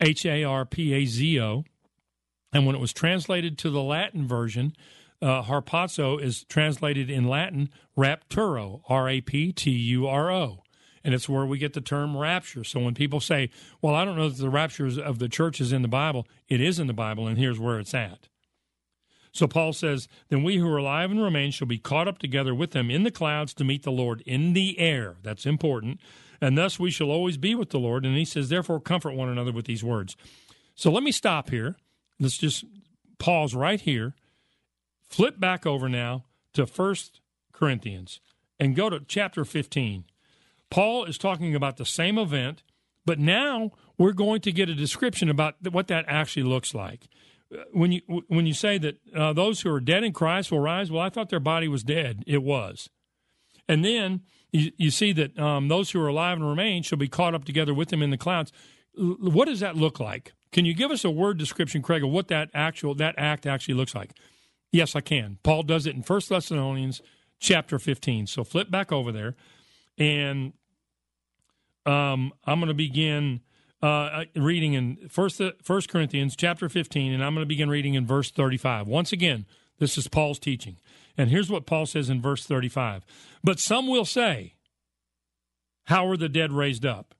H 0.00 0.24
A 0.26 0.44
R 0.44 0.64
P 0.64 0.92
A 0.92 1.06
Z 1.06 1.40
O. 1.40 1.64
And 2.52 2.66
when 2.66 2.74
it 2.74 2.80
was 2.80 2.92
translated 2.92 3.58
to 3.58 3.70
the 3.70 3.82
Latin 3.82 4.26
version, 4.26 4.74
uh, 5.20 5.42
harpazo 5.42 6.20
is 6.20 6.44
translated 6.44 7.10
in 7.10 7.26
Latin 7.28 7.70
rapturo, 7.96 8.82
R 8.88 9.08
A 9.08 9.20
P 9.20 9.52
T 9.52 9.70
U 9.70 10.06
R 10.06 10.30
O. 10.30 10.62
And 11.04 11.14
it's 11.14 11.28
where 11.28 11.46
we 11.46 11.58
get 11.58 11.72
the 11.72 11.80
term 11.80 12.16
rapture. 12.16 12.64
So 12.64 12.80
when 12.80 12.94
people 12.94 13.20
say, 13.20 13.50
well, 13.80 13.94
I 13.94 14.04
don't 14.04 14.16
know 14.16 14.28
that 14.28 14.38
the 14.38 14.50
rapture 14.50 14.88
of 15.00 15.20
the 15.20 15.28
church 15.28 15.60
is 15.60 15.72
in 15.72 15.82
the 15.82 15.88
Bible, 15.88 16.26
it 16.48 16.60
is 16.60 16.80
in 16.80 16.88
the 16.88 16.92
Bible, 16.92 17.28
and 17.28 17.38
here's 17.38 17.60
where 17.60 17.78
it's 17.78 17.94
at. 17.94 18.28
So 19.36 19.46
Paul 19.46 19.72
says, 19.72 20.08
Then 20.28 20.42
we 20.42 20.56
who 20.56 20.68
are 20.68 20.78
alive 20.78 21.10
and 21.10 21.22
remain 21.22 21.50
shall 21.50 21.68
be 21.68 21.78
caught 21.78 22.08
up 22.08 22.18
together 22.18 22.54
with 22.54 22.70
them 22.70 22.90
in 22.90 23.02
the 23.02 23.10
clouds 23.10 23.52
to 23.54 23.64
meet 23.64 23.82
the 23.82 23.92
Lord 23.92 24.22
in 24.24 24.54
the 24.54 24.78
air. 24.78 25.16
That's 25.22 25.46
important. 25.46 26.00
And 26.40 26.56
thus 26.56 26.78
we 26.78 26.90
shall 26.90 27.10
always 27.10 27.36
be 27.36 27.54
with 27.54 27.70
the 27.70 27.78
Lord. 27.78 28.04
And 28.04 28.16
he 28.16 28.24
says, 28.24 28.48
Therefore, 28.48 28.80
comfort 28.80 29.14
one 29.14 29.28
another 29.28 29.52
with 29.52 29.66
these 29.66 29.84
words. 29.84 30.16
So 30.74 30.90
let 30.90 31.02
me 31.02 31.12
stop 31.12 31.50
here. 31.50 31.76
let's 32.18 32.38
just 32.38 32.64
pause 33.18 33.54
right 33.54 33.80
here. 33.80 34.14
Flip 35.08 35.38
back 35.38 35.66
over 35.66 35.88
now 35.88 36.24
to 36.54 36.66
First 36.66 37.20
Corinthians 37.52 38.20
and 38.58 38.74
go 38.74 38.90
to 38.90 39.00
chapter 39.00 39.44
15. 39.44 40.04
Paul 40.70 41.04
is 41.04 41.18
talking 41.18 41.54
about 41.54 41.76
the 41.76 41.86
same 41.86 42.18
event, 42.18 42.62
but 43.04 43.18
now 43.18 43.72
we're 43.98 44.12
going 44.12 44.40
to 44.42 44.52
get 44.52 44.68
a 44.68 44.74
description 44.74 45.28
about 45.28 45.54
what 45.70 45.88
that 45.88 46.04
actually 46.08 46.42
looks 46.42 46.74
like. 46.74 47.06
When 47.72 47.92
you 47.92 48.00
when 48.26 48.46
you 48.46 48.54
say 48.54 48.76
that 48.78 48.96
uh, 49.14 49.32
those 49.32 49.60
who 49.60 49.72
are 49.72 49.80
dead 49.80 50.02
in 50.02 50.12
Christ 50.12 50.50
will 50.50 50.60
rise, 50.60 50.90
well, 50.90 51.02
I 51.02 51.10
thought 51.10 51.28
their 51.28 51.38
body 51.38 51.68
was 51.68 51.84
dead. 51.84 52.24
It 52.26 52.42
was, 52.42 52.90
and 53.68 53.84
then 53.84 54.22
you, 54.50 54.72
you 54.76 54.90
see 54.90 55.12
that 55.12 55.38
um, 55.38 55.68
those 55.68 55.90
who 55.90 56.00
are 56.00 56.08
alive 56.08 56.38
and 56.38 56.48
remain 56.48 56.82
shall 56.82 56.98
be 56.98 57.08
caught 57.08 57.34
up 57.34 57.44
together 57.44 57.72
with 57.72 57.90
them 57.90 58.02
in 58.02 58.10
the 58.10 58.18
clouds. 58.18 58.52
What 58.96 59.46
does 59.46 59.60
that 59.60 59.76
look 59.76 60.00
like? 60.00 60.32
Can 60.52 60.64
you 60.64 60.74
give 60.74 60.90
us 60.90 61.04
a 61.04 61.10
word 61.10 61.38
description, 61.38 61.82
Craig, 61.82 62.02
of 62.02 62.10
what 62.10 62.28
that 62.28 62.50
actual 62.54 62.94
that 62.96 63.14
act 63.18 63.46
actually 63.46 63.74
looks 63.74 63.94
like? 63.94 64.12
Yes, 64.72 64.96
I 64.96 65.00
can. 65.00 65.38
Paul 65.42 65.62
does 65.62 65.86
it 65.86 65.94
in 65.94 66.02
First 66.02 66.28
Thessalonians 66.28 67.00
chapter 67.38 67.78
15. 67.78 68.26
So 68.26 68.42
flip 68.42 68.70
back 68.70 68.90
over 68.90 69.12
there, 69.12 69.36
and 69.98 70.52
um, 71.84 72.32
I'm 72.44 72.58
going 72.58 72.68
to 72.68 72.74
begin 72.74 73.40
uh, 73.86 74.24
reading 74.34 74.74
in 74.74 75.08
First 75.08 75.40
First 75.62 75.88
Corinthians 75.88 76.34
chapter 76.34 76.68
15, 76.68 77.12
and 77.12 77.24
I'm 77.24 77.34
going 77.34 77.44
to 77.44 77.48
begin 77.48 77.70
reading 77.70 77.94
in 77.94 78.06
verse 78.06 78.30
35. 78.30 78.88
Once 78.88 79.12
again, 79.12 79.46
this 79.78 79.96
is 79.96 80.08
Paul's 80.08 80.38
teaching, 80.38 80.76
and 81.16 81.30
here's 81.30 81.50
what 81.50 81.66
Paul 81.66 81.86
says 81.86 82.10
in 82.10 82.20
verse 82.20 82.44
35. 82.44 83.04
But 83.44 83.60
some 83.60 83.86
will 83.86 84.04
say, 84.04 84.54
"How 85.84 86.08
are 86.08 86.16
the 86.16 86.28
dead 86.28 86.52
raised 86.52 86.84
up?" 86.84 87.14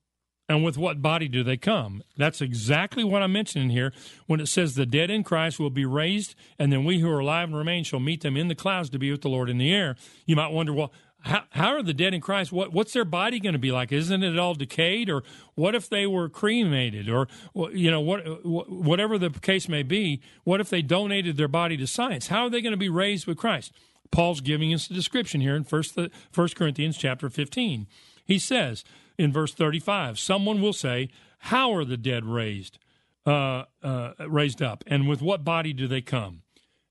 And 0.49 0.65
with 0.65 0.79
what 0.79 1.03
body 1.03 1.27
do 1.27 1.43
they 1.43 1.57
come? 1.57 2.03
That's 2.17 2.41
exactly 2.41 3.03
what 3.03 3.23
I'm 3.23 3.33
mentioning 3.33 3.71
here 3.71 3.93
when 4.27 4.41
it 4.41 4.47
says 4.47 4.75
the 4.75 4.87
dead 4.87 5.11
in 5.11 5.25
Christ 5.25 5.59
will 5.59 5.71
be 5.71 5.85
raised, 5.85 6.37
and 6.59 6.73
then 6.73 6.85
we 6.85 7.01
who 7.01 7.11
are 7.11 7.19
alive 7.19 7.49
and 7.49 7.57
remain 7.57 7.83
shall 7.83 8.01
meet 8.01 8.23
them 8.23 8.37
in 8.37 8.47
the 8.47 8.55
clouds 8.55 8.91
to 8.91 8.99
be 8.99 9.11
with 9.11 9.23
the 9.23 9.29
Lord 9.29 9.51
in 9.51 9.59
the 9.59 9.73
air. 9.73 9.97
You 10.25 10.37
might 10.37 10.53
wonder, 10.53 10.73
well, 10.73 10.93
how, 11.27 11.45
how 11.51 11.69
are 11.75 11.83
the 11.83 11.95
dead 11.95 12.15
in 12.15 12.21
Christ? 12.21 12.53
What, 12.53 12.73
what's 12.73 12.93
their 12.93 13.05
body 13.05 13.39
going 13.41 13.53
to 13.53 13.59
be 13.59 13.73
like? 13.73 13.93
Isn't 13.93 14.23
it 14.23 14.39
all 14.39 14.55
decayed? 14.55 15.11
Or 15.11 15.23
what 15.55 15.75
if 15.75 15.89
they 15.89 16.07
were 16.07 16.29
cremated? 16.29 17.09
Or, 17.09 17.29
you 17.73 17.91
know, 17.91 18.01
what, 18.01 18.47
whatever 18.47 19.19
the 19.19 19.31
case 19.31 19.69
may 19.69 19.83
be, 19.83 20.23
what 20.45 20.61
if 20.61 20.71
they 20.71 20.83
donated 20.83 21.37
their 21.37 21.49
body 21.49 21.77
to 21.77 21.87
science? 21.87 22.29
How 22.29 22.45
are 22.45 22.51
they 22.51 22.63
going 22.63 22.73
to 22.73 22.79
be 22.79 22.89
raised 22.89 23.27
with 23.27 23.39
Christ? 23.39 23.73
Paul's 24.11 24.41
giving 24.41 24.73
us 24.73 24.89
a 24.89 24.95
description 24.95 25.41
here 25.41 25.57
in 25.57 25.65
First, 25.65 25.99
First 26.31 26.57
Corinthians 26.57 26.97
chapter 26.97 27.29
15. 27.29 27.87
He 28.25 28.39
says, 28.39 28.85
in 29.19 29.33
verse 29.33 29.55
35. 29.55 30.19
Someone 30.19 30.61
will 30.61 30.73
say, 30.73 31.09
How 31.39 31.75
are 31.75 31.85
the 31.85 31.97
dead 31.97 32.25
raised? 32.25 32.79
Uh, 33.25 33.65
uh, 33.83 34.13
raised 34.29 34.63
up, 34.63 34.85
and 34.87 35.09
with 35.09 35.21
what 35.21 35.43
body 35.43 35.73
do 35.73 35.89
they 35.89 36.01
come? 36.01 36.43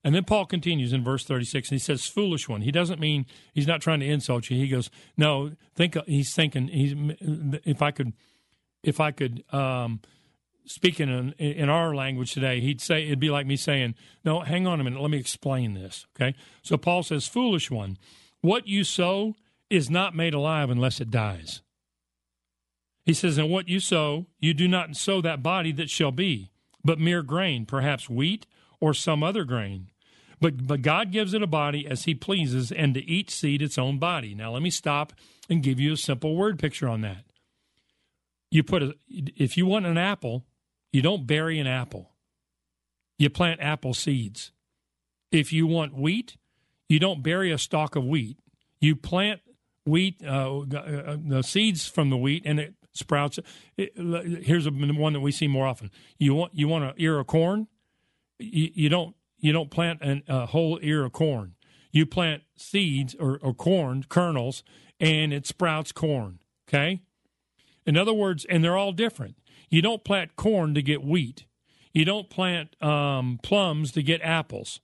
And 0.06 0.14
then 0.14 0.22
Paul 0.22 0.46
continues 0.46 0.92
in 0.92 1.02
verse 1.02 1.24
36, 1.24 1.68
and 1.68 1.74
he 1.74 1.82
says, 1.82 2.06
"Foolish 2.06 2.48
one." 2.48 2.62
He 2.62 2.70
doesn't 2.70 3.00
mean 3.00 3.26
he's 3.52 3.66
not 3.66 3.80
trying 3.80 3.98
to 3.98 4.06
insult 4.06 4.48
you. 4.48 4.56
He 4.56 4.68
goes, 4.68 4.88
"No, 5.16 5.56
think." 5.74 5.96
He's 6.06 6.32
thinking. 6.32 6.68
He's 6.68 6.94
if 7.64 7.82
I 7.82 7.90
could, 7.90 8.12
if 8.84 9.00
I 9.00 9.10
could 9.10 9.42
um, 9.52 10.00
speak 10.64 11.00
in 11.00 11.32
in 11.32 11.68
our 11.68 11.92
language 11.92 12.32
today, 12.32 12.60
he'd 12.60 12.80
say 12.80 13.04
it'd 13.04 13.18
be 13.18 13.30
like 13.30 13.48
me 13.48 13.56
saying, 13.56 13.96
"No, 14.24 14.42
hang 14.42 14.64
on 14.64 14.80
a 14.80 14.84
minute. 14.84 15.02
Let 15.02 15.10
me 15.10 15.18
explain 15.18 15.74
this." 15.74 16.06
Okay. 16.14 16.36
So 16.62 16.76
Paul 16.76 17.02
says, 17.02 17.26
"Foolish 17.26 17.68
one, 17.68 17.98
what 18.42 18.68
you 18.68 18.84
sow 18.84 19.34
is 19.70 19.90
not 19.90 20.14
made 20.14 20.34
alive 20.34 20.70
unless 20.70 21.00
it 21.00 21.10
dies." 21.10 21.62
He 23.04 23.12
says, 23.12 23.38
And 23.38 23.50
what 23.50 23.68
you 23.68 23.80
sow, 23.80 24.26
you 24.38 24.54
do 24.54 24.68
not 24.68 24.94
sow 24.94 25.20
that 25.20 25.42
body 25.42 25.72
that 25.72 25.90
shall 25.90 26.12
be, 26.12 26.50
but 26.84 26.98
mere 26.98 27.22
grain, 27.22 27.64
perhaps 27.64 28.08
wheat 28.08 28.46
or 28.80 28.94
some 28.94 29.22
other 29.22 29.44
grain. 29.44 29.90
But, 30.40 30.66
but 30.66 30.82
God 30.82 31.12
gives 31.12 31.34
it 31.34 31.42
a 31.42 31.46
body 31.46 31.86
as 31.86 32.04
He 32.04 32.14
pleases, 32.14 32.70
and 32.70 32.94
to 32.94 33.04
each 33.04 33.30
seed 33.30 33.62
its 33.62 33.78
own 33.78 33.98
body. 33.98 34.34
Now, 34.34 34.52
let 34.52 34.62
me 34.62 34.70
stop 34.70 35.12
and 35.48 35.62
give 35.62 35.80
you 35.80 35.92
a 35.92 35.96
simple 35.96 36.36
word 36.36 36.58
picture 36.58 36.88
on 36.88 37.00
that. 37.02 37.24
You 38.50 38.62
put 38.62 38.82
a, 38.82 38.94
if 39.08 39.56
you 39.56 39.66
want 39.66 39.86
an 39.86 39.98
apple, 39.98 40.44
you 40.92 41.02
don't 41.02 41.26
bury 41.26 41.58
an 41.58 41.66
apple. 41.66 42.10
You 43.18 43.30
plant 43.30 43.60
apple 43.60 43.94
seeds. 43.94 44.52
If 45.32 45.52
you 45.52 45.66
want 45.66 45.94
wheat, 45.94 46.36
you 46.88 46.98
don't 46.98 47.22
bury 47.22 47.50
a 47.50 47.58
stalk 47.58 47.96
of 47.96 48.04
wheat. 48.04 48.38
You 48.80 48.94
plant 48.94 49.40
wheat, 49.84 50.22
uh, 50.24 50.60
uh, 50.60 51.16
the 51.26 51.42
seeds 51.42 51.86
from 51.86 52.10
the 52.10 52.16
wheat, 52.16 52.42
and 52.44 52.60
it 52.60 52.74
sprouts. 52.92 53.38
Here's 53.76 54.66
a, 54.66 54.70
one 54.70 55.12
that 55.12 55.20
we 55.20 55.32
see 55.32 55.48
more 55.48 55.66
often. 55.66 55.90
You 56.18 56.34
want 56.34 56.54
you 56.54 56.68
want 56.68 56.84
an 56.84 56.94
ear 56.96 57.18
of 57.18 57.26
corn. 57.26 57.68
You, 58.38 58.70
you 58.74 58.88
don't 58.88 59.16
you 59.46 59.52
don't 59.52 59.70
plant 59.70 60.02
an, 60.02 60.24
a 60.26 60.46
whole 60.46 60.80
ear 60.82 61.04
of 61.04 61.12
corn. 61.12 61.54
You 61.92 62.04
plant 62.04 62.42
seeds 62.56 63.14
or, 63.14 63.38
or 63.40 63.54
corn 63.54 64.04
kernels, 64.08 64.64
and 64.98 65.32
it 65.32 65.46
sprouts 65.46 65.92
corn. 65.92 66.40
Okay. 66.68 67.02
In 67.86 67.96
other 67.96 68.12
words, 68.12 68.44
and 68.46 68.64
they're 68.64 68.76
all 68.76 68.90
different. 68.90 69.36
You 69.70 69.82
don't 69.82 70.02
plant 70.02 70.34
corn 70.34 70.74
to 70.74 70.82
get 70.82 71.04
wheat. 71.04 71.46
You 71.92 72.04
don't 72.04 72.28
plant 72.28 72.74
um, 72.82 73.38
plums 73.40 73.92
to 73.92 74.02
get 74.02 74.20
apples. 74.22 74.80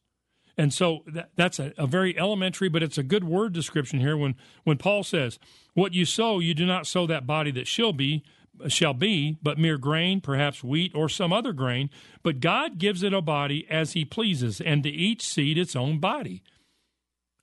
And 0.56 0.72
so 0.72 1.02
that, 1.08 1.30
that's 1.34 1.58
a, 1.58 1.72
a, 1.76 1.88
very 1.88 2.16
elementary, 2.16 2.68
but 2.68 2.84
it's 2.84 2.98
a 2.98 3.02
good 3.02 3.24
word 3.24 3.52
description 3.52 3.98
here. 3.98 4.16
When 4.16 4.36
when 4.62 4.76
Paul 4.76 5.02
says, 5.02 5.40
"What 5.74 5.92
you 5.92 6.04
sow, 6.04 6.38
you 6.38 6.54
do 6.54 6.66
not 6.66 6.86
sow 6.86 7.06
that 7.08 7.26
body 7.26 7.50
that 7.50 7.66
shall 7.66 7.92
be." 7.92 8.22
Shall 8.68 8.94
be 8.94 9.38
but 9.42 9.58
mere 9.58 9.78
grain 9.78 10.20
perhaps 10.20 10.62
wheat 10.62 10.92
or 10.94 11.08
some 11.08 11.32
other 11.32 11.52
grain 11.52 11.90
but 12.22 12.40
god 12.40 12.78
gives 12.78 13.02
it 13.02 13.12
a 13.12 13.20
body 13.20 13.66
as 13.70 13.92
he 13.92 14.04
pleases 14.04 14.60
and 14.60 14.82
to 14.82 14.88
each 14.88 15.22
seed 15.22 15.58
its 15.58 15.76
own 15.76 15.98
body 15.98 16.42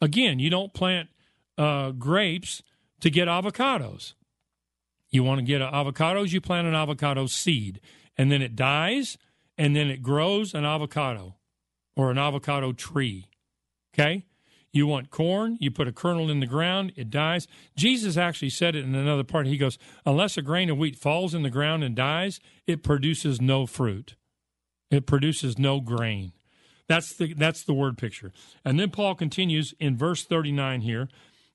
again 0.02 0.40
you 0.40 0.50
don't 0.50 0.74
plant 0.74 1.10
uh, 1.58 1.92
grapes 1.92 2.64
to 3.02 3.10
get 3.10 3.28
avocados 3.28 4.14
you 5.10 5.24
want 5.24 5.40
to 5.40 5.46
get 5.46 5.62
avocados 5.62 6.32
you 6.32 6.40
plant 6.40 6.68
an 6.68 6.76
avocado 6.76 7.26
seed 7.26 7.82
and 8.18 8.32
then 8.32 8.42
it 8.42 8.56
dies 8.56 9.18
and 9.58 9.76
then 9.76 9.90
it 9.90 10.02
grows 10.02 10.54
an 10.54 10.64
avocado 10.64 11.36
or 11.96 12.12
an 12.12 12.18
avocado 12.18 12.72
tree. 12.72 13.28
Okay? 13.94 14.26
You 14.72 14.86
want 14.86 15.10
corn, 15.10 15.58
you 15.60 15.72
put 15.72 15.88
a 15.88 15.92
kernel 15.92 16.30
in 16.30 16.40
the 16.40 16.46
ground, 16.46 16.94
it 16.96 17.10
dies. 17.10 17.48
Jesus 17.76 18.18
actually 18.18 18.52
said 18.52 18.76
it 18.76 18.84
in 18.86 18.94
another 18.94 19.24
part. 19.24 19.48
He 19.48 19.58
goes, 19.58 19.78
Unless 20.06 20.38
a 20.38 20.42
grain 20.42 20.70
of 20.70 20.78
wheat 20.78 20.96
falls 20.96 21.34
in 21.34 21.42
the 21.42 21.50
ground 21.50 21.84
and 21.84 21.96
dies, 21.96 22.40
it 22.68 22.84
produces 22.84 23.42
no 23.42 23.66
fruit, 23.66 24.16
it 24.92 25.06
produces 25.06 25.58
no 25.58 25.80
grain. 25.80 26.34
That's 26.88 27.16
the, 27.16 27.34
that's 27.34 27.64
the 27.64 27.74
word 27.74 27.98
picture. 27.98 28.32
And 28.66 28.80
then 28.80 28.90
Paul 28.90 29.14
continues 29.14 29.74
in 29.80 29.96
verse 29.96 30.26
39 30.26 30.82
here, 30.82 31.08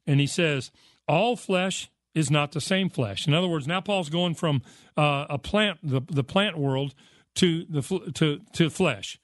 and 0.07 0.21
he 0.21 0.29
says, 0.29 0.71
All 1.09 1.37
flesh 1.37 1.91
is 2.15 2.31
not 2.31 2.53
the 2.53 2.61
same 2.61 2.89
flesh. 2.89 3.27
In 3.27 3.35
other 3.35 3.49
words, 3.49 3.67
now 3.67 3.81
Paul's 3.81 4.09
going 4.09 4.35
from 4.35 4.63
uh, 4.97 5.27
a 5.29 5.39
plant, 5.39 5.79
the, 5.83 6.01
the 6.07 6.25
plant 6.25 6.57
world, 6.57 6.95
to 7.37 7.65
the 7.69 7.83
to 8.15 8.41
to 8.53 8.71
flesh. 8.71 9.19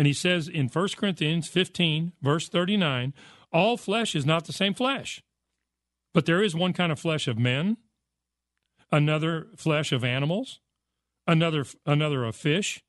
And 0.00 0.06
he 0.06 0.14
says 0.14 0.48
in 0.48 0.68
1 0.68 0.88
Corinthians 0.96 1.46
15, 1.46 2.12
verse 2.22 2.48
39, 2.48 3.12
all 3.52 3.76
flesh 3.76 4.14
is 4.14 4.24
not 4.24 4.46
the 4.46 4.52
same 4.54 4.72
flesh, 4.72 5.22
but 6.14 6.24
there 6.24 6.42
is 6.42 6.54
one 6.54 6.72
kind 6.72 6.90
of 6.90 6.98
flesh 6.98 7.28
of 7.28 7.38
men, 7.38 7.76
another 8.90 9.48
flesh 9.58 9.92
of 9.92 10.02
animals, 10.02 10.60
another 11.26 11.66
another 11.84 12.24
of 12.24 12.34
fish, 12.34 12.82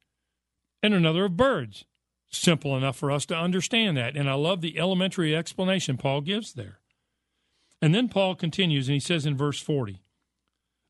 and 0.82 0.93
another 0.93 1.26
of 1.26 1.36
birds. 1.36 1.84
Simple 2.30 2.78
enough 2.78 2.95
for 2.95 3.12
us 3.12 3.26
to 3.26 3.36
understand 3.36 3.97
that. 3.97 4.15
And 4.15 4.30
I 4.30 4.36
love 4.36 4.62
the 4.62 4.80
elementary 4.80 5.36
explanation 5.36 5.97
Paul 5.97 6.21
gives 6.21 6.54
there. 6.54 6.80
And 7.82 7.93
then 7.93 8.08
Paul 8.08 8.36
continues 8.36 8.88
and 8.88 8.93
he 8.93 9.02
says 9.02 9.26
in 9.26 9.36
verse 9.36 9.60
40, 9.60 10.02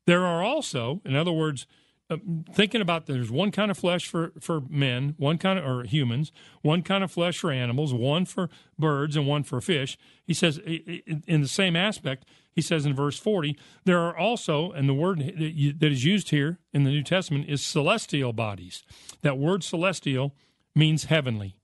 there 0.06 0.24
are 0.24 0.40
also, 0.44 1.00
in 1.04 1.16
other 1.16 1.32
words, 1.32 1.66
Uh, 2.12 2.18
thinking 2.52 2.80
about 2.80 3.06
there's 3.06 3.30
one 3.30 3.50
kind 3.50 3.70
of 3.70 3.78
flesh 3.78 4.06
for, 4.06 4.32
for 4.38 4.60
men, 4.68 5.14
one 5.16 5.38
kind 5.38 5.58
of 5.58 5.64
or 5.64 5.84
humans, 5.84 6.30
one 6.60 6.82
kind 6.82 7.02
of 7.02 7.10
flesh 7.10 7.38
for 7.38 7.50
animals, 7.50 7.94
one 7.94 8.26
for 8.26 8.50
birds, 8.78 9.16
and 9.16 9.26
one 9.26 9.42
for 9.42 9.60
fish. 9.60 9.96
He 10.24 10.34
says 10.34 10.58
in 10.58 11.40
the 11.40 11.48
same 11.48 11.74
aspect. 11.76 12.26
He 12.54 12.60
says 12.60 12.84
in 12.84 12.94
verse 12.94 13.18
40, 13.18 13.56
there 13.84 13.98
are 14.00 14.14
also, 14.14 14.72
and 14.72 14.86
the 14.86 14.94
word 14.94 15.20
that 15.20 15.90
is 15.90 16.04
used 16.04 16.28
here 16.28 16.58
in 16.72 16.84
the 16.84 16.90
New 16.90 17.02
Testament 17.02 17.48
is 17.48 17.64
celestial 17.64 18.34
bodies. 18.34 18.82
That 19.22 19.38
word 19.38 19.64
celestial 19.64 20.34
means 20.74 21.04
heavenly. 21.04 21.56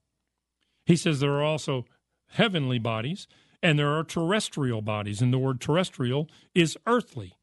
He 0.85 0.95
says 0.95 1.19
there 1.19 1.33
are 1.33 1.43
also 1.43 1.85
heavenly 2.29 2.79
bodies, 2.79 3.27
and 3.61 3.77
there 3.77 3.95
are 3.95 4.03
terrestrial 4.03 4.81
bodies, 4.81 5.21
and 5.21 5.31
the 5.31 5.37
word 5.37 5.61
terrestrial 5.61 6.27
is 6.55 6.75
earthly. 6.87 7.35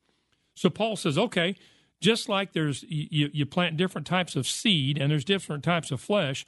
So 0.54 0.68
Paul 0.70 0.96
says, 0.96 1.16
okay, 1.16 1.54
just 2.00 2.28
like 2.28 2.52
there's 2.52 2.84
you, 2.88 3.30
you 3.32 3.46
plant 3.46 3.76
different 3.76 4.06
types 4.06 4.36
of 4.36 4.46
seed 4.46 4.98
and 4.98 5.10
there's 5.10 5.24
different 5.24 5.64
types 5.64 5.90
of 5.90 6.00
flesh 6.00 6.44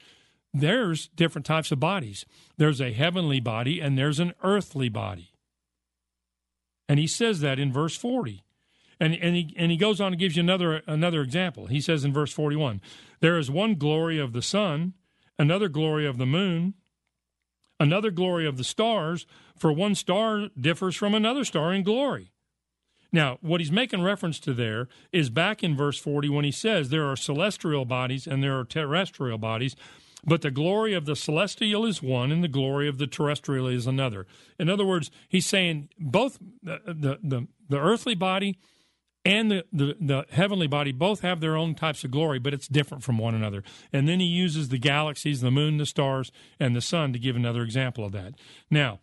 there's 0.53 1.07
different 1.09 1.45
types 1.45 1.71
of 1.71 1.79
bodies. 1.79 2.25
There's 2.57 2.81
a 2.81 2.91
heavenly 2.91 3.39
body 3.39 3.79
and 3.79 3.97
there's 3.97 4.19
an 4.19 4.33
earthly 4.43 4.89
body. 4.89 5.31
And 6.87 6.99
he 6.99 7.07
says 7.07 7.41
that 7.41 7.59
in 7.59 7.71
verse 7.71 7.95
40 7.95 8.43
and, 8.99 9.13
and, 9.13 9.35
he, 9.35 9.53
and 9.57 9.71
he 9.71 9.77
goes 9.77 10.01
on 10.01 10.13
and 10.13 10.19
gives 10.19 10.35
you 10.35 10.43
another, 10.43 10.81
another 10.87 11.21
example. 11.21 11.67
He 11.67 11.79
says 11.79 12.03
in 12.03 12.13
verse 12.13 12.33
41 12.33 12.81
there 13.19 13.37
is 13.37 13.51
one 13.51 13.75
glory 13.75 14.19
of 14.19 14.33
the 14.33 14.41
sun 14.41 14.93
another 15.37 15.69
glory 15.69 16.05
of 16.05 16.17
the 16.17 16.25
moon, 16.25 16.73
another 17.79 18.11
glory 18.11 18.45
of 18.45 18.57
the 18.57 18.63
stars, 18.63 19.25
for 19.57 19.71
one 19.71 19.95
star 19.95 20.49
differs 20.59 20.97
from 20.97 21.15
another 21.15 21.45
star 21.45 21.71
in 21.71 21.81
glory. 21.81 22.33
Now, 23.11 23.37
what 23.41 23.59
he's 23.59 23.71
making 23.71 24.03
reference 24.03 24.39
to 24.41 24.53
there 24.53 24.87
is 25.11 25.29
back 25.29 25.63
in 25.63 25.75
verse 25.75 25.99
40 25.99 26.29
when 26.29 26.45
he 26.45 26.51
says 26.51 26.89
there 26.89 27.09
are 27.09 27.15
celestial 27.15 27.85
bodies 27.85 28.27
and 28.27 28.43
there 28.43 28.59
are 28.59 28.63
terrestrial 28.63 29.37
bodies, 29.37 29.75
but 30.25 30.41
the 30.41 30.51
glory 30.51 30.93
of 30.93 31.05
the 31.05 31.15
celestial 31.15 31.85
is 31.85 32.03
one 32.03 32.31
and 32.31 32.43
the 32.43 32.49
glory 32.49 32.87
of 32.87 32.97
the 32.97 33.07
terrestrial 33.07 33.67
is 33.67 33.87
another. 33.87 34.27
In 34.59 34.69
other 34.69 34.85
words, 34.85 35.09
he's 35.27 35.45
saying 35.45 35.89
both 35.97 36.37
the, 36.61 36.81
the, 36.85 37.19
the, 37.23 37.47
the 37.67 37.79
earthly 37.79 38.15
body 38.15 38.59
and 39.25 39.51
the, 39.51 39.65
the, 39.71 39.95
the, 39.99 40.25
heavenly 40.31 40.67
body 40.67 40.91
both 40.91 41.21
have 41.21 41.41
their 41.41 41.55
own 41.55 41.75
types 41.75 42.03
of 42.03 42.11
glory, 42.11 42.39
but 42.39 42.53
it's 42.53 42.67
different 42.67 43.03
from 43.03 43.17
one 43.17 43.35
another. 43.35 43.63
And 43.91 44.07
then 44.07 44.19
he 44.19 44.25
uses 44.25 44.69
the 44.69 44.77
galaxies, 44.77 45.41
the 45.41 45.51
moon, 45.51 45.77
the 45.77 45.85
stars, 45.85 46.31
and 46.59 46.75
the 46.75 46.81
sun 46.81 47.11
to 47.13 47.19
give 47.19 47.35
another 47.35 47.63
example 47.63 48.05
of 48.05 48.11
that. 48.13 48.35
Now, 48.71 48.99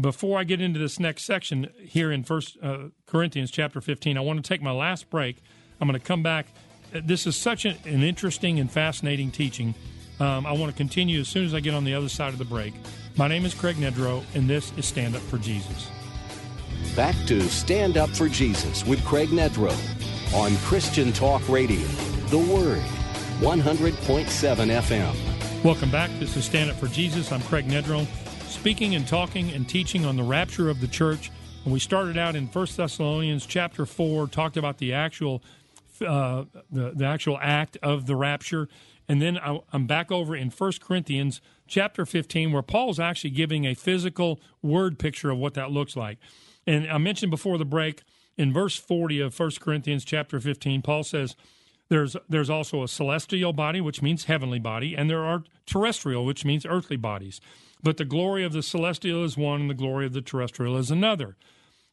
before 0.00 0.38
I 0.38 0.44
get 0.44 0.60
into 0.60 0.78
this 0.78 1.00
next 1.00 1.24
section 1.24 1.70
here 1.78 2.12
in 2.12 2.22
First 2.22 2.56
uh, 2.62 2.88
Corinthians 3.06 3.50
chapter 3.50 3.80
15, 3.80 4.16
I 4.16 4.20
want 4.20 4.42
to 4.42 4.48
take 4.48 4.62
my 4.62 4.70
last 4.70 5.10
break. 5.10 5.42
I'm 5.80 5.88
going 5.88 5.98
to 5.98 6.06
come 6.06 6.22
back. 6.22 6.46
This 6.92 7.26
is 7.26 7.36
such 7.36 7.64
an, 7.64 7.76
an 7.84 8.02
interesting 8.02 8.60
and 8.60 8.70
fascinating 8.70 9.30
teaching. 9.30 9.74
Um, 10.20 10.46
I 10.46 10.52
want 10.52 10.70
to 10.72 10.76
continue 10.76 11.20
as 11.20 11.28
soon 11.28 11.44
as 11.44 11.54
I 11.54 11.60
get 11.60 11.74
on 11.74 11.84
the 11.84 11.94
other 11.94 12.08
side 12.08 12.32
of 12.32 12.38
the 12.38 12.44
break. 12.44 12.74
My 13.16 13.28
name 13.28 13.44
is 13.44 13.54
Craig 13.54 13.76
Nedrow, 13.76 14.24
and 14.34 14.48
this 14.48 14.72
is 14.76 14.86
Stand 14.86 15.16
Up 15.16 15.22
for 15.22 15.38
Jesus. 15.38 15.90
Back 16.94 17.14
to 17.26 17.40
Stand 17.42 17.96
Up 17.96 18.10
for 18.10 18.28
Jesus 18.28 18.86
with 18.86 19.04
Craig 19.04 19.28
Nedrow 19.28 19.74
on 20.34 20.56
Christian 20.58 21.12
Talk 21.12 21.46
Radio, 21.48 21.80
The 22.28 22.38
Word, 22.38 22.82
100.7 23.40 23.92
FM. 23.92 25.64
Welcome 25.64 25.90
back. 25.90 26.10
This 26.18 26.36
is 26.36 26.44
Stand 26.44 26.70
Up 26.70 26.76
for 26.76 26.88
Jesus. 26.88 27.32
I'm 27.32 27.42
Craig 27.42 27.66
Nedrow 27.66 28.06
speaking 28.48 28.94
and 28.94 29.06
talking 29.06 29.50
and 29.50 29.68
teaching 29.68 30.04
on 30.04 30.16
the 30.16 30.22
rapture 30.22 30.68
of 30.68 30.80
the 30.80 30.88
church. 30.88 31.30
And 31.64 31.72
we 31.72 31.78
started 31.78 32.16
out 32.16 32.34
in 32.34 32.48
First 32.48 32.76
Thessalonians 32.76 33.46
chapter 33.46 33.84
4, 33.84 34.26
talked 34.28 34.56
about 34.56 34.78
the 34.78 34.92
actual 34.92 35.42
uh, 36.00 36.44
the, 36.70 36.92
the 36.94 37.04
actual 37.04 37.38
act 37.42 37.76
of 37.82 38.06
the 38.06 38.14
rapture. 38.14 38.68
And 39.08 39.20
then 39.20 39.36
I, 39.38 39.58
am 39.72 39.86
back 39.86 40.12
over 40.12 40.36
in 40.36 40.50
First 40.50 40.80
Corinthians 40.80 41.40
chapter 41.66 42.06
15, 42.06 42.52
where 42.52 42.62
Paul's 42.62 43.00
actually 43.00 43.30
giving 43.30 43.64
a 43.64 43.74
physical 43.74 44.40
word 44.62 44.98
picture 44.98 45.30
of 45.30 45.38
what 45.38 45.54
that 45.54 45.70
looks 45.70 45.96
like. 45.96 46.18
And 46.66 46.88
I 46.88 46.98
mentioned 46.98 47.30
before 47.30 47.58
the 47.58 47.64
break 47.64 48.02
in 48.36 48.52
verse 48.52 48.76
40 48.76 49.20
of 49.20 49.34
First 49.34 49.60
Corinthians 49.60 50.04
chapter 50.04 50.38
15, 50.38 50.82
Paul 50.82 51.02
says, 51.02 51.34
there's 51.88 52.16
there's 52.28 52.50
also 52.50 52.82
a 52.82 52.88
celestial 52.88 53.52
body, 53.52 53.80
which 53.80 54.02
means 54.02 54.24
heavenly 54.24 54.58
body, 54.58 54.94
and 54.94 55.08
there 55.08 55.24
are 55.24 55.42
terrestrial, 55.66 56.24
which 56.24 56.44
means 56.44 56.66
earthly 56.66 56.96
bodies. 56.96 57.40
But 57.82 57.96
the 57.96 58.04
glory 58.04 58.44
of 58.44 58.52
the 58.52 58.62
celestial 58.62 59.24
is 59.24 59.36
one, 59.36 59.62
and 59.62 59.70
the 59.70 59.74
glory 59.74 60.06
of 60.06 60.12
the 60.12 60.22
terrestrial 60.22 60.76
is 60.76 60.90
another. 60.90 61.36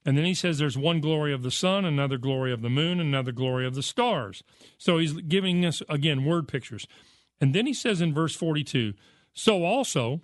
And 0.05 0.17
then 0.17 0.25
he 0.25 0.33
says 0.33 0.59
there's 0.59 0.77
one 0.77 1.01
glory 1.01 1.33
of 1.33 1.41
the 1.41 1.51
sun, 1.51 1.83
another 1.83 2.17
glory 2.17 2.53
of 2.53 2.61
the 2.61 2.69
moon, 2.69 2.99
another 2.99 3.31
glory 3.31 3.65
of 3.65 3.73
the 3.73 3.83
stars. 3.83 4.43
So 4.77 4.99
he's 4.99 5.13
giving 5.13 5.65
us, 5.65 5.81
again, 5.89 6.25
word 6.25 6.47
pictures. 6.47 6.87
And 7.41 7.53
then 7.53 7.65
he 7.65 7.73
says 7.73 8.01
in 8.01 8.13
verse 8.13 8.35
42 8.35 8.93
So 9.33 9.63
also 9.63 10.21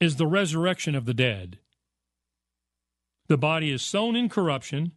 is 0.00 0.16
the 0.16 0.26
resurrection 0.26 0.96
of 0.96 1.04
the 1.04 1.14
dead. 1.14 1.58
The 3.28 3.38
body 3.38 3.70
is 3.70 3.82
sown 3.82 4.16
in 4.16 4.28
corruption, 4.28 4.92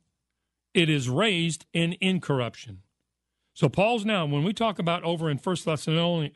it 0.74 0.89
is 0.89 1.07
raised 1.07 1.66
in 1.74 1.95
incorruption. 2.01 2.82
So 3.53 3.70
Paul's 3.70 4.03
now, 4.03 4.26
when 4.26 4.43
we 4.43 4.51
talk 4.51 4.80
about 4.80 5.03
over 5.03 5.30
in 5.30 5.38
First 5.38 5.63
Thessalonians, 5.63 6.36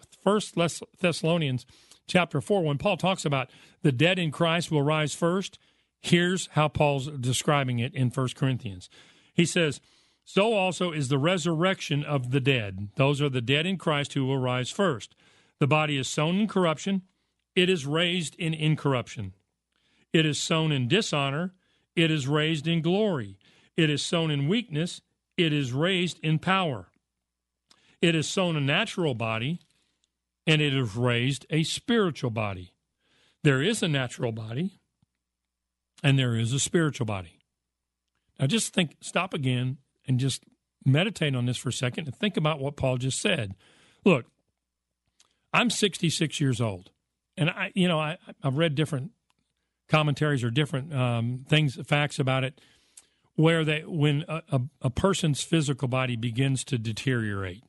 Thessalonians 1.02 1.66
chapter 2.10 2.42
4, 2.42 2.64
when 2.64 2.78
Paul 2.78 2.98
talks 2.98 3.24
about 3.24 3.50
the 3.82 3.92
dead 3.92 4.20
in 4.20 4.32
Christ 4.32 4.72
will 4.72 4.82
rise 4.82 5.14
first, 5.14 5.58
here's 6.02 6.48
how 6.54 6.68
Paul's 6.68 7.08
describing 7.08 7.80
it 7.80 7.94
in 7.96 8.10
1 8.10 8.30
Corinthians. 8.36 8.90
He 9.34 9.46
says, 9.46 9.80
So 10.26 10.54
also 10.54 10.92
is 10.92 11.08
the 11.08 11.18
resurrection 11.18 12.04
of 12.04 12.32
the 12.32 12.42
dead. 12.42 12.90
Those 12.96 13.22
are 13.22 13.30
the 13.30 13.42
dead 13.42 13.66
in 13.66 13.78
Christ 13.78 14.14
who 14.14 14.26
will 14.26 14.38
rise 14.38 14.70
first. 14.70 15.16
The 15.60 15.68
body 15.68 15.98
is 15.98 16.08
sown 16.08 16.40
in 16.40 16.48
corruption, 16.48 17.04
it 17.56 17.70
is 17.70 17.86
raised 17.86 18.36
in 18.36 18.54
incorruption. 18.54 19.34
It 20.12 20.26
is 20.26 20.42
sown 20.42 20.72
in 20.72 20.88
dishonor, 20.88 21.54
it 21.96 22.10
is 22.10 22.28
raised 22.28 22.68
in 22.68 22.82
glory. 22.82 23.38
It 23.78 23.90
is 23.90 24.02
sown 24.02 24.32
in 24.32 24.50
weakness, 24.50 25.02
it 25.38 25.54
is 25.54 25.72
raised 25.72 26.20
in 26.22 26.40
power. 26.40 26.88
It 28.02 28.16
is 28.16 28.28
sown 28.28 28.56
a 28.56 28.62
natural 28.62 29.14
body, 29.14 29.60
and 30.50 30.64
it 30.64 30.74
has 30.74 30.96
raised 30.96 31.46
a 31.52 31.62
spiritual 31.62 32.32
body. 32.32 32.74
There 33.44 33.62
is 33.62 33.84
a 33.84 33.88
natural 33.88 34.32
body, 34.32 34.80
and 36.02 36.18
there 36.18 36.36
is 36.36 36.54
a 36.54 36.60
spiritual 36.60 37.06
body. 37.06 37.38
Now, 38.40 38.48
just 38.48 38.74
think, 38.74 38.96
stop 39.00 39.36
again, 39.36 39.78
and 40.08 40.20
just 40.20 40.44
meditate 40.84 41.36
on 41.36 41.46
this 41.46 41.58
for 41.58 41.70
a 41.70 41.74
second 41.74 42.08
and 42.08 42.16
think 42.16 42.36
about 42.36 42.60
what 42.60 42.78
Paul 42.78 42.98
just 42.98 43.20
said. 43.20 43.54
Look, 44.04 44.26
I'm 45.54 45.70
66 45.70 46.42
years 46.42 46.60
old, 46.60 46.90
and 47.38 47.52
I, 47.52 47.72
you 47.76 47.88
know, 47.88 48.00
I, 48.00 48.18
I've 48.42 48.58
read 48.58 48.74
different 48.74 49.12
commentaries 49.88 50.44
or 50.44 50.50
different 50.50 50.92
um, 50.96 51.46
things, 51.48 51.78
facts 51.86 52.18
about 52.18 52.44
it, 52.44 52.60
where 53.36 53.64
they, 53.64 53.84
when 53.86 54.26
a, 54.28 54.42
a, 54.52 54.62
a 54.82 54.90
person's 54.90 55.44
physical 55.44 55.88
body 55.88 56.16
begins 56.16 56.64
to 56.64 56.80
deteriorate. 56.80 57.62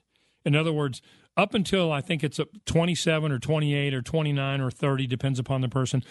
In 0.47 0.57
other 0.57 0.73
words, 0.73 1.03
up 1.41 1.55
until 1.55 1.91
I 1.91 2.03
think 2.03 2.23
it's 2.23 2.39
27 2.67 3.33
or 3.33 3.39
28 3.39 3.95
or 3.95 4.03
29 4.03 4.61
or 4.61 4.71
30, 4.71 5.07
depends 5.07 5.39
upon 5.39 5.63
the 5.63 5.71
person. 5.71 6.05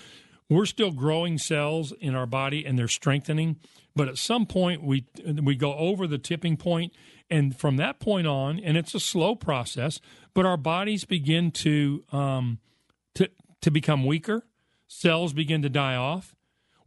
We're 0.49 0.65
still 0.65 0.91
growing 0.91 1.37
cells 1.37 1.93
in 1.99 2.15
our 2.15 2.25
body 2.25 2.65
and 2.65 2.79
they're 2.79 2.87
strengthening, 2.87 3.57
but 3.95 4.07
at 4.07 4.17
some 4.17 4.47
point 4.47 4.83
we 4.83 5.05
we 5.43 5.55
go 5.55 5.75
over 5.75 6.07
the 6.07 6.17
tipping 6.17 6.57
point, 6.57 6.93
and 7.29 7.55
from 7.55 7.77
that 7.77 7.99
point 7.99 8.25
on, 8.25 8.59
and 8.59 8.75
it's 8.75 8.95
a 8.95 8.99
slow 8.99 9.35
process, 9.35 10.01
but 10.33 10.47
our 10.47 10.57
bodies 10.57 11.05
begin 11.05 11.51
to 11.51 12.03
um, 12.11 12.57
to 13.13 13.29
to 13.61 13.69
become 13.69 14.05
weaker. 14.05 14.47
Cells 14.87 15.33
begin 15.33 15.61
to 15.61 15.69
die 15.69 15.95
off, 15.95 16.35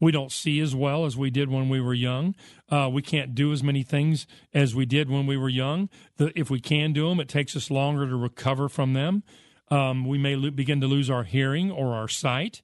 we 0.03 0.11
don't 0.11 0.33
see 0.33 0.59
as 0.59 0.75
well 0.75 1.07
as 1.07 1.17
we 1.17 1.31
did 1.31 1.49
when 1.49 1.69
we 1.69 1.81
were 1.81 1.95
young. 1.95 2.35
Uh, 2.69 2.91
we 2.93 3.01
can't 3.01 3.37
do 3.37 3.53
as 3.53 3.63
many 3.63 3.85
things 3.85 4.27
as 4.53 4.75
we 4.75 4.85
did 4.85 5.09
when 5.09 5.27
we 5.27 5.37
were 5.37 5.49
young. 5.49 5.89
The, 6.17 6.37
if 6.37 6.51
we 6.51 6.59
can 6.59 6.93
do 6.93 7.09
them, 7.09 7.21
it 7.21 7.29
takes 7.29 7.55
us 7.55 7.71
longer 7.71 8.09
to 8.09 8.17
recover 8.17 8.69
from 8.69 8.95
them. 8.95 9.23
Um, 9.71 10.05
we 10.05 10.19
may 10.19 10.35
lo- 10.35 10.51
begin 10.51 10.81
to 10.81 10.89
lose 10.89 11.09
our 11.09 11.23
hearing 11.23 11.71
or 11.71 11.95
our 11.95 12.09
sight. 12.09 12.63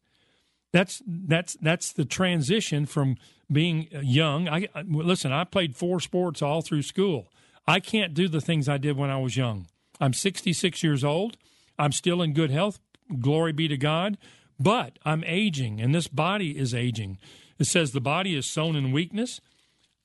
That's 0.73 1.01
that's 1.07 1.57
that's 1.63 1.93
the 1.93 2.05
transition 2.05 2.87
from 2.87 3.17
being 3.51 3.87
young. 4.03 4.49
I, 4.49 4.67
I 4.75 4.83
listen. 4.83 5.31
I 5.31 5.45
played 5.45 5.77
four 5.77 6.01
sports 6.01 6.43
all 6.43 6.61
through 6.61 6.83
school. 6.83 7.29
I 7.69 7.79
can't 7.79 8.15
do 8.15 8.27
the 8.27 8.41
things 8.41 8.69
I 8.69 8.79
did 8.79 8.97
when 8.97 9.11
I 9.11 9.19
was 9.19 9.37
young. 9.37 9.69
I'm 10.01 10.13
66 10.13 10.83
years 10.83 11.05
old. 11.05 11.37
I'm 11.79 11.93
still 11.93 12.21
in 12.21 12.33
good 12.33 12.51
health. 12.51 12.81
Glory 13.21 13.53
be 13.53 13.69
to 13.69 13.77
God. 13.77 14.19
But 14.59 14.99
I'm 15.05 15.23
aging, 15.25 15.81
and 15.81 15.95
this 15.95 16.09
body 16.09 16.59
is 16.59 16.75
aging. 16.75 17.19
It 17.59 17.67
says 17.67 17.93
the 17.93 18.01
body 18.01 18.37
is 18.37 18.47
sown 18.47 18.77
in 18.77 18.93
weakness, 18.93 19.41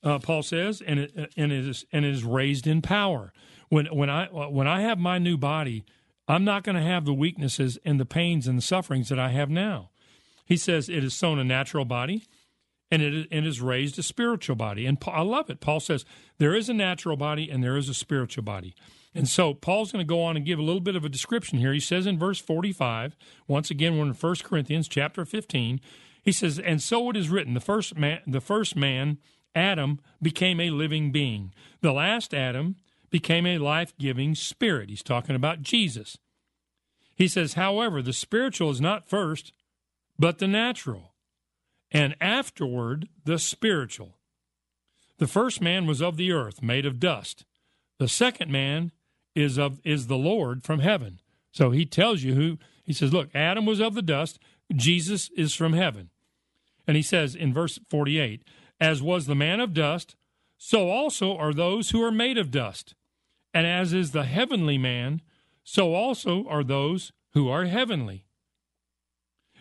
uh, 0.04 0.20
Paul 0.20 0.44
says, 0.44 0.82
and 0.86 1.00
it, 1.00 1.34
and 1.38 1.52
it 1.52 1.66
is 1.66 1.86
and 1.92 2.04
it 2.04 2.14
is 2.14 2.24
raised 2.24 2.68
in 2.68 2.82
power. 2.82 3.32
When 3.70 3.86
when 3.88 4.10
I 4.10 4.26
when 4.28 4.68
I 4.68 4.82
have 4.82 5.00
my 5.00 5.18
new 5.18 5.38
body, 5.38 5.86
I'm 6.28 6.44
not 6.44 6.64
going 6.64 6.76
to 6.76 6.82
have 6.82 7.06
the 7.06 7.14
weaknesses 7.14 7.80
and 7.86 8.00
the 8.00 8.06
pains 8.06 8.46
and 8.48 8.58
the 8.58 8.62
sufferings 8.62 9.10
that 9.10 9.20
I 9.20 9.30
have 9.30 9.50
now. 9.50 9.92
He 10.46 10.58
says 10.58 10.90
it 10.90 11.04
is 11.04 11.14
sown 11.14 11.40
a 11.40 11.44
natural 11.44 11.86
body, 11.86 12.24
and 12.92 13.02
it, 13.02 13.28
it 13.32 13.48
is 13.48 13.62
raised 13.62 13.98
a 13.98 14.04
spiritual 14.04 14.58
body. 14.58 14.86
And 14.86 14.98
I 15.08 15.22
love 15.22 15.50
it. 15.50 15.62
Paul 15.62 15.80
says 15.80 16.04
there 16.38 16.54
is 16.54 16.68
a 16.68 16.74
natural 16.74 17.16
body 17.16 17.50
and 17.50 17.64
there 17.64 17.78
is 17.78 17.88
a 17.88 17.94
spiritual 17.94 18.44
body. 18.44 18.76
And 19.16 19.30
so 19.30 19.54
Paul's 19.54 19.92
going 19.92 20.06
to 20.06 20.10
go 20.10 20.24
on 20.24 20.36
and 20.36 20.46
give 20.46 20.60
a 20.60 20.64
little 20.64 20.82
bit 20.82 20.96
of 20.96 21.06
a 21.06 21.10
description 21.10 21.60
here. 21.60 21.74
He 21.74 21.80
says 21.80 22.08
in 22.08 22.18
verse 22.18 22.40
45, 22.40 23.16
once 23.48 23.70
again, 23.70 23.98
we're 23.98 24.06
in 24.06 24.14
1 24.14 24.36
Corinthians 24.44 24.88
chapter 24.88 25.24
15. 25.24 25.80
He 26.24 26.32
says, 26.32 26.58
And 26.58 26.82
so 26.82 27.10
it 27.10 27.18
is 27.18 27.30
written, 27.30 27.54
the 27.54 27.60
first 27.60 27.96
man, 27.96 28.22
the 28.26 28.42
first 28.42 28.76
man, 28.76 29.20
Adam, 29.54 30.00
became 30.22 30.60
a 30.60 30.72
living 30.72 31.12
being. 31.12 31.54
The 31.82 31.94
last 31.94 32.34
Adam 32.34 32.78
became 33.12 33.46
a 33.46 33.60
life 33.60 33.94
giving 34.00 34.34
spirit. 34.34 34.90
He's 34.90 35.04
talking 35.04 35.36
about 35.36 35.62
Jesus. 35.62 36.18
He 37.16 37.28
says, 37.28 37.54
However, 37.54 38.02
the 38.02 38.14
spiritual 38.14 38.72
is 38.72 38.82
not 38.82 39.08
first, 39.08 39.54
but 40.18 40.40
the 40.40 40.48
natural, 40.48 41.14
and 41.92 42.16
afterward 42.20 43.08
the 43.26 43.38
spiritual. 43.38 44.18
The 45.20 45.28
first 45.28 45.62
man 45.62 45.86
was 45.86 46.02
of 46.02 46.18
the 46.18 46.32
earth, 46.32 46.64
made 46.64 46.88
of 46.88 47.00
dust. 47.00 47.46
The 48.00 48.08
second 48.08 48.52
man 48.52 48.92
is 49.36 49.58
of 49.58 49.80
is 49.84 50.08
the 50.08 50.18
Lord 50.18 50.64
from 50.64 50.80
heaven. 50.80 51.20
So 51.52 51.72
he 51.72 51.86
tells 51.86 52.24
you 52.24 52.34
who 52.34 52.58
he 52.84 52.94
says, 52.94 53.14
look, 53.14 53.30
Adam 53.34 53.66
was 53.66 53.80
of 53.80 53.94
the 53.94 54.02
dust, 54.02 54.40
Jesus 54.76 55.30
is 55.38 55.54
from 55.54 55.74
heaven. 55.74 56.10
And 56.88 56.98
he 56.98 57.04
says 57.04 57.36
in 57.36 57.54
verse 57.54 57.80
48, 57.90 58.44
as 58.80 59.02
was 59.02 59.26
the 59.26 59.36
man 59.36 59.60
of 59.60 59.74
dust, 59.74 60.16
so 60.58 60.90
also 60.90 61.38
are 61.38 61.54
those 61.54 61.92
who 61.92 62.04
are 62.04 62.12
made 62.12 62.38
of 62.38 62.52
dust. 62.52 62.96
And 63.54 63.66
as 63.66 63.94
is 63.94 64.12
the 64.12 64.24
heavenly 64.24 64.78
man, 64.78 65.22
so 65.64 65.94
also 65.94 66.46
are 66.48 66.64
those 66.64 67.14
who 67.34 67.50
are 67.50 67.66
heavenly. 67.66 68.26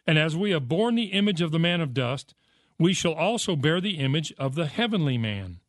And 0.07 0.19
as 0.19 0.37
we 0.37 0.51
have 0.51 0.69
borne 0.69 0.97
the 0.97 1.13
image 1.13 1.41
of 1.41 1.53
the 1.53 1.59
man 1.59 1.81
of 1.81 1.95
dust, 1.95 2.35
we 2.79 2.93
shall 2.93 3.15
also 3.15 3.55
bear 3.55 3.81
the 3.81 3.99
image 3.99 4.33
of 4.39 4.57
the 4.57 4.67
heavenly 4.67 5.19
man. 5.19 5.61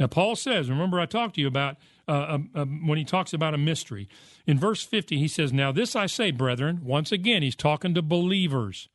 Now, 0.00 0.06
Paul 0.06 0.34
says, 0.34 0.70
remember, 0.70 0.98
I 0.98 1.04
talked 1.04 1.34
to 1.34 1.42
you 1.42 1.46
about 1.46 1.76
uh, 2.08 2.12
uh, 2.12 2.38
uh, 2.54 2.64
when 2.64 2.96
he 2.96 3.04
talks 3.04 3.34
about 3.34 3.52
a 3.52 3.58
mystery. 3.58 4.08
In 4.46 4.58
verse 4.58 4.82
50, 4.82 5.18
he 5.18 5.28
says, 5.28 5.52
Now 5.52 5.72
this 5.72 5.94
I 5.94 6.06
say, 6.06 6.30
brethren, 6.30 6.80
once 6.82 7.12
again, 7.12 7.42
he's 7.42 7.54
talking 7.54 7.92
to 7.94 8.02
believers. 8.02 8.88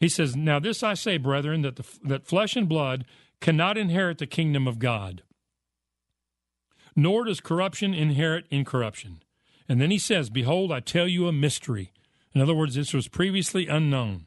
He 0.00 0.08
says, 0.08 0.34
Now 0.34 0.58
this 0.58 0.82
I 0.82 0.94
say, 0.94 1.16
brethren, 1.16 1.62
that, 1.62 1.76
the, 1.76 1.84
that 2.02 2.26
flesh 2.26 2.56
and 2.56 2.68
blood 2.68 3.04
cannot 3.40 3.78
inherit 3.78 4.18
the 4.18 4.26
kingdom 4.26 4.66
of 4.66 4.80
God, 4.80 5.22
nor 6.96 7.24
does 7.24 7.40
corruption 7.40 7.94
inherit 7.94 8.46
incorruption. 8.50 9.22
And 9.68 9.80
then 9.80 9.92
he 9.92 9.98
says, 9.98 10.28
Behold, 10.28 10.72
I 10.72 10.80
tell 10.80 11.06
you 11.06 11.28
a 11.28 11.32
mystery. 11.32 11.92
In 12.34 12.40
other 12.40 12.54
words, 12.54 12.74
this 12.74 12.92
was 12.92 13.06
previously 13.06 13.68
unknown. 13.68 14.26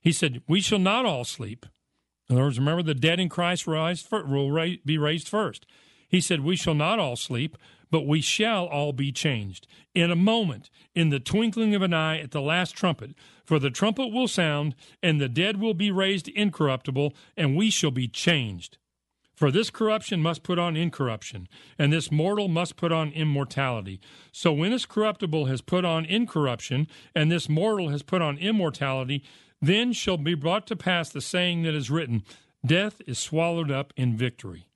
He 0.00 0.12
said, 0.12 0.42
We 0.46 0.60
shall 0.60 0.78
not 0.78 1.04
all 1.04 1.24
sleep. 1.24 1.66
In 2.28 2.36
other 2.36 2.44
words, 2.44 2.58
remember 2.58 2.82
the 2.82 2.94
dead 2.94 3.20
in 3.20 3.28
Christ 3.28 3.66
rise, 3.66 4.06
will 4.10 4.76
be 4.84 4.98
raised 4.98 5.28
first. 5.28 5.66
He 6.08 6.20
said, 6.20 6.40
We 6.40 6.56
shall 6.56 6.74
not 6.74 6.98
all 6.98 7.16
sleep, 7.16 7.56
but 7.90 8.06
we 8.06 8.20
shall 8.20 8.66
all 8.66 8.92
be 8.92 9.12
changed. 9.12 9.66
In 9.94 10.10
a 10.10 10.16
moment, 10.16 10.70
in 10.94 11.10
the 11.10 11.20
twinkling 11.20 11.74
of 11.74 11.82
an 11.82 11.94
eye, 11.94 12.18
at 12.18 12.32
the 12.32 12.40
last 12.40 12.74
trumpet. 12.74 13.14
For 13.44 13.60
the 13.60 13.70
trumpet 13.70 14.08
will 14.08 14.26
sound, 14.26 14.74
and 15.02 15.20
the 15.20 15.28
dead 15.28 15.60
will 15.60 15.74
be 15.74 15.90
raised 15.92 16.28
incorruptible, 16.28 17.14
and 17.36 17.56
we 17.56 17.70
shall 17.70 17.92
be 17.92 18.08
changed. 18.08 18.78
For 19.36 19.50
this 19.50 19.68
corruption 19.68 20.22
must 20.22 20.42
put 20.42 20.58
on 20.58 20.76
incorruption, 20.76 21.46
and 21.78 21.92
this 21.92 22.10
mortal 22.10 22.48
must 22.48 22.76
put 22.76 22.90
on 22.90 23.10
immortality. 23.10 24.00
So 24.32 24.50
when 24.50 24.70
this 24.70 24.86
corruptible 24.86 25.44
has 25.44 25.60
put 25.60 25.84
on 25.84 26.06
incorruption, 26.06 26.88
and 27.14 27.30
this 27.30 27.48
mortal 27.48 27.90
has 27.90 28.02
put 28.02 28.22
on 28.22 28.38
immortality, 28.38 29.22
then 29.60 29.92
shall 29.92 30.16
be 30.16 30.34
brought 30.34 30.66
to 30.66 30.76
pass 30.76 31.10
the 31.10 31.20
saying 31.20 31.62
that 31.62 31.74
is 31.74 31.90
written, 31.90 32.22
Death 32.64 33.00
is 33.06 33.18
swallowed 33.18 33.70
up 33.70 33.92
in 33.96 34.16
victory. 34.16 34.66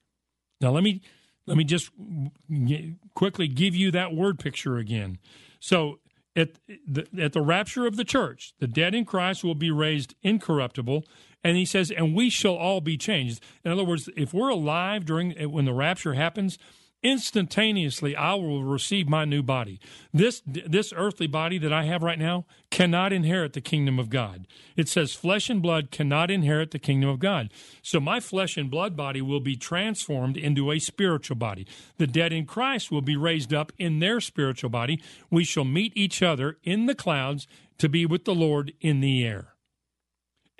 Now 0.60 0.70
let 0.70 0.82
me 0.82 1.02
let 1.46 1.56
me 1.56 1.64
just 1.64 1.90
quickly 3.14 3.48
give 3.48 3.74
you 3.74 3.90
that 3.90 4.14
word 4.14 4.38
picture 4.38 4.76
again. 4.76 5.18
So 5.58 5.98
at 6.36 6.50
the, 6.86 7.06
at 7.18 7.32
the 7.32 7.42
rapture 7.42 7.86
of 7.86 7.96
the 7.96 8.04
church, 8.04 8.54
the 8.60 8.68
dead 8.68 8.94
in 8.94 9.04
Christ 9.04 9.42
will 9.42 9.56
be 9.56 9.70
raised 9.70 10.14
incorruptible, 10.22 11.04
and 11.42 11.56
he 11.56 11.64
says, 11.64 11.90
and 11.90 12.14
we 12.14 12.30
shall 12.30 12.54
all 12.54 12.80
be 12.80 12.96
changed. 12.96 13.42
In 13.64 13.72
other 13.72 13.82
words, 13.84 14.08
if 14.16 14.32
we're 14.32 14.50
alive 14.50 15.04
during 15.04 15.32
when 15.50 15.64
the 15.64 15.72
rapture 15.72 16.14
happens, 16.14 16.58
instantaneously 17.02 18.14
I 18.14 18.34
will 18.34 18.62
receive 18.62 19.08
my 19.08 19.24
new 19.24 19.42
body. 19.42 19.80
This 20.12 20.42
this 20.46 20.92
earthly 20.94 21.26
body 21.26 21.58
that 21.58 21.72
I 21.72 21.84
have 21.84 22.02
right 22.02 22.18
now 22.18 22.46
cannot 22.70 23.12
inherit 23.12 23.52
the 23.52 23.60
kingdom 23.60 23.98
of 23.98 24.10
God. 24.10 24.46
It 24.76 24.88
says 24.88 25.12
flesh 25.14 25.48
and 25.48 25.62
blood 25.62 25.90
cannot 25.90 26.30
inherit 26.30 26.70
the 26.70 26.78
kingdom 26.78 27.08
of 27.08 27.18
God. 27.18 27.50
So 27.82 28.00
my 28.00 28.20
flesh 28.20 28.56
and 28.56 28.70
blood 28.70 28.96
body 28.96 29.22
will 29.22 29.40
be 29.40 29.56
transformed 29.56 30.36
into 30.36 30.70
a 30.70 30.78
spiritual 30.78 31.36
body. 31.36 31.66
The 31.98 32.06
dead 32.06 32.32
in 32.32 32.46
Christ 32.46 32.90
will 32.90 33.02
be 33.02 33.16
raised 33.16 33.54
up 33.54 33.72
in 33.78 33.98
their 33.98 34.20
spiritual 34.20 34.70
body. 34.70 35.02
We 35.30 35.44
shall 35.44 35.64
meet 35.64 35.92
each 35.96 36.22
other 36.22 36.58
in 36.62 36.86
the 36.86 36.94
clouds 36.94 37.46
to 37.78 37.88
be 37.88 38.04
with 38.04 38.24
the 38.24 38.34
Lord 38.34 38.72
in 38.80 39.00
the 39.00 39.24
air. 39.24 39.54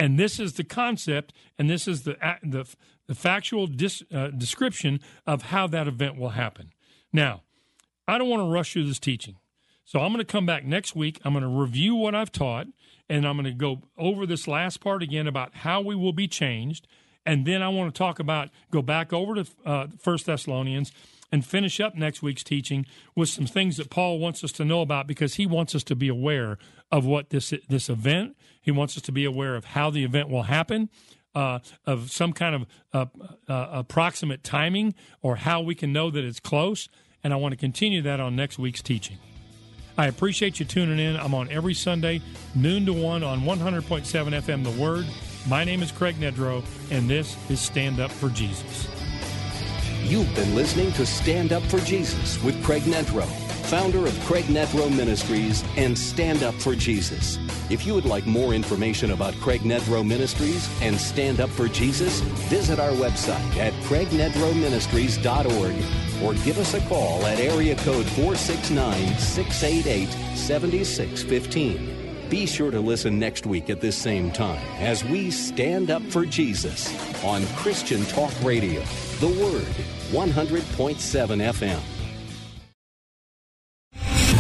And 0.01 0.19
this 0.19 0.41
is 0.41 0.55
the 0.55 0.65
concept, 0.65 1.35
and 1.59 1.69
this 1.69 1.87
is 1.87 2.05
the 2.05 2.17
the, 2.43 2.67
the 3.11 3.17
factual 3.17 3.67
dis, 3.67 4.05
uh, 4.15 4.29
description 4.29 5.01
of 5.27 5.43
how 5.43 5.67
that 5.67 5.89
event 5.89 6.17
will 6.17 6.29
happen. 6.29 6.71
Now, 7.13 7.43
I 8.07 8.19
don't 8.19 8.29
want 8.29 8.41
to 8.41 8.49
rush 8.49 8.73
through 8.73 8.87
this 8.87 9.01
teaching, 9.01 9.35
so 9.85 9.99
I'm 9.99 10.13
going 10.13 10.25
to 10.25 10.33
come 10.33 10.47
back 10.47 10.65
next 10.65 10.95
week. 10.95 11.21
I'm 11.25 11.33
going 11.33 11.43
to 11.43 11.49
review 11.49 11.97
what 11.97 12.15
I've 12.15 12.31
taught, 12.31 12.69
and 13.09 13.27
I'm 13.27 13.35
going 13.35 13.47
to 13.47 13.51
go 13.51 13.83
over 13.99 14.27
this 14.27 14.47
last 14.47 14.79
part 14.79 15.03
again 15.03 15.27
about 15.27 15.57
how 15.57 15.81
we 15.81 15.97
will 15.97 16.13
be 16.13 16.29
changed, 16.29 16.87
and 17.27 17.45
then 17.45 17.63
I 17.63 17.69
want 17.69 17.93
to 17.93 17.99
talk 17.99 18.21
about 18.21 18.51
go 18.71 18.81
back 18.81 19.13
over 19.13 19.43
to 19.43 19.47
uh, 19.67 19.87
First 19.99 20.27
Thessalonians 20.27 20.93
and 21.33 21.45
finish 21.45 21.81
up 21.81 21.97
next 21.97 22.23
week's 22.23 22.45
teaching 22.45 22.87
with 23.17 23.29
some 23.29 23.47
things 23.47 23.77
that 23.79 23.91
Paul 23.91 24.21
wants 24.21 24.45
us 24.45 24.53
to 24.53 24.65
know 24.65 24.83
about 24.83 25.09
because 25.09 25.35
he 25.35 25.47
wants 25.47 25.75
us 25.75 25.83
to 25.85 25.97
be 25.97 26.07
aware 26.07 26.59
of 26.93 27.05
what 27.05 27.31
this 27.31 27.53
this 27.69 27.89
event. 27.89 28.37
He 28.63 28.71
wants 28.71 28.97
us 28.97 29.03
to 29.03 29.13
be 29.13 29.25
aware 29.25 29.57
of 29.57 29.65
how 29.65 29.91
the 29.91 30.05
event 30.05 30.29
will 30.29 30.45
happen, 30.45 30.91
uh, 31.35 31.61
of 31.87 32.11
some 32.11 32.33
kind 32.33 32.55
of 32.55 32.67
uh, 32.93 33.07
uh, 33.49 33.69
approximate 33.73 34.43
timing, 34.43 34.95
or 35.23 35.37
how 35.37 35.61
we 35.61 35.75
can 35.75 35.93
know 35.93 36.11
that 36.11 36.25
it's 36.25 36.41
close. 36.41 36.89
And 37.23 37.33
I 37.33 37.37
want 37.37 37.53
to 37.53 37.57
continue 37.57 38.03
that 38.03 38.21
on 38.21 38.35
next 38.35 38.59
week's 38.59 38.83
teaching. 38.83 39.19
I 39.99 40.07
appreciate 40.07 40.59
you 40.59 40.67
tuning 40.67 40.99
in. 40.99 41.17
I'm 41.17 41.35
on 41.35 41.51
every 41.51 41.75
Sunday, 41.75 42.23
noon 42.55 42.87
to 42.87 42.93
1 42.93 43.23
on 43.23 43.41
100.7 43.41 43.83
FM 43.83 44.65
The 44.65 44.83
Word. 44.83 45.07
My 45.47 45.65
name 45.65 45.83
is 45.83 45.93
Craig 45.93 46.17
Nedrow, 46.17 46.65
and 46.91 47.09
this 47.09 47.37
is 47.51 47.61
Stand 47.61 48.01
Up 48.01 48.11
for 48.11 48.31
Jesus. 48.31 48.89
You've 50.03 50.35
been 50.35 50.55
listening 50.55 50.93
to 50.93 51.05
Stand 51.05 51.53
Up 51.53 51.63
for 51.65 51.79
Jesus 51.81 52.43
with 52.43 52.63
Craig 52.65 52.83
Nedrow, 52.85 53.29
founder 53.71 54.05
of 54.05 54.21
Craig 54.23 54.47
Nedrow 54.47 54.93
Ministries 54.93 55.63
and 55.77 55.97
Stand 55.97 56.43
Up 56.43 56.55
for 56.55 56.75
Jesus. 56.75 57.39
If 57.71 57.87
you 57.87 57.95
would 57.95 58.05
like 58.05 58.27
more 58.27 58.53
information 58.53 59.13
about 59.13 59.33
Craig 59.35 59.61
Nedrow 59.61 60.05
Ministries 60.05 60.69
and 60.83 60.99
Stand 60.99 61.39
Up 61.39 61.51
for 61.51 61.69
Jesus, 61.69 62.19
visit 62.51 62.81
our 62.81 62.91
website 62.91 63.57
at 63.59 63.73
craignedrowministries.org 63.85 65.75
or 66.21 66.35
give 66.45 66.59
us 66.59 66.75
a 66.75 66.81
call 66.89 67.25
at 67.27 67.39
area 67.39 67.77
code 67.77 68.07
469 68.07 69.17
688 69.17 70.37
7615. 70.37 72.27
Be 72.29 72.47
sure 72.47 72.73
to 72.73 72.81
listen 72.81 73.21
next 73.21 73.47
week 73.47 73.71
at 73.71 73.81
this 73.81 73.97
same 73.97 74.33
time 74.33 74.67
as 74.81 75.05
we 75.05 75.31
stand 75.31 75.93
up 75.93 76.03
for 76.03 76.27
Jesus 76.27 76.93
on 77.23 77.47
Christian 77.55 78.05
Talk 78.07 78.33
Radio, 78.43 78.83
The 79.21 79.29
Word, 79.29 79.63
100.7 80.11 81.53
FM. 81.53 82.00